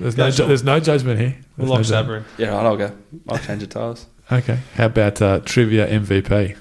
There's 0.00 0.16
Go 0.16 0.24
no, 0.24 0.30
ju- 0.30 0.36
short. 0.38 0.48
there's 0.48 0.64
no 0.64 0.80
judgment 0.80 1.20
here. 1.20 1.36
we'll 1.56 1.68
There's 1.68 1.70
lock 1.70 1.78
no 1.78 1.82
judgment. 1.84 2.26
Sabre 2.36 2.42
in. 2.42 2.48
Yeah, 2.48 2.56
right, 2.56 2.66
I'll 2.66 2.76
go. 2.76 2.92
I'll 3.28 3.38
change 3.38 3.60
the 3.60 3.66
tires. 3.68 4.06
Okay. 4.32 4.58
How 4.74 4.86
about 4.86 5.22
uh, 5.22 5.40
trivia 5.44 5.86
MVP? 5.86 6.56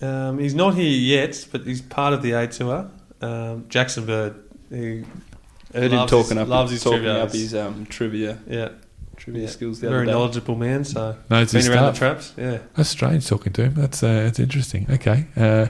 Um, 0.00 0.38
he's 0.38 0.54
not 0.54 0.74
here 0.74 0.84
yet, 0.90 1.46
but 1.52 1.62
he's 1.62 1.80
part 1.82 2.12
of 2.14 2.22
the 2.22 2.32
A 2.32 2.46
tour. 2.46 2.88
Um, 3.20 3.66
Jackson 3.68 4.06
Bird. 4.06 4.34
He, 4.70 5.04
I 5.74 5.78
heard 5.80 5.90
him 5.92 5.98
Loves 5.98 6.10
talking 6.12 6.36
his- 6.36 6.42
up, 6.42 6.48
loves 6.48 6.70
his 6.72 6.82
talking 6.82 6.98
trivia. 7.00 7.22
up 7.24 7.32
his 7.32 7.54
um, 7.54 7.86
trivia 7.86 8.38
yeah, 8.46 8.68
trivia 9.16 9.42
yeah. 9.44 9.48
skills 9.48 9.80
the 9.80 9.88
very 9.88 10.00
other 10.02 10.06
day. 10.06 10.12
knowledgeable 10.12 10.54
man. 10.56 10.84
So 10.84 11.16
Knows 11.30 11.52
been 11.52 11.58
his 11.60 11.68
around 11.68 11.92
the 11.94 11.98
traps. 11.98 12.32
Yeah. 12.36 12.58
That's 12.76 12.88
strange 12.90 13.26
talking 13.26 13.52
to 13.54 13.62
him. 13.64 13.74
That's 13.74 14.02
uh, 14.02 14.12
that's 14.24 14.38
interesting. 14.38 14.86
Okay. 14.90 15.26
Uh, 15.36 15.66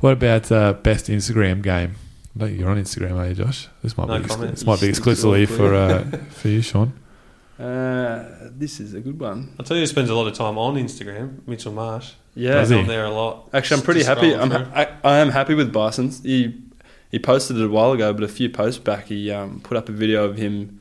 what 0.00 0.12
about 0.14 0.50
uh, 0.50 0.72
best 0.74 1.06
Instagram 1.06 1.62
game? 1.62 1.94
You're 2.38 2.68
on 2.68 2.76
Instagram, 2.76 3.16
are 3.16 3.28
you, 3.28 3.34
Josh? 3.34 3.68
This 3.82 3.96
might 3.96 4.08
No 4.08 4.18
be 4.18 4.24
ex- 4.24 4.34
comment. 4.34 4.50
this 4.50 4.66
might 4.66 4.80
be 4.80 4.88
exclusively 4.88 5.46
for 5.46 5.74
uh, 5.74 6.04
for 6.30 6.48
you, 6.48 6.60
Sean. 6.60 6.92
Uh, 7.58 8.50
this 8.50 8.80
is 8.80 8.92
a 8.94 9.00
good 9.00 9.18
one. 9.18 9.54
I'll 9.58 9.64
tell 9.64 9.76
you, 9.76 9.82
who 9.82 9.86
spends 9.86 10.10
a 10.10 10.14
lot 10.14 10.26
of 10.26 10.34
time 10.34 10.58
on 10.58 10.74
Instagram. 10.74 11.46
Mitchell 11.46 11.72
Marsh. 11.72 12.12
Yeah, 12.34 12.54
Does 12.54 12.68
He's 12.68 12.76
he? 12.76 12.82
on 12.82 12.86
there 12.88 13.06
a 13.06 13.10
lot. 13.10 13.48
Actually, 13.54 13.78
I'm 13.80 13.84
pretty 13.84 14.02
happy. 14.04 14.34
I'm 14.34 14.50
ha- 14.50 14.70
I, 14.74 14.88
I 15.02 15.18
am 15.20 15.30
happy 15.30 15.54
with 15.54 15.72
Bison's. 15.72 16.22
He 16.22 16.60
he 17.10 17.18
posted 17.18 17.56
it 17.58 17.64
a 17.64 17.68
while 17.68 17.92
ago, 17.92 18.12
but 18.12 18.22
a 18.24 18.28
few 18.28 18.48
posts 18.50 18.78
back, 18.82 19.06
he 19.06 19.30
um, 19.30 19.60
put 19.60 19.76
up 19.76 19.88
a 19.88 19.92
video 19.92 20.24
of 20.24 20.36
him 20.36 20.80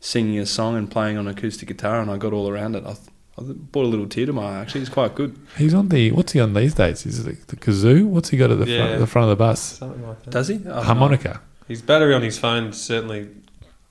singing 0.00 0.38
a 0.38 0.46
song 0.46 0.76
and 0.76 0.90
playing 0.90 1.16
on 1.18 1.28
acoustic 1.28 1.68
guitar, 1.68 2.00
and 2.00 2.10
I 2.10 2.16
got 2.16 2.32
all 2.32 2.48
around 2.48 2.74
it. 2.76 2.82
I, 2.84 2.92
th- 2.94 3.08
I 3.38 3.42
th- 3.42 3.56
brought 3.56 3.84
a 3.84 3.88
little 3.88 4.06
tear 4.08 4.26
to 4.26 4.32
my 4.32 4.42
eye. 4.56 4.60
Actually, 4.60 4.80
it's 4.82 4.90
quite 4.90 5.14
good. 5.14 5.38
He's 5.56 5.74
on 5.74 5.88
the 5.88 6.10
what's 6.12 6.32
he 6.32 6.40
on 6.40 6.54
these 6.54 6.74
days? 6.74 7.04
Is 7.06 7.20
it 7.26 7.46
the, 7.46 7.54
the 7.54 7.56
kazoo? 7.56 8.04
What's 8.06 8.30
he 8.30 8.36
got 8.36 8.50
at 8.50 8.58
the 8.58 8.66
Yeah. 8.66 8.86
front, 8.86 9.00
the 9.00 9.06
front 9.06 9.24
of 9.24 9.30
the 9.30 9.36
bus? 9.44 9.60
Something 9.60 10.06
like 10.06 10.22
that. 10.24 10.30
Does 10.30 10.48
he? 10.48 10.54
I 10.56 10.58
don't 10.58 10.66
know. 10.66 10.82
Harmonica. 10.82 11.40
His 11.68 11.82
battery 11.82 12.14
on 12.14 12.22
his 12.22 12.38
phone 12.38 12.72
certainly 12.72 13.28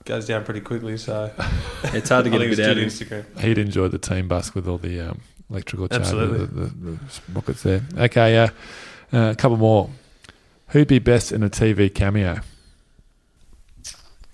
goes 0.05 0.25
down 0.25 0.43
pretty 0.43 0.61
quickly. 0.61 0.97
So 0.97 1.31
It's 1.85 2.09
hard 2.09 2.25
to 2.25 2.29
get 2.31 2.39
think 2.39 2.49
a 2.49 2.51
it's 2.51 2.57
bit 2.57 2.65
out 2.65 2.77
of 2.77 2.77
to 2.77 2.81
him. 3.15 3.23
Instagram. 3.25 3.39
He'd 3.41 3.57
enjoy 3.57 3.87
the 3.87 3.99
team 3.99 4.27
bus 4.27 4.53
with 4.53 4.67
all 4.67 4.77
the 4.79 4.99
um, 4.99 5.21
electrical 5.49 5.87
charge, 5.87 6.01
Absolutely. 6.01 6.39
the, 6.39 6.45
the, 6.65 6.91
the 6.91 6.99
rockets 7.33 7.63
there. 7.63 7.81
Okay, 7.97 8.37
uh, 8.37 8.47
uh, 9.13 9.29
a 9.31 9.35
couple 9.35 9.57
more. 9.57 9.89
Who'd 10.69 10.87
be 10.87 10.99
best 10.99 11.31
in 11.31 11.43
a 11.43 11.49
TV 11.49 11.93
cameo? 11.93 12.39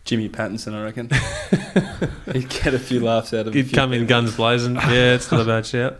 Jimmy 0.03 0.29
Pattinson, 0.29 0.73
I 0.75 0.83
reckon. 0.83 1.09
He'd 2.33 2.49
get 2.49 2.73
a 2.73 2.79
few 2.79 2.99
laughs 2.99 3.33
out 3.33 3.47
of. 3.47 3.53
a 3.53 3.57
He'd 3.57 3.67
few 3.69 3.75
come 3.75 3.93
in 3.93 4.05
guns 4.05 4.35
blazing. 4.35 4.75
Yeah, 4.75 5.15
it's 5.15 5.31
not 5.31 5.41
a 5.41 5.45
bad 5.45 5.65
shout. 5.65 5.99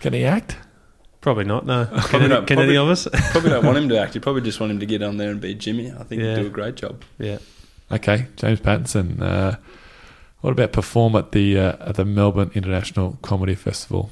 Can 0.00 0.12
he 0.12 0.24
act? 0.24 0.56
Probably 1.20 1.44
not. 1.44 1.64
No. 1.66 1.86
Can, 2.08 2.20
any, 2.20 2.28
not. 2.28 2.46
can 2.46 2.56
Probably- 2.58 2.76
any 2.76 2.76
of 2.76 2.88
us? 2.88 3.08
Probably 3.32 3.50
don't 3.50 3.64
want 3.64 3.78
him 3.78 3.88
to 3.88 3.98
act. 3.98 4.14
You 4.14 4.20
probably 4.20 4.42
just 4.42 4.60
want 4.60 4.70
him 4.72 4.80
to 4.80 4.86
get 4.86 5.02
on 5.02 5.16
there 5.16 5.30
and 5.30 5.40
be 5.40 5.54
Jimmy. 5.54 5.90
I 5.90 6.04
think 6.04 6.20
Yeah. 6.22 6.36
he'd 6.36 6.42
do 6.42 6.46
a 6.46 6.50
great 6.50 6.76
job. 6.76 7.02
yeah. 7.18 7.38
Okay, 7.90 8.26
James 8.36 8.60
Pattinson. 8.60 9.20
Uh, 9.20 9.56
what 10.40 10.50
about 10.52 10.72
perform 10.72 11.14
at 11.16 11.32
the 11.32 11.58
uh, 11.58 11.76
at 11.88 11.94
the 11.96 12.04
Melbourne 12.04 12.50
International 12.54 13.18
Comedy 13.22 13.54
Festival? 13.54 14.10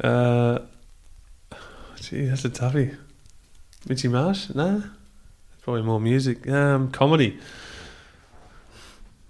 Uh, 0.00 0.58
Gee, 2.00 2.26
that's 2.26 2.44
a 2.44 2.50
toughie. 2.50 2.96
Mitchy 3.88 4.08
Marsh? 4.08 4.48
No. 4.54 4.82
Probably 5.62 5.82
more 5.82 6.00
music. 6.00 6.48
Um, 6.48 6.90
comedy. 6.90 7.38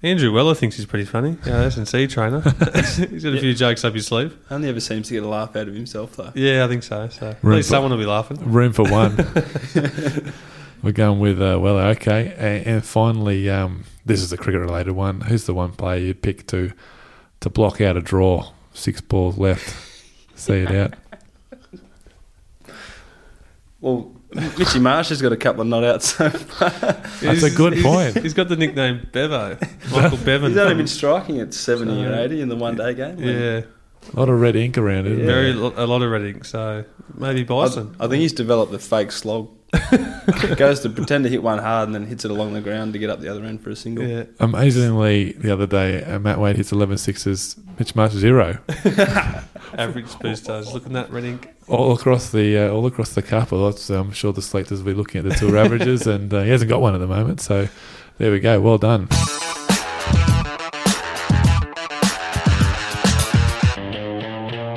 Andrew 0.03 0.31
Weller 0.33 0.55
thinks 0.55 0.77
he's 0.77 0.87
pretty 0.87 1.07
funny. 1.07 1.37
Yeah, 1.47 1.62
S&C 1.62 2.07
trainer. 2.07 2.40
he's 2.75 3.25
got 3.25 3.35
a 3.35 3.40
few 3.40 3.55
jokes 3.55 3.85
up 3.85 3.95
his 3.95 4.07
sleeve. 4.07 4.37
Only 4.51 4.69
ever 4.69 4.79
seems 4.81 5.09
to 5.09 5.14
get 5.14 5.23
a 5.23 5.29
laugh 5.29 5.57
out 5.57 5.69
of 5.69 5.75
himself 5.75 6.16
though. 6.16 6.33
Yeah, 6.35 6.64
I 6.64 6.69
think 6.69 6.83
so. 6.83 7.09
So 7.09 7.31
at 7.31 7.42
Right, 7.42 7.57
least 7.57 7.71
but- 7.71 7.77
someone 7.77 7.90
will 7.92 7.99
be 7.99 8.07
laughing. 8.07 8.38
Room 8.53 8.73
for 8.73 8.85
one. 8.85 9.16
We're 10.83 10.92
going 10.92 11.19
with 11.19 11.40
uh, 11.40 11.59
Weller. 11.61 11.83
Okay, 11.92 12.35
and, 12.37 12.66
and 12.66 12.85
finally, 12.85 13.49
um, 13.51 13.85
this 14.05 14.23
is 14.23 14.33
a 14.33 14.37
cricket-related 14.37 14.92
one. 14.92 15.23
Who's 15.23 15.47
the 15.47 15.55
one 15.55 15.73
player 15.73 15.99
you'd 15.99 16.23
pick 16.23 16.47
to 16.49 16.73
to 17.40 17.51
block 17.51 17.81
out 17.81 17.97
a 17.97 18.01
draw? 18.03 18.51
Six 18.75 19.01
balls 19.01 19.38
left. 19.38 19.75
See 20.38 20.59
it 20.59 20.71
out. 20.71 20.95
Well, 23.81 24.12
Mitchy 24.59 24.79
Marsh 24.79 25.09
has 25.09 25.20
got 25.22 25.33
a 25.33 25.37
couple 25.37 25.62
of 25.62 25.66
not 25.68 25.85
outs 25.85 26.14
so 26.16 26.31
far. 26.31 26.70
That's 27.20 27.42
a 27.42 27.51
good 27.51 27.75
he's- 27.75 27.85
point. 27.85 28.22
He's 28.22 28.35
got 28.35 28.49
the 28.49 28.57
nickname 28.57 29.09
Bevo. 29.12 29.57
Michael 29.92 30.18
Bevan. 30.18 30.51
He's 30.51 30.59
only 30.59 30.75
been 30.75 30.87
striking 30.87 31.40
at 31.40 31.55
70 31.55 32.03
So- 32.05 32.11
or 32.11 32.14
80 32.18 32.40
in 32.40 32.49
the 32.49 32.57
one 32.57 32.77
day 32.77 32.94
game. 32.94 33.18
Yeah, 33.18 33.62
A 34.14 34.18
lot 34.20 34.29
of 34.29 34.40
red 34.40 34.57
ink 34.57 34.77
around 34.79 35.07
it. 35.07 35.16
very 35.25 35.53
lo- 35.53 35.75
a 35.77 35.87
lot 35.87 36.03
of 36.03 36.11
red 36.11 36.22
ink. 36.22 36.44
So 36.44 36.85
maybe 37.14 37.40
I, 37.40 37.44
Bison. 37.44 37.96
I 37.99 38.07
think 38.09 38.20
he's 38.20 38.33
developed 38.33 38.72
the 38.72 38.79
fake 38.79 39.12
slog. 39.12 39.51
Goes 40.57 40.81
to 40.81 40.90
pretend 40.90 41.25
to 41.25 41.31
hit 41.31 41.42
one 41.42 41.59
hard 41.59 41.88
and 41.88 41.94
then 41.94 42.07
hits 42.07 42.25
it 42.25 42.31
along 42.31 42.53
the 42.55 42.61
ground 42.61 42.92
to 42.92 42.99
get 42.99 43.11
up 43.11 43.20
the 43.20 43.29
other 43.29 43.44
end 43.44 43.61
for 43.62 43.70
a 43.70 43.77
single. 43.77 44.07
Yeah, 44.07 44.25
Amazingly, 44.40 45.33
the 45.33 45.53
other 45.53 45.66
day, 45.66 46.03
uh, 46.05 46.18
Matt 46.18 46.38
Wade 46.38 46.57
hits 46.57 46.72
11 46.72 46.99
sixes, 46.99 47.57
Mitch 47.79 47.95
Marsh 47.95 48.12
zero. 48.12 48.59
average 49.79 50.19
boosters. 50.19 50.73
Looking 50.73 50.97
at 50.97 51.11
Reading. 51.11 51.41
all 51.69 51.93
across 51.93 52.31
the 52.31 52.57
uh, 52.57 52.71
all 52.71 52.87
across 52.87 53.15
the 53.15 53.23
cup. 53.23 53.53
I'm 53.53 54.12
sure 54.12 54.33
the 54.33 54.43
selectors 54.43 54.83
will 54.83 54.93
be 54.93 54.97
looking 54.97 55.19
at 55.27 55.29
the 55.31 55.35
tour 55.35 55.57
averages, 55.57 56.07
and 56.15 56.33
uh, 56.33 56.43
he 56.43 56.51
hasn't 56.51 56.71
got 56.71 56.81
one 56.81 56.95
at 56.95 56.99
the 56.99 57.07
moment. 57.07 57.41
So 57.41 57.69
there 58.19 58.33
we 58.33 58.41
go. 58.41 58.61
Well 58.61 58.79
done. 58.79 59.09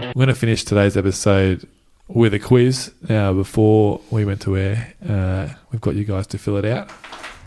I'm 0.01 0.13
going 0.13 0.27
to 0.27 0.35
finish 0.35 0.65
today's 0.65 0.97
episode 0.97 1.65
with 2.09 2.33
a 2.33 2.39
quiz. 2.39 2.91
Now, 3.07 3.31
before 3.31 4.01
we 4.11 4.25
went 4.25 4.41
to 4.41 4.57
air, 4.57 4.93
uh, 5.07 5.47
we've 5.71 5.79
got 5.79 5.95
you 5.95 6.03
guys 6.03 6.27
to 6.27 6.37
fill 6.37 6.57
it 6.57 6.65
out. 6.65 6.89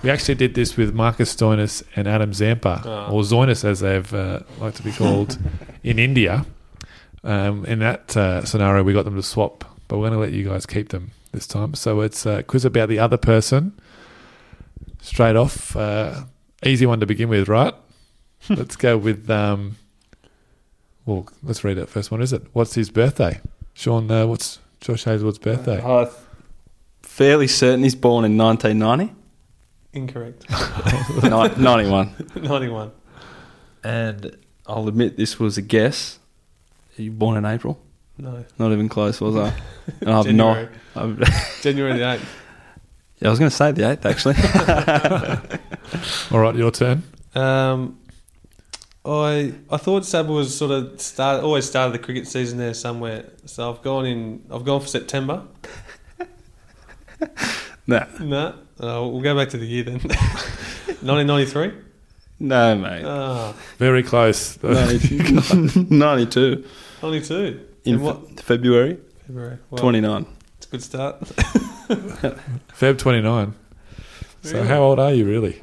We 0.02 0.10
actually 0.10 0.34
did 0.34 0.54
this 0.54 0.76
with 0.76 0.92
Marcus 0.94 1.34
Stoinis 1.34 1.82
and 1.94 2.08
Adam 2.08 2.32
Zampa, 2.32 2.82
Oh. 2.84 3.12
or 3.14 3.22
Zoinis 3.22 3.64
as 3.64 3.80
they've 3.80 4.12
uh, 4.12 4.40
like 4.58 4.74
to 4.74 4.82
be 4.82 4.90
called 4.92 5.38
in 5.84 5.98
India. 5.98 6.44
Um, 7.24 7.64
in 7.66 7.78
that 7.78 8.16
uh, 8.16 8.44
scenario, 8.44 8.82
we 8.82 8.92
got 8.92 9.04
them 9.04 9.14
to 9.14 9.22
swap, 9.22 9.64
but 9.86 9.98
we're 9.98 10.08
going 10.10 10.14
to 10.14 10.18
let 10.18 10.32
you 10.32 10.48
guys 10.48 10.66
keep 10.66 10.88
them 10.88 11.12
this 11.30 11.46
time. 11.46 11.74
So 11.74 12.00
it's 12.00 12.26
a 12.26 12.42
quiz 12.42 12.64
about 12.64 12.88
the 12.88 12.98
other 12.98 13.16
person. 13.16 13.78
Straight 15.00 15.36
off, 15.36 15.76
uh, 15.76 16.24
easy 16.64 16.84
one 16.86 16.98
to 17.00 17.06
begin 17.06 17.28
with, 17.28 17.48
right? 17.48 17.74
let's 18.48 18.74
go 18.74 18.96
with. 18.98 19.30
Um, 19.30 19.76
well, 21.06 21.28
let's 21.44 21.62
read 21.62 21.78
it 21.78 21.88
first. 21.88 22.10
One 22.10 22.22
is 22.22 22.32
it? 22.32 22.42
What's 22.52 22.74
his 22.74 22.90
birthday? 22.90 23.40
Sean, 23.74 24.10
uh, 24.10 24.26
what's 24.26 24.58
Josh 24.80 25.04
Hazlewood's 25.04 25.38
birthday? 25.38 25.80
I'm 25.82 26.08
fairly 27.02 27.46
certain 27.46 27.82
he's 27.84 27.94
born 27.94 28.24
in 28.24 28.36
1990. 28.36 29.14
Incorrect. 29.94 30.48
91. 31.22 32.14
Ninety-one. 32.36 32.90
And 33.84 34.36
I'll 34.66 34.88
admit 34.88 35.16
this 35.16 35.38
was 35.38 35.58
a 35.58 35.62
guess. 35.62 36.18
Are 36.98 37.02
you 37.02 37.10
born 37.10 37.36
in 37.36 37.44
April? 37.44 37.78
No. 38.18 38.44
Not 38.58 38.72
even 38.72 38.88
close, 38.88 39.20
was 39.20 39.36
I? 39.36 39.52
And 40.00 40.10
I've 40.10 40.24
January. 40.26 40.68
not. 40.94 41.02
I've, 41.04 41.60
January 41.62 41.98
the 41.98 42.12
eighth. 42.12 42.28
yeah, 43.18 43.28
I 43.28 43.30
was 43.30 43.38
going 43.40 43.50
to 43.50 43.56
say 43.56 43.72
the 43.72 43.82
8th, 43.82 44.04
actually. 44.04 44.34
All 46.36 46.40
right, 46.40 46.54
your 46.54 46.70
turn. 46.70 47.02
Um, 47.34 47.98
I 49.04 49.52
I 49.68 49.76
thought 49.78 50.04
Sab 50.06 50.28
was 50.28 50.56
sort 50.56 50.70
of 50.70 51.00
start 51.00 51.42
always 51.42 51.64
started 51.68 51.92
the 51.94 51.98
cricket 51.98 52.28
season 52.28 52.58
there 52.58 52.74
somewhere. 52.74 53.24
So 53.46 53.68
I've 53.72 53.82
gone 53.82 54.06
in. 54.06 54.44
I've 54.52 54.64
gone 54.64 54.80
for 54.80 54.86
September. 54.86 55.42
no. 57.86 58.06
No, 58.20 58.54
uh, 58.80 59.00
we'll 59.06 59.20
go 59.20 59.34
back 59.36 59.50
to 59.50 59.58
the 59.58 59.66
year 59.66 59.84
then. 59.84 60.00
1993. 61.02 61.72
No, 62.40 62.76
mate. 62.76 63.04
Ah, 63.04 63.54
Very 63.78 64.02
close. 64.02 64.58
92. 64.62 65.86
92. 65.90 66.64
92. 67.02 67.60
In 67.84 67.94
In 67.94 68.00
what 68.00 68.28
Fe- 68.28 68.42
February 68.42 68.98
February? 69.26 69.58
Well, 69.70 69.78
29. 69.80 70.26
It's 70.58 70.66
a 70.66 70.70
good 70.70 70.82
start. 70.82 71.20
Feb 71.20 72.98
29. 72.98 73.54
So 74.42 74.64
how 74.64 74.82
old 74.82 74.98
are 74.98 75.12
you 75.12 75.24
really? 75.24 75.62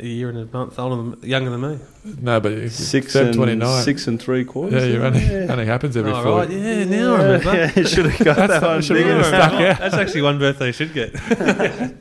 A 0.00 0.06
year 0.06 0.30
and 0.30 0.38
a 0.38 0.46
month 0.46 0.78
older 0.78 0.96
than, 1.16 1.28
younger 1.28 1.50
than 1.50 1.60
me. 1.60 1.78
No, 2.22 2.40
but 2.40 2.70
Six 2.70 3.14
Feb 3.14 3.26
and, 3.26 3.34
29. 3.34 3.82
six 3.84 4.06
and 4.06 4.20
three 4.20 4.44
quarters. 4.46 4.82
Yeah, 4.82 4.88
you're 4.90 5.04
only, 5.04 5.20
Yeah. 5.20 5.46
only 5.52 5.66
happens 5.66 5.94
every 5.96 6.12
oh, 6.12 6.22
four. 6.22 6.38
right, 6.38 6.50
yeah, 6.50 6.84
now 6.84 7.14
I 7.16 7.22
remember. 7.22 7.54
Yeah, 7.54 7.72
you 7.76 7.86
should 7.86 8.06
have 8.06 8.24
got 8.24 8.36
That's 8.36 8.60
that 8.60 8.62
one. 8.62 8.80
should 8.82 8.96
have 8.96 9.26
stuck 9.26 9.52
out. 9.52 9.78
That's 9.78 9.94
actually 9.94 10.22
one 10.22 10.38
birthday 10.38 10.66
you 10.68 10.72
should 10.72 10.94
get. 10.94 11.14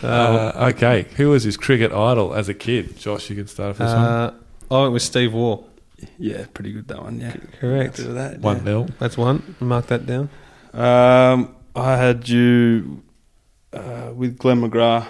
Uh, 0.00 0.70
okay, 0.72 1.06
who 1.16 1.30
was 1.30 1.42
his 1.42 1.56
cricket 1.56 1.90
idol 1.90 2.32
as 2.32 2.48
a 2.48 2.54
kid? 2.54 2.96
Josh, 2.96 3.30
you 3.30 3.34
can 3.34 3.48
start 3.48 3.70
off 3.70 3.78
this 3.78 3.90
Uh, 3.90 4.32
I 4.70 4.80
went 4.82 4.92
with 4.92 5.02
Steve 5.02 5.34
Waugh. 5.34 5.64
Yeah, 6.18 6.46
pretty 6.54 6.72
good 6.72 6.86
that 6.86 7.02
one. 7.02 7.20
Yeah, 7.20 7.34
Correct. 7.58 7.96
That. 7.96 8.38
one. 8.38 8.56
One 8.58 8.64
nil. 8.64 8.88
That's 9.00 9.18
one. 9.18 9.56
Mark 9.58 9.86
that 9.88 10.06
down. 10.06 10.30
Um, 10.72 11.56
I 11.74 11.96
had 11.96 12.28
you 12.28 13.02
uh, 13.72 14.12
with 14.14 14.38
Glenn 14.38 14.60
McGrath. 14.60 15.08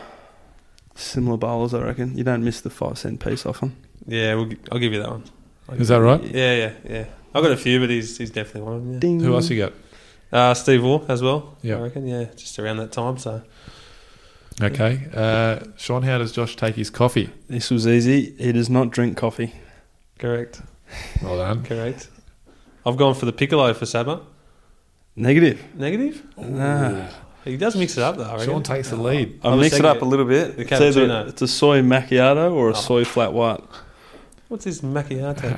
Similar 0.98 1.36
bowlers, 1.36 1.74
I 1.74 1.80
reckon. 1.82 2.16
You 2.18 2.24
don't 2.24 2.42
miss 2.44 2.60
the 2.60 2.70
five 2.70 2.98
cent 2.98 3.20
piece 3.20 3.46
often. 3.46 3.76
Yeah, 4.06 4.34
we'll, 4.34 4.50
I'll 4.72 4.78
give 4.80 4.92
you 4.92 5.00
that 5.00 5.10
one. 5.10 5.24
I'll 5.68 5.80
Is 5.80 5.88
that 5.88 6.00
right? 6.00 6.22
Yeah, 6.22 6.54
yeah, 6.54 6.72
yeah. 6.88 7.04
I've 7.34 7.42
got 7.42 7.52
a 7.52 7.56
few, 7.56 7.78
but 7.78 7.88
he's 7.90 8.18
he's 8.18 8.30
definitely 8.30 8.62
one 8.62 8.74
of 8.74 8.82
them. 8.84 8.92
Yeah. 8.94 8.98
Ding. 8.98 9.20
Who 9.20 9.34
else 9.34 9.48
you 9.48 9.58
got? 9.58 9.72
Uh, 10.32 10.54
Steve 10.54 10.82
Waugh 10.82 11.04
as 11.08 11.22
well. 11.22 11.56
Yeah. 11.62 11.76
I 11.76 11.80
reckon. 11.82 12.06
Yeah, 12.06 12.24
just 12.36 12.58
around 12.58 12.78
that 12.78 12.90
time. 12.92 13.16
So 13.18 13.42
Okay, 14.60 15.06
uh, 15.14 15.60
Sean, 15.76 16.02
how 16.02 16.18
does 16.18 16.32
Josh 16.32 16.56
take 16.56 16.74
his 16.74 16.90
coffee? 16.90 17.30
This 17.48 17.70
was 17.70 17.86
easy. 17.86 18.34
He 18.38 18.50
does 18.50 18.68
not 18.68 18.90
drink 18.90 19.16
coffee. 19.16 19.52
correct, 20.18 20.62
Well 21.22 21.36
done. 21.36 21.62
correct. 21.64 22.08
I've 22.84 22.96
gone 22.96 23.14
for 23.14 23.24
the 23.26 23.32
piccolo 23.32 23.72
for 23.72 23.86
Saba. 23.86 24.22
Negative. 25.14 25.62
Negative. 25.76 26.24
Nah. 26.36 27.06
He 27.48 27.56
does 27.56 27.74
mix 27.76 27.96
it 27.96 28.02
up 28.02 28.16
though. 28.16 28.24
I 28.24 28.32
reckon. 28.32 28.46
Sean 28.46 28.62
takes 28.62 28.90
the 28.90 28.96
lead. 28.96 29.40
I 29.42 29.48
I 29.48 29.54
was 29.54 29.60
mixed 29.62 29.78
it 29.78 29.84
up 29.84 30.02
a 30.02 30.04
little 30.04 30.24
bit. 30.26 30.56
the 30.56 30.62
It's 30.62 30.72
either 30.72 31.26
it's 31.28 31.42
a 31.42 31.48
soy 31.48 31.80
macchiato 31.82 32.52
or 32.52 32.68
a 32.68 32.72
Oh. 32.72 32.74
soy 32.74 33.04
flat 33.04 33.32
white. 33.32 33.62
What's 34.48 34.64
this 34.64 34.80
macchiato? 34.80 35.56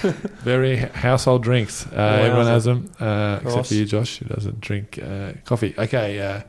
Very 0.42 0.76
household 0.76 1.42
drinks. 1.42 1.86
Uh, 1.86 1.90
Yeah, 1.94 2.26
everyone 2.26 2.46
has 2.46 2.64
them, 2.64 2.90
uh, 3.00 3.40
except 3.42 3.68
for 3.68 3.74
you, 3.74 3.84
Josh, 3.84 4.18
who 4.18 4.26
doesn't 4.26 4.60
drink 4.60 4.98
uh, 5.02 5.32
coffee. 5.44 5.74
Okay, 5.76 6.18
uh, 6.20 6.40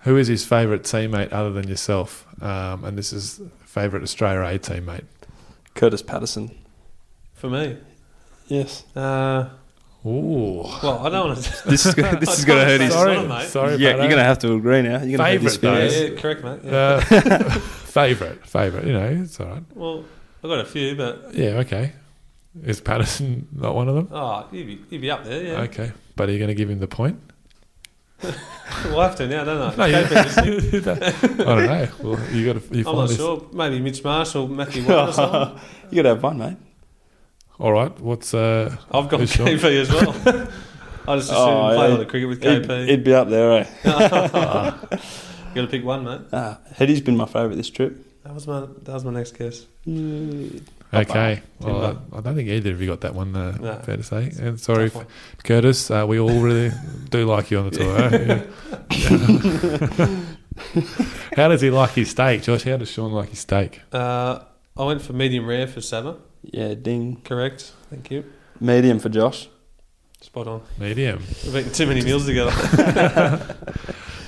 who 0.00 0.16
is 0.16 0.26
his 0.28 0.44
favourite 0.44 0.82
teammate 0.82 1.32
other 1.32 1.52
than 1.52 1.68
yourself? 1.68 2.26
Um, 2.42 2.84
and 2.84 2.98
this 2.98 3.12
is 3.12 3.40
favourite 3.64 4.02
Australia 4.02 4.40
A 4.42 4.58
teammate. 4.58 5.04
Kurtis 5.74 6.04
Patterson. 6.04 6.50
for 7.34 7.48
me. 7.48 7.76
Yes. 8.48 8.82
Uh, 8.96 9.50
Ooh. 10.08 10.62
well, 10.82 11.06
I 11.06 11.10
don't 11.10 11.28
want 11.28 11.42
to. 11.42 11.62
This 11.70 11.86
is 11.86 11.94
go- 11.94 12.16
this 12.16 12.38
is 12.38 12.44
going 12.44 12.58
to 12.60 12.64
hurt 12.64 12.80
his. 12.80 12.92
Sorry, 12.92 13.14
son, 13.16 13.28
mate. 13.28 13.48
sorry. 13.48 13.76
yeah, 13.76 13.90
you're 13.90 13.96
going 13.98 14.16
to 14.16 14.24
have 14.24 14.38
to 14.40 14.54
agree 14.54 14.82
now. 14.82 15.02
You're 15.02 15.18
going 15.18 15.18
to 15.18 15.24
have 15.24 15.42
this 15.42 15.56
Favourite, 15.56 15.88
though. 15.90 15.96
Yeah, 16.00 16.08
yeah, 16.14 16.20
correct, 16.20 16.44
mate. 16.44 16.60
Yeah. 16.64 16.72
Uh, 16.72 17.50
favourite, 17.60 18.46
favourite. 18.46 18.86
You 18.86 18.92
know, 18.94 19.06
it's 19.22 19.38
all 19.40 19.46
right. 19.46 19.62
well, 19.74 20.04
I've 20.42 20.50
got 20.50 20.60
a 20.60 20.64
few, 20.64 20.94
but 20.96 21.34
Yeah, 21.34 21.58
okay. 21.58 21.92
Is 22.64 22.80
Patterson 22.80 23.46
not 23.52 23.74
one 23.74 23.88
of 23.88 23.94
them? 23.94 24.08
oh, 24.10 24.46
he'd 24.50 24.66
be, 24.66 24.80
you'd 24.90 25.00
be 25.02 25.10
up 25.10 25.24
there. 25.24 25.42
Yeah, 25.44 25.60
Okay, 25.62 25.92
but 26.16 26.28
are 26.28 26.32
you 26.32 26.38
going 26.38 26.48
to 26.48 26.54
give 26.54 26.70
him 26.70 26.78
the 26.80 26.88
point? 26.88 27.20
we'll 28.86 29.00
have 29.00 29.14
to 29.16 29.28
now, 29.28 29.44
don't 29.44 29.60
I? 29.62 29.76
No, 29.76 29.84
you- 29.84 30.06
KP 30.06 30.72
listening. 30.72 31.40
I 31.40 31.44
don't 31.54 31.66
know. 31.66 31.88
Well, 32.02 32.30
you 32.34 32.52
got 32.52 32.60
to. 32.62 32.76
You 32.76 32.88
I'm 32.88 32.96
not 32.96 33.08
this. 33.08 33.16
sure. 33.16 33.46
Maybe 33.52 33.78
Mitch 33.80 34.02
Marsh 34.02 34.34
or 34.34 34.48
Matthew 34.48 34.82
Wade 34.82 34.90
or 34.90 35.12
something. 35.12 35.60
you 35.90 35.96
got 35.96 36.02
to 36.02 36.08
have 36.14 36.22
one, 36.22 36.38
mate. 36.38 36.56
All 37.58 37.72
right. 37.72 37.98
What's 38.00 38.34
uh? 38.34 38.76
I've 38.92 39.08
got 39.08 39.20
Who's 39.20 39.32
Sean? 39.32 39.46
KP 39.48 39.80
as 39.80 39.90
well. 39.90 40.10
I 41.08 41.16
just 41.16 41.30
assume 41.30 41.42
Oh, 41.48 41.72
play 41.74 41.86
a 41.86 41.88
yeah. 41.88 41.94
lot 41.94 42.00
of 42.00 42.08
cricket 42.08 42.28
with 42.28 42.42
He'd, 42.42 42.62
KP. 42.64 42.86
he'd 42.88 43.02
be 43.04 43.14
up 43.14 43.28
there, 43.30 43.52
eh? 43.52 43.66
you 43.84 43.90
got 45.54 45.62
to 45.62 45.66
pick 45.66 45.82
one, 45.84 46.04
mate. 46.04 46.20
Ah, 46.32 46.58
Hedy's 46.76 47.00
been 47.00 47.16
my 47.16 47.24
favourite 47.26 47.56
this 47.56 47.70
trip. 47.70 47.96
That 48.24 48.34
was 48.34 48.46
my 48.46 48.60
that 48.82 48.92
was 48.92 49.04
my 49.04 49.12
next 49.12 49.32
guess. 49.38 49.64
Okay. 49.86 51.42
Well, 51.60 51.80
Timber. 51.80 52.00
I, 52.12 52.18
I 52.18 52.20
don't 52.20 52.34
think 52.36 52.48
either 52.48 52.72
of 52.72 52.80
you 52.80 52.86
got 52.88 53.00
that 53.02 53.14
one. 53.14 53.34
Uh, 53.34 53.56
No. 53.60 53.78
Fair 53.80 53.96
to 53.96 54.02
say. 54.02 54.30
And 54.40 54.60
sorry, 54.60 54.90
Tough 54.90 54.96
one. 54.96 55.06
Kurtis. 55.44 55.90
Uh, 55.90 56.06
we 56.06 56.20
all 56.20 56.40
really 56.40 56.70
do 57.10 57.24
like 57.26 57.50
you 57.50 57.58
on 57.58 57.70
the 57.70 57.76
tour. 57.76 57.98
eh? 57.98 58.42
Yeah. 58.90 60.16
how 61.36 61.48
does 61.48 61.60
he 61.62 61.70
like 61.70 61.90
his 61.90 62.10
steak, 62.10 62.42
Josh? 62.42 62.64
How 62.64 62.76
does 62.76 62.90
Sean 62.90 63.12
like 63.12 63.30
his 63.30 63.38
steak? 63.40 63.80
Uh, 63.92 64.40
I 64.76 64.84
went 64.84 65.00
for 65.02 65.12
medium 65.14 65.46
rare 65.46 65.66
for 65.66 65.80
Saba. 65.80 66.16
Yeah, 66.42 66.74
ding. 66.74 67.20
Correct. 67.24 67.72
Thank 67.90 68.10
you. 68.10 68.24
Medium 68.60 68.98
for 68.98 69.08
Josh. 69.08 69.48
Spot 70.20 70.46
on. 70.48 70.62
Medium. 70.78 71.18
We've 71.44 71.56
eaten 71.56 71.72
too 71.72 71.86
many 71.86 72.02
meals 72.02 72.26
together. 72.26 73.56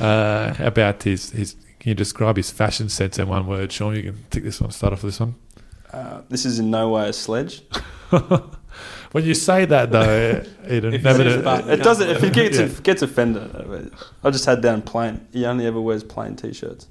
Uh, 0.01 0.55
about 0.61 1.03
his, 1.03 1.29
his, 1.33 1.57
can 1.79 1.91
you 1.91 1.95
describe 1.95 2.35
his 2.39 2.51
fashion 2.51 2.89
sense 2.89 3.19
in 3.19 3.29
one 3.29 3.47
word, 3.47 3.71
Sean? 3.71 3.95
You 3.95 4.03
can 4.05 4.25
take 4.31 4.45
this 4.45 4.59
one, 4.59 4.71
start 4.71 4.95
off 4.95 5.03
with 5.03 5.13
this 5.13 5.21
one. 5.21 5.35
Uh, 5.93 6.23
this 6.31 6.47
is 6.47 6.59
in 6.59 6.71
no 6.71 6.89
way 6.89 7.09
a 7.11 7.13
sledge. 7.13 7.63
When 9.13 9.25
you 9.25 9.35
say 9.35 9.65
that, 9.67 9.91
though, 9.91 10.43
it 10.65 10.85
If 10.85 11.03
never. 11.03 11.21
it 11.21 11.27
is, 11.27 11.43
but- 11.43 11.69
It 11.69 11.83
doesn't. 11.83 12.09
If 12.09 12.23
he 12.23 12.31
gets 12.31 12.57
Yeah. 12.59 12.65
if 12.65 12.83
gets 12.83 13.03
offended, 13.03 13.93
I 14.25 14.31
just 14.31 14.47
had 14.47 14.63
down 14.63 14.81
plain. 14.83 15.27
He 15.33 15.45
only 15.45 15.67
ever 15.67 15.81
wears 15.81 16.03
plain 16.05 16.35
t-shirts. 16.37 16.87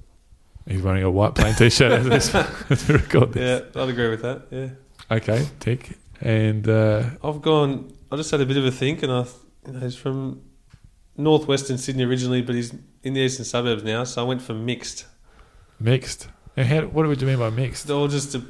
He's 0.67 0.81
wearing 0.83 1.01
a 1.03 1.09
white 1.09 1.33
plain 1.33 1.55
t-shirt 1.55 1.91
as, 1.93 2.05
this, 2.31 2.35
as 2.69 2.87
we 2.87 2.93
record 2.95 3.33
this. 3.33 3.63
yeah, 3.73 3.81
I'd 3.81 3.89
agree 3.89 4.09
with 4.09 4.21
that. 4.21 4.41
Yeah. 4.51 4.67
Okay, 5.11 5.47
tick. 5.59 5.97
And 6.21 6.67
uh, 6.67 7.03
I've 7.23 7.41
gone. 7.41 7.91
I 8.11 8.15
just 8.15 8.31
had 8.31 8.41
a 8.41 8.45
bit 8.45 8.57
of 8.57 8.65
a 8.65 8.71
think, 8.71 9.03
and 9.03 9.11
I, 9.11 9.25
you 9.65 9.73
know, 9.73 9.79
he's 9.79 9.95
from 9.95 10.41
northwestern 11.17 11.77
Sydney 11.77 12.03
originally, 12.05 12.41
but 12.41 12.55
he's 12.55 12.73
in 13.03 13.13
the 13.13 13.21
eastern 13.21 13.45
suburbs 13.45 13.83
now. 13.83 14.03
So 14.03 14.23
I 14.23 14.27
went 14.27 14.41
for 14.41 14.53
mixed. 14.53 15.05
mixed. 15.79 16.27
And 16.57 16.67
how, 16.67 16.81
what 16.87 17.03
do 17.03 17.11
you 17.25 17.27
mean 17.27 17.39
by 17.39 17.49
mixed? 17.51 17.85
It's 17.85 17.91
all 17.91 18.07
just 18.09 18.35
a, 18.35 18.41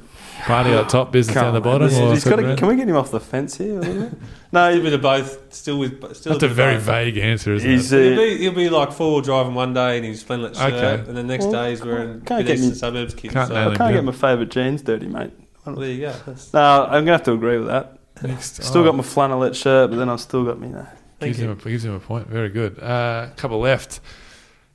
Party 0.46 0.70
at 0.70 0.84
the 0.84 0.88
top, 0.88 1.12
business 1.12 1.34
down 1.34 1.52
the 1.54 1.60
bottom? 1.60 1.88
or 1.94 2.12
he's 2.14 2.24
gotta- 2.24 2.56
can 2.56 2.66
we 2.68 2.74
get 2.74 2.88
him 2.88 2.96
off 2.96 3.10
the 3.10 3.20
fence 3.20 3.58
here? 3.58 3.76
A 3.76 3.80
little 3.80 4.02
bit? 4.08 4.18
No, 4.52 4.68
a 4.68 4.72
he- 4.72 4.80
bit 4.80 4.94
of 4.94 5.02
both. 5.02 5.52
Still 5.54 5.78
with 5.78 5.98
still 6.16 6.32
That's 6.32 6.42
a 6.42 6.46
bit 6.46 6.50
of 6.50 6.56
very 6.56 6.74
both. 6.76 6.84
vague 6.84 7.18
answer, 7.18 7.52
isn't 7.54 7.70
he's. 7.70 7.92
it? 7.92 8.02
He'll 8.14 8.20
Uh, 8.20 8.22
be, 8.24 8.38
he'll 8.38 8.52
be 8.54 8.68
like 8.70 8.90
four 8.92 9.12
wheel 9.12 9.20
driving 9.20 9.54
one 9.54 9.74
day 9.74 9.96
and 9.98 10.04
he's 10.06 10.22
flannel 10.22 10.52
shirt, 10.52 10.72
Okay. 10.72 11.08
and 11.08 11.16
the 11.16 11.22
next 11.22 11.44
Well, 11.44 11.52
day 11.52 11.70
he's 11.70 11.84
wearing 11.84 12.22
can't 12.22 12.44
bit 12.44 12.46
get 12.46 12.58
me- 12.58 12.64
eastern 12.66 12.74
suburbs 12.78 13.14
kit. 13.14 13.32
Can't 13.32 13.48
so, 13.48 13.54
I 13.70 13.76
can't 13.76 13.92
get 13.94 14.02
my 14.04 14.12
favourite 14.12 14.50
jeans 14.50 14.82
dirty, 14.82 15.06
mate. 15.06 15.30
Well, 15.64 15.76
there 15.76 15.90
you 15.90 16.00
go. 16.00 16.14
That's, 16.26 16.52
No, 16.52 16.84
I'm 16.84 17.04
gonna 17.04 17.12
have 17.12 17.22
to 17.24 17.32
agree 17.32 17.58
with 17.58 17.68
that. 17.68 17.98
Mixed. 18.22 18.62
Still 18.62 18.82
Oh, 18.82 18.84
got 18.84 18.94
my 18.94 19.02
flannelette 19.02 19.54
shirt, 19.54 19.90
but 19.90 19.96
then 19.96 20.08
I've 20.08 20.20
still 20.20 20.44
got 20.44 20.60
me. 20.60 20.68
You 20.68 20.74
know, 20.74 20.86
thank 21.18 21.30
gives, 21.30 21.40
you. 21.40 21.50
him 21.50 21.58
a, 21.58 21.68
gives 21.68 21.84
him 21.84 21.94
a 21.94 22.00
point. 22.00 22.26
Very 22.28 22.48
good. 22.50 22.78
A 22.78 22.84
uh, 22.84 23.30
couple 23.36 23.60
left. 23.60 24.00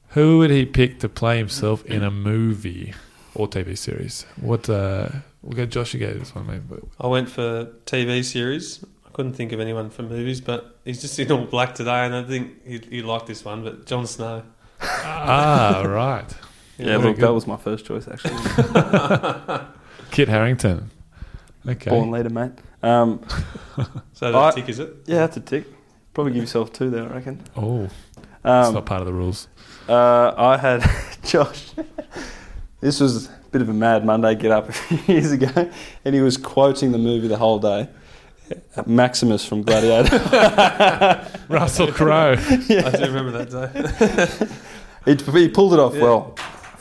Who 0.09 0.39
would 0.39 0.49
he 0.49 0.65
pick 0.65 0.99
to 0.99 1.09
play 1.09 1.37
himself 1.37 1.85
in 1.85 2.01
a 2.01 2.09
movie 2.09 2.93
or 3.33 3.47
TV 3.47 3.77
series? 3.77 4.25
What? 4.39 4.69
Uh, 4.69 5.09
we'll 5.43 5.57
go. 5.57 5.65
Josh, 5.65 5.93
you 5.93 5.99
go 5.99 6.13
this 6.13 6.33
one, 6.33 6.47
mate. 6.47 6.61
But 6.67 6.79
I 6.99 7.07
went 7.07 7.29
for 7.29 7.65
TV 7.85 8.23
series. 8.23 8.83
I 9.05 9.09
couldn't 9.11 9.33
think 9.33 9.51
of 9.51 9.59
anyone 9.59 9.89
for 9.89 10.03
movies, 10.03 10.41
but 10.41 10.79
he's 10.85 11.01
just 11.01 11.19
in 11.19 11.31
all 11.31 11.45
black 11.45 11.75
today, 11.75 12.05
and 12.05 12.15
I 12.15 12.23
think 12.23 12.65
he, 12.65 12.79
he 12.89 13.01
liked 13.01 13.27
this 13.27 13.43
one. 13.43 13.63
But 13.63 13.85
Jon 13.85 14.07
Snow. 14.07 14.43
ah, 14.81 15.83
right. 15.85 16.33
yeah, 16.77 16.85
very 16.85 16.97
look, 16.97 17.15
good. 17.17 17.25
that 17.25 17.33
was 17.33 17.47
my 17.47 17.57
first 17.57 17.85
choice 17.85 18.07
actually. 18.07 18.33
Kit 20.15 20.29
Harington. 20.29 20.89
Okay. 21.67 21.89
Born 21.89 22.09
leader, 22.11 22.29
mate. 22.29 22.51
Um, 22.81 23.19
So 24.13 24.31
that's 24.31 24.55
I- 24.55 24.59
tick, 24.61 24.69
is 24.69 24.79
it? 24.79 24.89
yeah, 25.07 25.17
that's 25.19 25.35
a 25.35 25.41
tick. 25.41 25.65
Probably 26.13 26.31
give 26.31 26.43
yourself 26.43 26.71
two 26.71 26.89
there, 26.89 27.03
I 27.03 27.15
reckon. 27.15 27.41
Oh, 27.57 27.83
it's 27.83 27.93
Um, 28.45 28.73
not 28.75 28.85
part 28.85 29.01
of 29.01 29.07
the 29.07 29.11
rules. 29.13 29.49
Uh, 29.89 30.33
I 30.37 30.55
had 30.55 30.89
Josh. 31.25 31.71
this 32.79 33.01
was 33.01 33.27
a 33.27 33.29
bit 33.51 33.61
of 33.61 33.67
a 33.67 33.73
mad 33.73 34.05
Monday 34.05 34.35
get 34.35 34.51
up 34.51 34.69
a 34.69 34.71
few 34.71 35.15
years 35.15 35.33
ago, 35.33 35.69
and 36.05 36.15
he 36.15 36.21
was 36.21 36.37
quoting 36.37 36.93
the 36.93 36.97
movie 36.97 37.27
the 37.27 37.35
whole 37.37 37.59
day. 37.59 37.89
Maximus 38.85 39.43
from 39.45 39.63
Gladiator. 39.63 41.27
Russell 41.49 41.91
Crowe. 41.91 42.35
I 42.37 42.65
do 42.91 43.05
remember 43.11 43.43
that 43.43 43.49
day. 45.05 45.13
he, 45.33 45.39
he 45.41 45.49
pulled 45.49 45.73
it 45.73 45.79
off 45.79 45.95
Yeah. 45.95 46.01
well. 46.03 46.35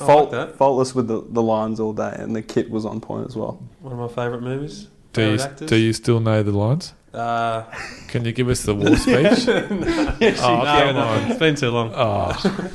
I 0.05 0.07
Fault, 0.07 0.33
like 0.33 0.49
that. 0.49 0.57
faultless 0.57 0.95
with 0.95 1.09
the, 1.09 1.25
the 1.29 1.43
lines 1.43 1.81
all 1.81 1.93
day, 1.93 2.15
and 2.19 2.35
the 2.35 2.43
kit 2.43 2.71
was 2.71 2.85
on 2.87 3.01
point 3.01 3.27
as 3.27 3.37
well. 3.37 3.63
One 3.81 3.93
of 3.93 3.99
my 3.99 4.09
favourite 4.09 4.43
movies. 4.43 4.89
Do 5.13 5.23
you, 5.33 5.39
actors. 5.41 5.69
do 5.69 5.77
you 5.77 5.93
still 5.93 6.21
know 6.21 6.43
the 6.43 6.53
lines? 6.53 6.93
Uh, 7.13 7.63
Can 8.09 8.25
you 8.25 8.33
give 8.33 8.49
us 8.49 8.63
the 8.63 8.75
war 8.75 8.97
speech? 8.97 9.49
oh, 9.49 9.69
no, 9.71 10.19
come 10.19 10.95
no, 10.97 11.01
on. 11.03 11.31
it's 11.31 11.39
been 11.39 11.55
too 11.55 11.71
long. 11.71 11.93
Oh. 11.95 12.71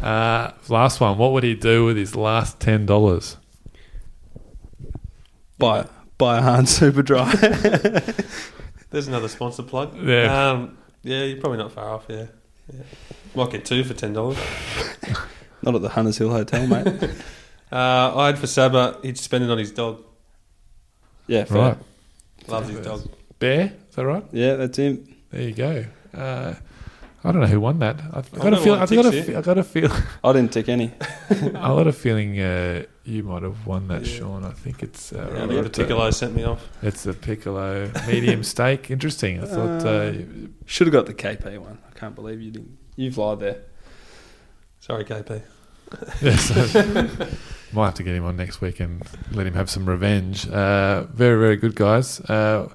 Uh, 0.00 0.52
last 0.68 1.00
one. 1.00 1.18
What 1.18 1.32
would 1.32 1.42
he 1.44 1.54
do 1.54 1.84
with 1.84 1.96
his 1.96 2.14
last 2.16 2.58
ten 2.60 2.86
dollars? 2.86 3.36
Buy, 5.58 5.86
buy 6.16 6.38
a 6.38 6.42
Han 6.42 6.64
Super 6.66 7.02
Dry. 7.02 7.30
There's 8.90 9.08
another 9.08 9.28
sponsor 9.28 9.62
plug. 9.62 9.94
Yeah. 10.02 10.50
Um, 10.50 10.78
yeah, 11.02 11.24
you're 11.24 11.40
probably 11.40 11.58
not 11.58 11.72
far 11.72 11.90
off. 11.90 12.04
Yeah. 12.08 12.26
yeah. 12.72 12.82
Might 13.34 13.50
get 13.50 13.64
two 13.64 13.84
for 13.84 13.94
ten 13.94 14.12
dollars. 14.14 14.38
Not 15.62 15.74
at 15.74 15.82
the 15.82 15.88
Hunters 15.90 16.18
Hill 16.18 16.30
Hotel, 16.30 16.66
mate. 16.66 17.10
Uh, 17.72 18.12
I 18.16 18.26
had 18.26 18.36
for 18.40 18.48
Saba. 18.48 18.98
He'd 19.00 19.16
spend 19.16 19.44
it 19.44 19.50
on 19.50 19.56
his 19.58 19.70
dog. 19.70 20.02
Yeah, 21.28 21.44
fair. 21.44 21.56
Right. 21.56 21.78
Loves 22.48 22.68
his 22.68 22.80
dog. 22.84 23.08
Bear. 23.38 23.72
Is 23.88 23.94
that 23.94 24.04
right? 24.06 24.24
Yeah, 24.32 24.56
that's 24.56 24.76
him. 24.76 25.06
There 25.30 25.42
you 25.42 25.52
go. 25.54 25.84
Uh, 26.12 26.54
I 27.22 27.30
don't 27.30 27.40
know 27.42 27.46
who 27.46 27.60
won 27.60 27.78
that. 27.78 28.00
I've 28.12 28.28
I've 28.34 28.40
got 28.40 28.46
a 28.46 28.50
got 28.56 28.62
feel. 28.64 28.72
one 28.72 28.82
I've 28.82 28.90
got 28.90 29.06
a, 29.06 29.10
ticks 29.12 29.26
fe- 29.28 29.34
I've 29.36 29.44
got 29.44 29.58
a 29.58 29.62
feel. 29.62 29.92
I 30.24 30.32
didn't 30.32 30.52
tick 30.52 30.68
any. 30.68 30.90
I 31.30 31.36
got 31.52 31.86
a 31.86 31.92
feeling 31.92 32.40
uh, 32.40 32.86
you 33.04 33.22
might 33.22 33.44
have 33.44 33.64
won 33.68 33.86
that, 33.86 34.04
Yeah. 34.04 34.18
Sean. 34.18 34.44
I 34.44 34.50
think 34.50 34.82
it's. 34.82 35.12
Uh, 35.12 35.30
Yeah, 35.32 35.40
right 35.42 35.48
the 35.50 35.58
at 35.60 35.72
Piccolo 35.72 36.10
sent 36.10 36.34
me 36.34 36.42
off. 36.42 36.68
It's 36.82 37.06
a 37.06 37.14
piccolo 37.14 37.88
medium 38.08 38.42
steak. 38.52 38.90
Interesting. 38.90 39.40
I 39.44 39.46
thought. 39.46 39.86
Uh, 39.86 40.12
Should 40.66 40.88
have 40.88 40.92
got 40.92 41.06
the 41.06 41.14
KP 41.14 41.56
one. 41.58 41.78
I 41.88 41.96
can't 41.96 42.16
believe 42.16 42.40
you 42.40 42.50
didn't. 42.50 42.76
You've 42.96 43.16
lied 43.16 43.38
there. 43.38 43.58
Sorry, 44.80 45.04
KP. 45.04 45.42
yeah, 46.22 46.36
so 46.36 47.26
might 47.72 47.86
have 47.86 47.94
to 47.94 48.02
get 48.02 48.14
him 48.14 48.24
on 48.24 48.36
next 48.36 48.60
week 48.60 48.80
and 48.80 49.02
let 49.32 49.46
him 49.46 49.54
have 49.54 49.68
some 49.68 49.86
revenge. 49.86 50.48
Uh, 50.48 51.02
very, 51.12 51.38
very 51.38 51.56
good 51.56 51.74
guys. 51.74 52.20
Uh, 52.20 52.68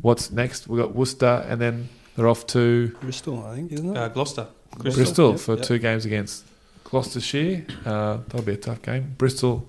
what's 0.00 0.30
next? 0.30 0.68
We've 0.68 0.80
got 0.80 0.94
Worcester, 0.94 1.44
and 1.48 1.60
then 1.60 1.88
they're 2.16 2.28
off 2.28 2.46
to 2.48 2.88
Bristol, 3.00 3.44
I 3.44 3.56
think, 3.56 3.72
isn't 3.72 3.90
it? 3.90 3.96
Uh, 3.96 4.08
Gloucester. 4.08 4.46
Bristol 4.78 5.32
Yep, 5.32 5.40
for 5.40 5.56
yep. 5.56 5.64
two 5.64 5.78
games 5.78 6.04
against 6.06 6.44
Gloucestershire. 6.84 7.66
Uh, 7.84 8.18
that'll 8.28 8.42
be 8.42 8.52
a 8.52 8.56
tough 8.56 8.82
game. 8.82 9.14
Bristol, 9.18 9.66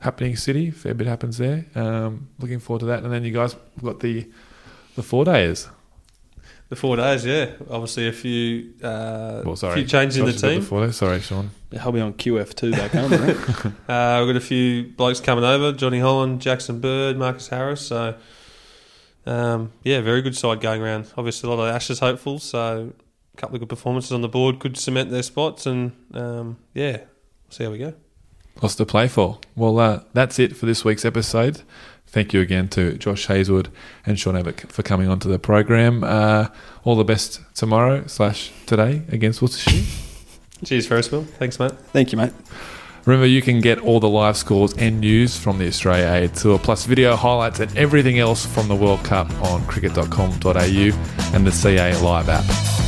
happening 0.00 0.36
city. 0.36 0.70
Fair 0.70 0.94
bit 0.94 1.06
happens 1.06 1.38
there. 1.38 1.66
Um, 1.74 2.28
looking 2.38 2.58
forward 2.60 2.80
to 2.80 2.86
that. 2.86 3.04
And 3.04 3.12
then 3.12 3.24
you 3.24 3.32
guys 3.32 3.52
have 3.52 3.84
got 3.84 4.00
the 4.00 4.26
the 4.96 5.02
four 5.02 5.24
days. 5.24 5.68
The 6.68 6.76
four 6.76 6.96
days, 6.96 7.24
yeah. 7.24 7.52
Obviously, 7.70 8.08
a 8.08 8.12
few, 8.12 8.74
uh, 8.82 9.42
Well, 9.44 9.56
sorry, 9.56 9.76
few 9.76 9.86
changes 9.86 10.18
in 10.18 10.26
the 10.26 10.32
Josh 10.32 10.40
has 10.42 10.42
got 10.42 10.48
team. 10.50 10.62
Four 10.62 10.84
days. 10.86 10.96
Sorry, 10.96 11.20
Sean. 11.20 11.50
Yeah, 11.70 11.82
I'll 11.84 11.92
be 11.92 12.00
on 12.00 12.12
QF2 12.12 12.72
back 12.72 12.90
home, 12.90 13.12
I 13.12 13.16
think. 13.32 13.74
Uh, 13.88 14.22
we've 14.24 14.34
got 14.34 14.36
a 14.36 14.40
few 14.40 14.84
blokes 14.84 15.20
coming 15.20 15.44
over: 15.44 15.72
Johnny 15.72 15.98
Holland, 16.00 16.42
Jackson 16.42 16.80
Bird, 16.80 17.16
Marcus 17.16 17.48
Harris. 17.48 17.86
So, 17.86 18.16
um, 19.24 19.72
yeah, 19.82 20.00
very 20.02 20.20
good 20.20 20.36
side 20.36 20.60
going 20.60 20.82
around. 20.82 21.10
Obviously, 21.16 21.50
a 21.50 21.54
lot 21.54 21.62
of 21.62 21.74
Ashes 21.74 22.00
hopefuls. 22.00 22.42
So, 22.42 22.92
a 23.32 23.36
couple 23.38 23.56
of 23.56 23.60
good 23.60 23.68
performances 23.70 24.12
on 24.12 24.20
the 24.20 24.28
board 24.28 24.58
could 24.58 24.76
cement 24.76 25.10
their 25.10 25.22
spots, 25.22 25.64
and 25.64 25.92
um, 26.12 26.58
yeah, 26.74 26.98
see 27.48 27.64
how 27.64 27.70
we 27.70 27.78
go. 27.78 27.94
Lots 28.60 28.74
to 28.74 28.84
play 28.84 29.08
for. 29.08 29.38
Well, 29.56 29.78
uh, 29.78 30.00
that's 30.12 30.38
it 30.38 30.56
for 30.56 30.66
this 30.66 30.84
week's 30.84 31.04
episode. 31.04 31.62
Thank 32.10 32.32
you 32.32 32.40
again 32.40 32.68
to 32.68 32.94
Josh 32.94 33.26
Hazlewood 33.26 33.68
and 34.06 34.18
Sean 34.18 34.36
Abbott 34.36 34.72
for 34.72 34.82
coming 34.82 35.08
onto 35.08 35.28
the 35.28 35.38
program. 35.38 36.02
Uh, 36.02 36.48
all 36.84 36.96
the 36.96 37.04
best 37.04 37.40
tomorrow 37.54 38.06
slash 38.06 38.50
today 38.66 39.02
against 39.08 39.42
Worcestershire. 39.42 39.84
Cheers, 40.64 40.86
Ferris 40.86 41.12
wheel. 41.12 41.24
Thanks, 41.24 41.58
mate. 41.58 41.72
Thank 41.92 42.12
you, 42.12 42.18
mate. 42.18 42.32
Remember, 43.04 43.26
you 43.26 43.40
can 43.40 43.60
get 43.60 43.78
all 43.78 44.00
the 44.00 44.08
live 44.08 44.36
scores 44.36 44.74
and 44.74 45.00
news 45.00 45.38
from 45.38 45.58
the 45.58 45.66
Australia 45.66 46.26
A 46.26 46.28
Tour, 46.28 46.58
plus 46.58 46.84
video 46.84 47.16
highlights 47.16 47.60
and 47.60 47.74
everything 47.76 48.18
else 48.18 48.44
from 48.44 48.68
the 48.68 48.76
World 48.76 49.02
Cup 49.04 49.30
on 49.42 49.64
cricket.com.au 49.66 50.52
and 51.34 51.46
the 51.46 51.52
CA 51.52 51.96
Live 52.00 52.28
app. 52.28 52.87